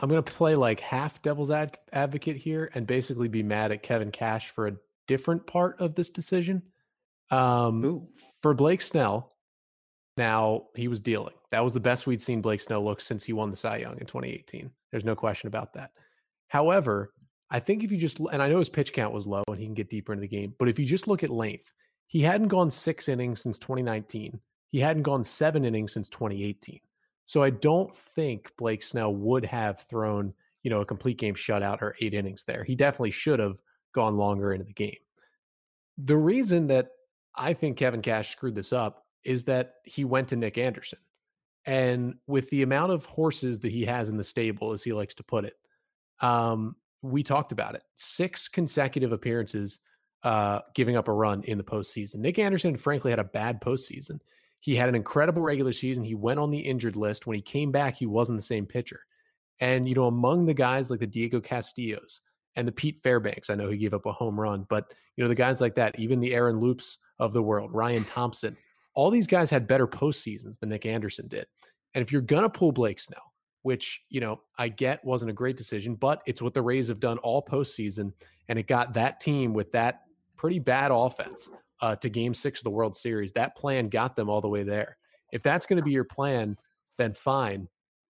I'm 0.00 0.08
going 0.08 0.22
to 0.22 0.32
play 0.32 0.56
like 0.56 0.80
half 0.80 1.20
devil's 1.20 1.50
ad- 1.50 1.78
advocate 1.92 2.36
here 2.36 2.70
and 2.74 2.86
basically 2.86 3.28
be 3.28 3.42
mad 3.42 3.70
at 3.70 3.82
Kevin 3.82 4.10
Cash 4.10 4.50
for 4.50 4.66
a 4.66 4.76
different 5.06 5.46
part 5.46 5.78
of 5.80 5.94
this 5.94 6.08
decision. 6.08 6.62
Um, 7.30 8.08
for 8.40 8.54
Blake 8.54 8.80
Snell, 8.80 9.34
now 10.16 10.68
he 10.74 10.88
was 10.88 11.00
dealing. 11.00 11.34
That 11.50 11.62
was 11.62 11.74
the 11.74 11.80
best 11.80 12.06
we'd 12.06 12.22
seen 12.22 12.40
Blake 12.40 12.62
Snell 12.62 12.84
look 12.84 13.00
since 13.00 13.24
he 13.24 13.34
won 13.34 13.50
the 13.50 13.56
Cy 13.56 13.78
Young 13.78 13.98
in 13.98 14.06
2018. 14.06 14.70
There's 14.90 15.04
no 15.04 15.14
question 15.14 15.48
about 15.48 15.74
that. 15.74 15.90
However, 16.48 17.12
I 17.50 17.60
think 17.60 17.84
if 17.84 17.92
you 17.92 17.98
just 17.98 18.20
and 18.20 18.42
I 18.42 18.48
know 18.48 18.58
his 18.58 18.68
pitch 18.68 18.92
count 18.92 19.12
was 19.12 19.26
low 19.26 19.42
and 19.48 19.58
he 19.58 19.66
can 19.66 19.74
get 19.74 19.90
deeper 19.90 20.12
into 20.12 20.22
the 20.22 20.28
game, 20.28 20.54
but 20.58 20.68
if 20.68 20.78
you 20.78 20.86
just 20.86 21.08
look 21.08 21.22
at 21.22 21.30
length, 21.30 21.72
he 22.06 22.22
hadn't 22.22 22.48
gone 22.48 22.70
six 22.70 23.08
innings 23.08 23.40
since 23.40 23.58
2019. 23.58 24.40
He 24.70 24.80
hadn't 24.80 25.02
gone 25.02 25.24
seven 25.24 25.64
innings 25.64 25.92
since 25.92 26.08
2018. 26.08 26.80
So 27.30 27.44
I 27.44 27.50
don't 27.50 27.94
think 27.94 28.50
Blake 28.56 28.82
Snell 28.82 29.14
would 29.14 29.44
have 29.44 29.82
thrown, 29.82 30.34
you 30.64 30.70
know, 30.70 30.80
a 30.80 30.84
complete 30.84 31.16
game 31.16 31.36
shutout 31.36 31.80
or 31.80 31.94
eight 32.00 32.12
innings 32.12 32.42
there. 32.42 32.64
He 32.64 32.74
definitely 32.74 33.12
should 33.12 33.38
have 33.38 33.62
gone 33.94 34.16
longer 34.16 34.52
into 34.52 34.64
the 34.64 34.72
game. 34.72 34.98
The 35.96 36.16
reason 36.16 36.66
that 36.66 36.88
I 37.36 37.54
think 37.54 37.76
Kevin 37.76 38.02
Cash 38.02 38.32
screwed 38.32 38.56
this 38.56 38.72
up 38.72 39.06
is 39.22 39.44
that 39.44 39.74
he 39.84 40.04
went 40.04 40.26
to 40.30 40.36
Nick 40.36 40.58
Anderson. 40.58 40.98
And 41.66 42.16
with 42.26 42.50
the 42.50 42.62
amount 42.62 42.90
of 42.90 43.04
horses 43.04 43.60
that 43.60 43.70
he 43.70 43.84
has 43.84 44.08
in 44.08 44.16
the 44.16 44.24
stable, 44.24 44.72
as 44.72 44.82
he 44.82 44.92
likes 44.92 45.14
to 45.14 45.22
put 45.22 45.44
it, 45.44 45.54
um, 46.18 46.74
we 47.00 47.22
talked 47.22 47.52
about 47.52 47.76
it. 47.76 47.84
Six 47.94 48.48
consecutive 48.48 49.12
appearances 49.12 49.78
uh, 50.24 50.62
giving 50.74 50.96
up 50.96 51.06
a 51.06 51.12
run 51.12 51.44
in 51.44 51.58
the 51.58 51.64
postseason. 51.64 52.16
Nick 52.16 52.40
Anderson, 52.40 52.76
frankly, 52.76 53.12
had 53.12 53.20
a 53.20 53.24
bad 53.24 53.60
postseason. 53.60 54.18
He 54.60 54.76
had 54.76 54.88
an 54.88 54.94
incredible 54.94 55.42
regular 55.42 55.72
season. 55.72 56.04
He 56.04 56.14
went 56.14 56.38
on 56.38 56.50
the 56.50 56.58
injured 56.58 56.96
list. 56.96 57.26
When 57.26 57.34
he 57.34 57.42
came 57.42 57.72
back, 57.72 57.96
he 57.96 58.06
wasn't 58.06 58.38
the 58.38 58.44
same 58.44 58.66
pitcher. 58.66 59.00
And, 59.60 59.88
you 59.88 59.94
know, 59.94 60.06
among 60.06 60.46
the 60.46 60.54
guys 60.54 60.90
like 60.90 61.00
the 61.00 61.06
Diego 61.06 61.40
Castillos 61.40 62.20
and 62.56 62.66
the 62.66 62.72
Pete 62.72 62.98
Fairbanks, 63.02 63.50
I 63.50 63.54
know 63.54 63.70
he 63.70 63.78
gave 63.78 63.94
up 63.94 64.06
a 64.06 64.12
home 64.12 64.38
run, 64.38 64.66
but, 64.68 64.92
you 65.16 65.24
know, 65.24 65.28
the 65.28 65.34
guys 65.34 65.60
like 65.60 65.74
that, 65.74 65.98
even 65.98 66.20
the 66.20 66.34
Aaron 66.34 66.60
Loups 66.60 66.98
of 67.18 67.32
the 67.32 67.42
world, 67.42 67.70
Ryan 67.72 68.04
Thompson, 68.04 68.56
all 68.94 69.10
these 69.10 69.26
guys 69.26 69.50
had 69.50 69.66
better 69.66 69.86
postseasons 69.86 70.58
than 70.58 70.68
Nick 70.70 70.86
Anderson 70.86 71.28
did. 71.28 71.46
And 71.94 72.02
if 72.02 72.12
you're 72.12 72.22
going 72.22 72.42
to 72.42 72.48
pull 72.48 72.72
Blake 72.72 73.00
Snell, 73.00 73.32
which, 73.62 74.02
you 74.08 74.20
know, 74.20 74.40
I 74.58 74.68
get 74.68 75.04
wasn't 75.04 75.30
a 75.30 75.34
great 75.34 75.56
decision, 75.56 75.94
but 75.94 76.22
it's 76.26 76.40
what 76.40 76.54
the 76.54 76.62
Rays 76.62 76.88
have 76.88 77.00
done 77.00 77.18
all 77.18 77.44
postseason. 77.44 78.12
And 78.48 78.58
it 78.58 78.66
got 78.66 78.94
that 78.94 79.20
team 79.20 79.52
with 79.52 79.70
that 79.72 80.02
pretty 80.36 80.58
bad 80.58 80.90
offense 80.90 81.50
uh, 81.80 81.96
to 81.96 82.08
game 82.08 82.34
six 82.34 82.60
of 82.60 82.64
the 82.64 82.70
World 82.70 82.96
Series. 82.96 83.32
That 83.32 83.56
plan 83.56 83.88
got 83.88 84.16
them 84.16 84.28
all 84.28 84.40
the 84.40 84.48
way 84.48 84.62
there. 84.62 84.96
If 85.32 85.42
that's 85.42 85.66
going 85.66 85.78
to 85.78 85.82
be 85.82 85.92
your 85.92 86.04
plan, 86.04 86.56
then 86.98 87.12
fine. 87.12 87.68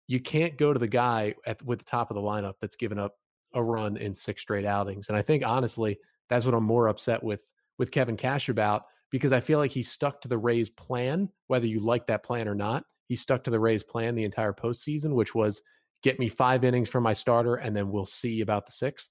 You 0.06 0.20
can't 0.20 0.58
go 0.58 0.72
to 0.72 0.78
the 0.78 0.88
guy 0.88 1.34
at 1.46 1.62
with 1.64 1.78
the 1.78 1.84
top 1.84 2.10
of 2.10 2.14
the 2.14 2.20
lineup 2.20 2.54
that's 2.60 2.76
given 2.76 2.98
up 2.98 3.14
a 3.54 3.62
run 3.62 3.96
in 3.96 4.14
six 4.14 4.42
straight 4.42 4.66
outings. 4.66 5.08
And 5.08 5.16
I 5.16 5.22
think 5.22 5.44
honestly, 5.44 5.98
that's 6.28 6.44
what 6.44 6.54
I'm 6.54 6.64
more 6.64 6.88
upset 6.88 7.22
with 7.22 7.40
with 7.78 7.90
Kevin 7.90 8.16
Cash 8.16 8.48
about 8.48 8.84
because 9.10 9.32
I 9.32 9.40
feel 9.40 9.58
like 9.58 9.70
he 9.70 9.82
stuck 9.82 10.20
to 10.22 10.28
the 10.28 10.38
Rays 10.38 10.68
plan, 10.68 11.28
whether 11.46 11.66
you 11.66 11.80
like 11.80 12.06
that 12.08 12.22
plan 12.22 12.48
or 12.48 12.54
not. 12.54 12.84
He 13.06 13.16
stuck 13.16 13.44
to 13.44 13.50
the 13.50 13.60
Rays 13.60 13.82
plan 13.82 14.14
the 14.14 14.24
entire 14.24 14.52
postseason, 14.52 15.14
which 15.14 15.34
was 15.34 15.62
get 16.02 16.18
me 16.18 16.28
five 16.28 16.64
innings 16.64 16.88
from 16.88 17.02
my 17.02 17.12
starter, 17.12 17.56
and 17.56 17.76
then 17.76 17.90
we'll 17.90 18.06
see 18.06 18.40
about 18.40 18.66
the 18.66 18.72
sixth. 18.72 19.10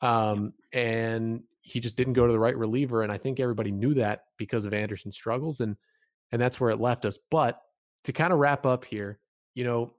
Um, 0.00 0.52
and 0.72 1.42
he 1.64 1.80
just 1.80 1.96
didn't 1.96 2.12
go 2.12 2.26
to 2.26 2.32
the 2.32 2.38
right 2.38 2.56
reliever, 2.56 3.02
and 3.02 3.10
I 3.10 3.16
think 3.16 3.40
everybody 3.40 3.70
knew 3.72 3.94
that 3.94 4.24
because 4.36 4.66
of 4.66 4.74
Anderson's 4.74 5.16
struggles. 5.16 5.60
And 5.60 5.76
and 6.30 6.40
that's 6.40 6.60
where 6.60 6.70
it 6.70 6.80
left 6.80 7.06
us. 7.06 7.18
But 7.30 7.60
to 8.04 8.12
kind 8.12 8.32
of 8.32 8.38
wrap 8.38 8.66
up 8.66 8.84
here, 8.84 9.18
you 9.54 9.64
know, 9.64 9.94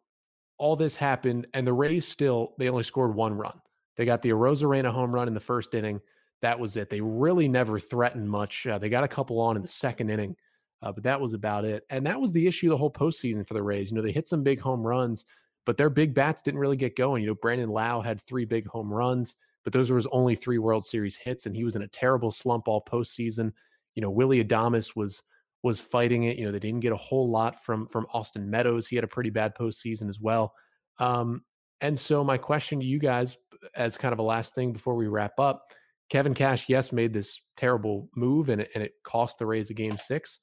all 0.58 0.76
this 0.76 0.96
happened, 0.96 1.48
and 1.54 1.66
the 1.66 1.74
Rays 1.74 2.08
still 2.08 2.54
they 2.60 2.70
only 2.70 2.84
scored 2.84 3.16
one 3.16 3.34
run. 3.34 3.60
They 3.98 4.06
got 4.06 4.22
the 4.22 4.30
Arozarena 4.30 4.92
home 4.92 5.12
run 5.12 5.28
in 5.28 5.34
the 5.34 5.40
first 5.40 5.74
inning. 5.74 6.02
That 6.42 6.60
was 6.60 6.78
it. 6.78 6.90
They 6.90 7.02
really 7.02 7.48
never 7.48 7.80
threatened 7.80 8.30
much. 8.30 8.68
Uh, 8.68 8.78
they 8.78 8.90
got 8.90 9.04
a 9.04 9.08
couple 9.10 9.40
on 9.40 9.56
in 9.56 9.64
the 9.64 9.68
second 9.68 10.12
inning, 10.12 10.36
uh, 10.84 10.92
but 10.92 11.04
that 11.04 11.20
was 11.20 11.34
about 11.34 11.66
it. 11.66 11.84
And 11.90 12.06
that 12.06 12.22
was 12.22 12.32
the 12.32 12.46
issue 12.46 12.70
the 12.70 12.78
whole 12.78 12.92
postseason 12.92 13.48
for 13.48 13.56
the 13.56 13.64
Rays. 13.64 13.90
You 13.90 13.98
know, 13.98 14.04
they 14.04 14.12
hit 14.12 14.28
some 14.28 14.44
big 14.44 14.60
home 14.60 14.86
runs, 14.86 15.26
but 15.66 15.78
their 15.78 15.90
big 15.90 16.14
bats 16.14 16.44
didn't 16.44 16.60
really 16.60 16.78
get 16.78 16.96
going. 16.96 17.24
You 17.24 17.30
know, 17.30 17.36
Brandon 17.36 17.70
Lowe 17.70 18.02
had 18.02 18.22
three 18.22 18.46
big 18.46 18.68
home 18.68 18.94
runs, 18.94 19.36
but 19.66 19.74
those 19.74 19.92
were 19.92 19.98
his 19.98 20.08
only 20.14 20.36
three 20.36 20.60
World 20.60 20.86
Series 20.86 21.18
hits, 21.18 21.46
and 21.46 21.56
he 21.56 21.66
was 21.66 21.76
in 21.76 21.82
a 21.82 21.88
terrible 21.90 22.32
slump 22.32 22.70
all 22.70 22.82
postseason. 22.82 23.52
You 23.96 24.02
know, 24.02 24.10
Willie 24.10 24.42
Adames 24.42 24.96
was 24.96 25.24
was 25.64 25.82
fighting 25.82 26.24
it. 26.24 26.38
You 26.38 26.46
know, 26.46 26.52
they 26.52 26.60
didn't 26.60 26.80
get 26.80 26.94
a 26.94 26.98
whole 26.98 27.30
lot 27.30 27.62
from 27.62 27.88
from 27.88 28.06
Austin 28.14 28.50
Meadows. 28.50 28.88
He 28.88 28.96
had 28.96 29.04
a 29.04 29.10
pretty 29.10 29.32
bad 29.32 29.54
postseason 29.56 30.08
as 30.08 30.22
well. 30.22 30.54
Um, 31.00 31.44
and 31.82 32.00
so 32.00 32.24
my 32.24 32.38
question 32.38 32.80
to 32.80 32.86
you 32.86 33.00
guys, 33.00 33.36
as 33.76 33.98
kind 33.98 34.14
of 34.14 34.20
a 34.20 34.24
last 34.24 34.56
thing 34.56 34.72
before 34.72 34.96
we 34.96 35.08
wrap 35.08 35.40
up, 35.40 35.74
Kevin 36.10 36.34
Cash, 36.34 36.70
yes, 36.70 36.92
made 36.92 37.12
this 37.12 37.42
terrible 37.58 38.10
move 38.16 38.50
and 38.50 38.62
it, 38.62 38.70
and 38.76 38.84
it 38.84 38.94
cost 39.04 39.40
the 39.40 39.46
Rays 39.46 39.72
a 39.72 39.74
game 39.74 39.98
six. 39.98 40.40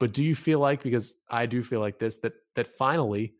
But 0.00 0.12
do 0.12 0.22
you 0.22 0.34
feel 0.34 0.58
like, 0.58 0.82
because 0.82 1.14
I 1.30 1.46
do 1.46 1.62
feel 1.62 1.80
like 1.80 1.98
this, 1.98 2.18
that 2.18 2.32
that 2.56 2.68
finally 2.68 3.34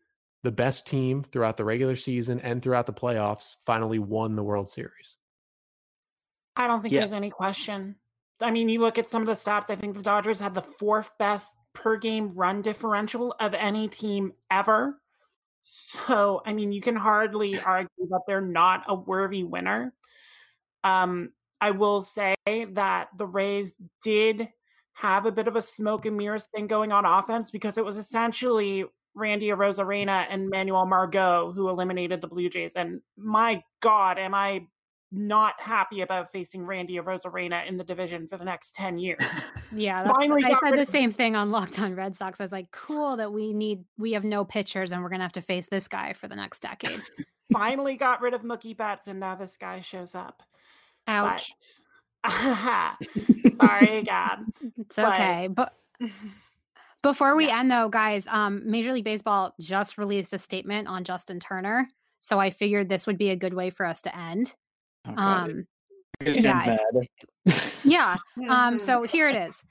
the 0.45 0.51
best 0.51 0.87
team 0.87 1.25
throughout 1.31 1.57
the 1.57 1.65
regular 1.65 1.95
season 1.95 2.39
and 2.39 2.61
throughout 2.61 2.85
the 2.85 2.93
playoffs 2.93 3.55
finally 3.65 3.99
won 3.99 4.35
the 4.35 4.43
World 4.43 4.69
Series? 4.69 5.17
I 6.55 6.67
don't 6.67 6.81
think 6.81 6.93
yes. 6.93 7.01
there's 7.01 7.13
any 7.13 7.29
question. 7.29 7.95
I 8.41 8.51
mean, 8.51 8.69
you 8.69 8.79
look 8.79 8.97
at 8.97 9.09
some 9.09 9.21
of 9.21 9.27
the 9.27 9.33
stats, 9.33 9.69
I 9.69 9.75
think 9.75 9.95
the 9.95 10.01
Dodgers 10.01 10.39
had 10.39 10.53
the 10.53 10.61
fourth 10.61 11.11
best 11.17 11.55
per 11.73 11.97
game 11.97 12.31
run 12.33 12.61
differential 12.61 13.35
of 13.39 13.53
any 13.53 13.87
team 13.87 14.33
ever. 14.49 14.99
So, 15.61 16.41
I 16.45 16.53
mean, 16.53 16.71
you 16.71 16.81
can 16.81 16.95
hardly 16.95 17.59
argue 17.65 18.07
that 18.09 18.21
they're 18.27 18.41
not 18.41 18.83
a 18.87 18.95
worthy 18.95 19.43
winner. 19.43 19.93
Um, 20.83 21.31
I 21.59 21.71
will 21.71 22.01
say 22.01 22.35
that 22.45 23.09
the 23.17 23.25
Rays 23.25 23.77
did 24.03 24.49
have 24.93 25.25
a 25.25 25.31
bit 25.31 25.47
of 25.47 25.55
a 25.55 25.61
smoke 25.61 26.05
and 26.05 26.17
mirrors 26.17 26.47
thing 26.47 26.67
going 26.67 26.91
on 26.91 27.05
offense 27.05 27.51
because 27.51 27.77
it 27.77 27.83
was 27.83 27.97
essentially 27.97 28.85
Randy 29.15 29.47
Arozarena 29.47 30.25
and 30.29 30.49
Manuel 30.49 30.85
Margot 30.85 31.51
who 31.53 31.69
eliminated 31.69 32.21
the 32.21 32.27
Blue 32.27 32.49
Jays. 32.49 32.73
And 32.75 33.01
my 33.17 33.63
God, 33.81 34.19
am 34.19 34.33
I 34.33 34.67
not 35.11 35.53
happy 35.59 36.01
about 36.01 36.31
facing 36.31 36.65
Randy 36.65 36.97
Arozarena 36.97 37.67
in 37.67 37.77
the 37.77 37.83
division 37.83 38.27
for 38.27 38.37
the 38.37 38.43
next 38.43 38.75
10 38.75 38.97
years. 38.97 39.23
yeah, 39.71 40.05
Finally 40.05 40.43
I 40.43 40.53
said 40.59 40.77
the 40.77 40.85
same 40.85 41.11
thing 41.11 41.35
on 41.35 41.51
Locked 41.51 41.79
on 41.79 41.95
Red 41.95 42.15
Sox. 42.15 42.41
I 42.41 42.43
was 42.43 42.51
like, 42.51 42.71
cool 42.71 43.17
that 43.17 43.31
we 43.31 43.53
need, 43.53 43.85
we 43.97 44.13
have 44.13 44.23
no 44.23 44.43
pitchers 44.43 44.91
and 44.91 45.01
we're 45.01 45.09
going 45.09 45.19
to 45.19 45.25
have 45.25 45.31
to 45.33 45.41
face 45.41 45.67
this 45.67 45.87
guy 45.87 46.13
for 46.13 46.27
the 46.27 46.35
next 46.35 46.61
decade. 46.61 47.01
Finally 47.53 47.95
got 47.95 48.21
rid 48.21 48.33
of 48.33 48.41
Mookie 48.41 48.75
Betts 48.75 49.07
and 49.07 49.19
now 49.19 49.35
this 49.35 49.57
guy 49.57 49.79
shows 49.79 50.15
up. 50.15 50.43
Ouch. 51.07 51.53
But, 52.25 53.53
sorry, 53.53 54.01
God. 54.01 54.39
It's 54.79 54.97
okay. 54.97 55.47
But, 55.47 55.73
but 55.99 56.09
before 57.05 57.35
we 57.35 57.45
yeah. 57.45 57.59
end 57.59 57.69
though, 57.69 57.87
guys, 57.87 58.25
um, 58.25 58.63
Major 58.65 58.91
League 58.91 59.03
Baseball 59.03 59.53
just 59.61 59.99
released 59.99 60.33
a 60.33 60.39
statement 60.39 60.87
on 60.87 61.03
Justin 61.03 61.39
Turner. 61.39 61.87
So 62.17 62.39
I 62.39 62.49
figured 62.49 62.89
this 62.89 63.05
would 63.05 63.19
be 63.19 63.29
a 63.29 63.35
good 63.35 63.53
way 63.53 63.69
for 63.69 63.85
us 63.85 64.01
to 64.01 64.17
end. 64.17 64.55
Oh, 65.07 65.13
um, 65.15 65.63
yeah, 66.25 66.75
yeah. 67.83 68.17
Um, 68.49 68.79
so 68.87 69.03
here 69.03 69.29
it 69.29 69.35
is. 69.35 69.61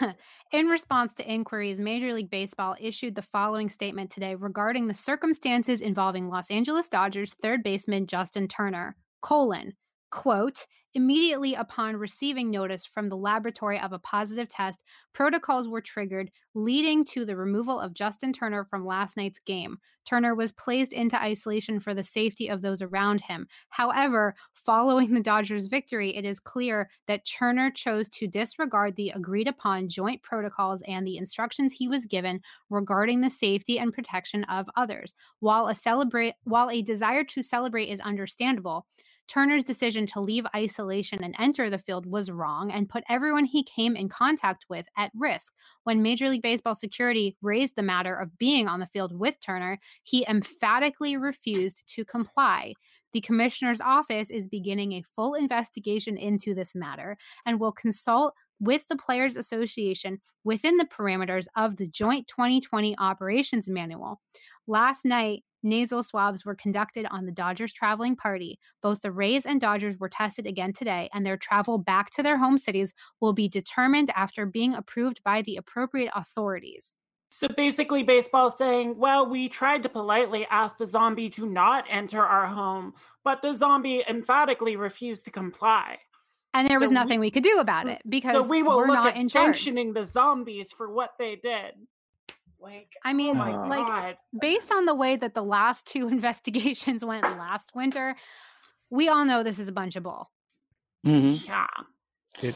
In 0.52 0.66
response 0.66 1.12
to 1.14 1.28
inquiries, 1.28 1.80
Major 1.80 2.12
League 2.12 2.30
Baseball 2.30 2.76
issued 2.80 3.16
the 3.16 3.22
following 3.22 3.68
statement 3.68 4.10
today 4.10 4.36
regarding 4.36 4.86
the 4.86 4.94
circumstances 4.94 5.80
involving 5.80 6.28
Los 6.28 6.52
Angeles 6.52 6.88
Dodgers 6.88 7.34
third 7.34 7.64
baseman 7.64 8.06
Justin 8.06 8.46
Turner. 8.46 8.94
Colon, 9.22 9.72
quote, 10.12 10.66
Immediately 10.96 11.52
upon 11.52 11.98
receiving 11.98 12.50
notice 12.50 12.86
from 12.86 13.08
the 13.08 13.18
laboratory 13.18 13.78
of 13.78 13.92
a 13.92 13.98
positive 13.98 14.48
test, 14.48 14.82
protocols 15.12 15.68
were 15.68 15.82
triggered, 15.82 16.30
leading 16.54 17.04
to 17.04 17.26
the 17.26 17.36
removal 17.36 17.78
of 17.78 17.92
Justin 17.92 18.32
Turner 18.32 18.64
from 18.64 18.86
last 18.86 19.14
night's 19.14 19.38
game. 19.40 19.76
Turner 20.06 20.34
was 20.34 20.52
placed 20.52 20.94
into 20.94 21.20
isolation 21.20 21.80
for 21.80 21.92
the 21.92 22.02
safety 22.02 22.48
of 22.48 22.62
those 22.62 22.80
around 22.80 23.20
him. 23.20 23.46
However, 23.68 24.36
following 24.54 25.12
the 25.12 25.20
Dodgers' 25.20 25.66
victory, 25.66 26.16
it 26.16 26.24
is 26.24 26.40
clear 26.40 26.88
that 27.08 27.26
Turner 27.26 27.70
chose 27.70 28.08
to 28.08 28.26
disregard 28.26 28.96
the 28.96 29.10
agreed 29.10 29.48
upon 29.48 29.90
joint 29.90 30.22
protocols 30.22 30.82
and 30.88 31.06
the 31.06 31.18
instructions 31.18 31.74
he 31.74 31.88
was 31.88 32.06
given 32.06 32.40
regarding 32.70 33.20
the 33.20 33.28
safety 33.28 33.78
and 33.78 33.92
protection 33.92 34.44
of 34.44 34.70
others. 34.76 35.12
While 35.40 35.68
a 35.68 35.74
celebrate 35.74 36.36
while 36.44 36.70
a 36.70 36.80
desire 36.80 37.24
to 37.24 37.42
celebrate 37.42 37.90
is 37.90 38.00
understandable, 38.00 38.86
Turner's 39.28 39.64
decision 39.64 40.06
to 40.08 40.20
leave 40.20 40.46
isolation 40.54 41.22
and 41.24 41.34
enter 41.38 41.68
the 41.68 41.78
field 41.78 42.06
was 42.06 42.30
wrong 42.30 42.70
and 42.70 42.88
put 42.88 43.04
everyone 43.08 43.44
he 43.44 43.62
came 43.62 43.96
in 43.96 44.08
contact 44.08 44.66
with 44.68 44.86
at 44.96 45.10
risk. 45.14 45.52
When 45.84 46.02
Major 46.02 46.28
League 46.28 46.42
Baseball 46.42 46.74
security 46.74 47.36
raised 47.42 47.76
the 47.76 47.82
matter 47.82 48.14
of 48.14 48.38
being 48.38 48.68
on 48.68 48.80
the 48.80 48.86
field 48.86 49.18
with 49.18 49.40
Turner, 49.40 49.78
he 50.02 50.24
emphatically 50.28 51.16
refused 51.16 51.82
to 51.94 52.04
comply. 52.04 52.74
The 53.12 53.20
commissioner's 53.20 53.80
office 53.80 54.30
is 54.30 54.46
beginning 54.46 54.92
a 54.92 55.04
full 55.14 55.34
investigation 55.34 56.16
into 56.16 56.54
this 56.54 56.74
matter 56.74 57.16
and 57.46 57.58
will 57.58 57.72
consult 57.72 58.34
with 58.60 58.86
the 58.88 58.96
Players 58.96 59.36
Association 59.36 60.20
within 60.44 60.76
the 60.76 60.86
parameters 60.86 61.46
of 61.56 61.76
the 61.76 61.86
Joint 61.86 62.28
2020 62.28 62.96
Operations 62.98 63.68
Manual. 63.68 64.20
Last 64.66 65.04
night, 65.04 65.44
nasal 65.66 66.02
swabs 66.02 66.44
were 66.44 66.54
conducted 66.54 67.06
on 67.10 67.26
the 67.26 67.32
Dodgers 67.32 67.72
traveling 67.72 68.16
party. 68.16 68.58
Both 68.82 69.02
the 69.02 69.12
Rays 69.12 69.44
and 69.44 69.60
Dodgers 69.60 69.98
were 69.98 70.08
tested 70.08 70.46
again 70.46 70.72
today, 70.72 71.10
and 71.12 71.26
their 71.26 71.36
travel 71.36 71.76
back 71.76 72.10
to 72.12 72.22
their 72.22 72.38
home 72.38 72.56
cities 72.56 72.94
will 73.20 73.34
be 73.34 73.48
determined 73.48 74.10
after 74.16 74.46
being 74.46 74.72
approved 74.72 75.20
by 75.24 75.42
the 75.42 75.56
appropriate 75.56 76.12
authorities. 76.14 76.92
So 77.28 77.48
basically, 77.48 78.02
baseball 78.02 78.50
saying, 78.50 78.96
well, 78.98 79.28
we 79.28 79.48
tried 79.48 79.82
to 79.82 79.88
politely 79.88 80.46
ask 80.48 80.78
the 80.78 80.86
zombie 80.86 81.28
to 81.30 81.44
not 81.44 81.84
enter 81.90 82.22
our 82.22 82.46
home, 82.46 82.94
but 83.24 83.42
the 83.42 83.54
zombie 83.54 84.02
emphatically 84.08 84.76
refused 84.76 85.24
to 85.24 85.30
comply. 85.30 85.98
And 86.54 86.66
there 86.68 86.78
so 86.78 86.84
was 86.84 86.90
nothing 86.90 87.20
we, 87.20 87.26
we, 87.26 87.30
could 87.30 87.42
do 87.42 87.58
about 87.58 87.86
it 87.88 88.00
because 88.08 88.32
so 88.32 88.50
we 88.50 88.62
will 88.62 88.86
look 88.86 88.96
at 88.96 89.18
sanctioning 89.28 89.92
the 89.92 90.04
zombies 90.04 90.72
for 90.72 90.90
what 90.90 91.10
they 91.18 91.36
did. 91.36 91.74
Like, 92.60 92.88
I 93.04 93.12
mean, 93.12 93.36
oh 93.36 93.64
like 93.68 93.86
God. 93.86 94.16
based 94.40 94.72
on 94.72 94.86
the 94.86 94.94
way 94.94 95.16
that 95.16 95.34
the 95.34 95.42
last 95.42 95.86
two 95.86 96.08
investigations 96.08 97.04
went 97.04 97.24
last 97.24 97.74
winter, 97.74 98.16
we 98.90 99.08
all 99.08 99.24
know 99.24 99.42
this 99.42 99.58
is 99.58 99.68
a 99.68 99.72
bunch 99.72 99.96
of 99.96 100.02
bull. 100.02 100.30
Mm-hmm. 101.06 101.44
Yeah. 101.46 101.66
It 102.42 102.54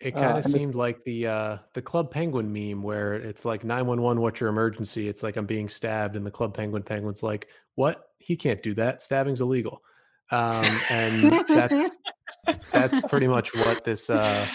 it 0.00 0.14
kind 0.14 0.38
of 0.38 0.46
uh, 0.46 0.48
seemed 0.48 0.74
like 0.74 1.02
the 1.04 1.26
uh 1.26 1.56
the 1.74 1.82
Club 1.82 2.10
Penguin 2.10 2.52
meme 2.52 2.82
where 2.82 3.14
it's 3.14 3.44
like 3.44 3.64
911 3.64 4.22
what's 4.22 4.40
your 4.40 4.48
emergency? 4.48 5.08
It's 5.08 5.22
like 5.22 5.36
I'm 5.36 5.46
being 5.46 5.68
stabbed 5.68 6.14
and 6.14 6.24
the 6.24 6.30
Club 6.30 6.54
Penguin 6.54 6.82
penguin's 6.82 7.22
like, 7.22 7.48
"What? 7.74 8.04
He 8.18 8.36
can't 8.36 8.62
do 8.62 8.74
that. 8.74 9.02
Stabbing's 9.02 9.40
illegal." 9.40 9.82
Um 10.30 10.64
and 10.90 11.32
that's 11.48 11.98
that's 12.70 13.00
pretty 13.08 13.26
much 13.36 13.54
what 13.54 13.82
this 13.84 14.08
uh 14.08 14.46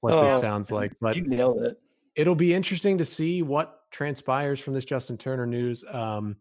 what 0.00 0.12
oh, 0.12 0.24
this 0.24 0.40
sounds 0.40 0.72
like. 0.72 0.92
But 1.00 1.16
you 1.16 1.26
nailed 1.26 1.62
it. 1.62 1.78
It'll 2.16 2.34
be 2.34 2.52
interesting 2.52 2.98
to 2.98 3.04
see 3.04 3.42
what 3.42 3.79
transpires 3.90 4.60
from 4.60 4.74
this 4.74 4.84
Justin 4.84 5.16
Turner 5.16 5.46
news. 5.46 5.84
Um, 5.90 6.36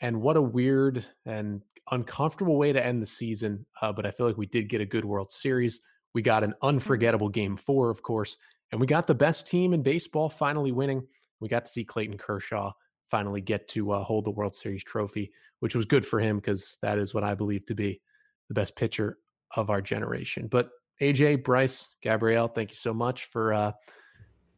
and 0.00 0.20
what 0.20 0.36
a 0.36 0.42
weird 0.42 1.04
and 1.26 1.62
uncomfortable 1.90 2.56
way 2.56 2.72
to 2.72 2.84
end 2.84 3.02
the 3.02 3.06
season. 3.06 3.64
Uh, 3.80 3.92
but 3.92 4.06
I 4.06 4.10
feel 4.10 4.26
like 4.26 4.36
we 4.36 4.46
did 4.46 4.68
get 4.68 4.80
a 4.80 4.86
good 4.86 5.04
World 5.04 5.30
Series. 5.30 5.80
We 6.14 6.22
got 6.22 6.44
an 6.44 6.50
mm-hmm. 6.50 6.66
unforgettable 6.66 7.28
game 7.28 7.56
four, 7.56 7.90
of 7.90 8.02
course, 8.02 8.36
and 8.72 8.80
we 8.80 8.86
got 8.86 9.06
the 9.06 9.14
best 9.14 9.46
team 9.46 9.72
in 9.72 9.82
baseball 9.82 10.28
finally 10.28 10.72
winning. 10.72 11.06
We 11.40 11.48
got 11.48 11.64
to 11.64 11.70
see 11.70 11.84
Clayton 11.84 12.18
Kershaw 12.18 12.72
finally 13.10 13.40
get 13.40 13.68
to 13.68 13.92
uh, 13.92 14.02
hold 14.02 14.24
the 14.24 14.30
World 14.30 14.54
Series 14.54 14.82
trophy, 14.82 15.30
which 15.60 15.74
was 15.74 15.84
good 15.84 16.06
for 16.06 16.20
him 16.20 16.36
because 16.36 16.78
that 16.82 16.98
is 16.98 17.14
what 17.14 17.24
I 17.24 17.34
believe 17.34 17.66
to 17.66 17.74
be 17.74 18.00
the 18.48 18.54
best 18.54 18.76
pitcher 18.76 19.18
of 19.56 19.70
our 19.70 19.80
generation. 19.80 20.48
But 20.50 20.70
AJ, 21.00 21.44
Bryce, 21.44 21.86
Gabrielle, 22.02 22.48
thank 22.48 22.70
you 22.70 22.76
so 22.76 22.94
much 22.94 23.26
for 23.26 23.52
uh, 23.52 23.72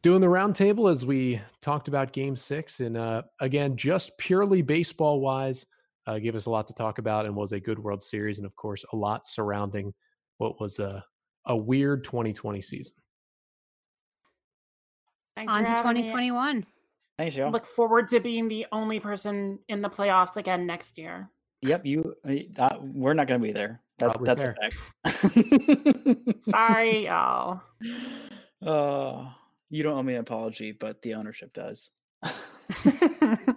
doing 0.07 0.21
the 0.21 0.27
roundtable 0.27 0.89
as 0.89 1.05
we 1.05 1.41
talked 1.61 1.89
about 1.89 2.13
game 2.13 2.33
six. 2.33 2.79
And 2.79 2.95
uh, 2.95 3.23
again, 3.41 3.75
just 3.75 4.17
purely 4.17 4.61
baseball 4.61 5.19
wise, 5.19 5.65
uh, 6.05 6.17
gave 6.17 6.33
us 6.33 6.45
a 6.45 6.49
lot 6.49 6.65
to 6.67 6.73
talk 6.73 6.97
about 6.97 7.25
and 7.25 7.35
was 7.35 7.51
a 7.51 7.59
good 7.59 7.77
World 7.77 8.01
Series. 8.01 8.37
And 8.37 8.45
of 8.45 8.55
course, 8.55 8.85
a 8.93 8.95
lot 8.95 9.27
surrounding 9.27 9.93
what 10.37 10.61
was 10.61 10.79
a, 10.79 11.03
a 11.47 11.57
weird 11.57 12.05
2020 12.05 12.61
season. 12.61 12.95
Thanks 15.35 15.51
On 15.51 15.65
to 15.65 15.71
2021. 15.71 16.65
Thanks, 17.17 17.35
y'all. 17.35 17.51
Look 17.51 17.65
forward 17.65 18.07
to 18.07 18.21
being 18.21 18.47
the 18.47 18.65
only 18.71 19.01
person 19.01 19.59
in 19.67 19.81
the 19.81 19.89
playoffs 19.89 20.37
again 20.37 20.65
next 20.65 20.97
year. 20.97 21.29
Yep, 21.63 21.85
you. 21.85 22.15
Uh, 22.57 22.69
we're 22.79 23.13
not 23.13 23.27
going 23.27 23.41
to 23.41 23.45
be 23.45 23.51
there. 23.51 23.81
That, 23.99 24.17
that's 24.23 24.41
fair. 24.41 24.55
a 25.03 25.11
fact. 25.11 26.43
Sorry, 26.43 27.07
y'all. 27.07 27.59
Oh. 28.65 29.35
You 29.69 29.83
don't 29.83 29.97
owe 29.97 30.03
me 30.03 30.13
an 30.15 30.21
apology, 30.21 30.71
but 30.71 31.01
the 31.01 31.15
ownership 31.15 31.53
does. 31.53 31.91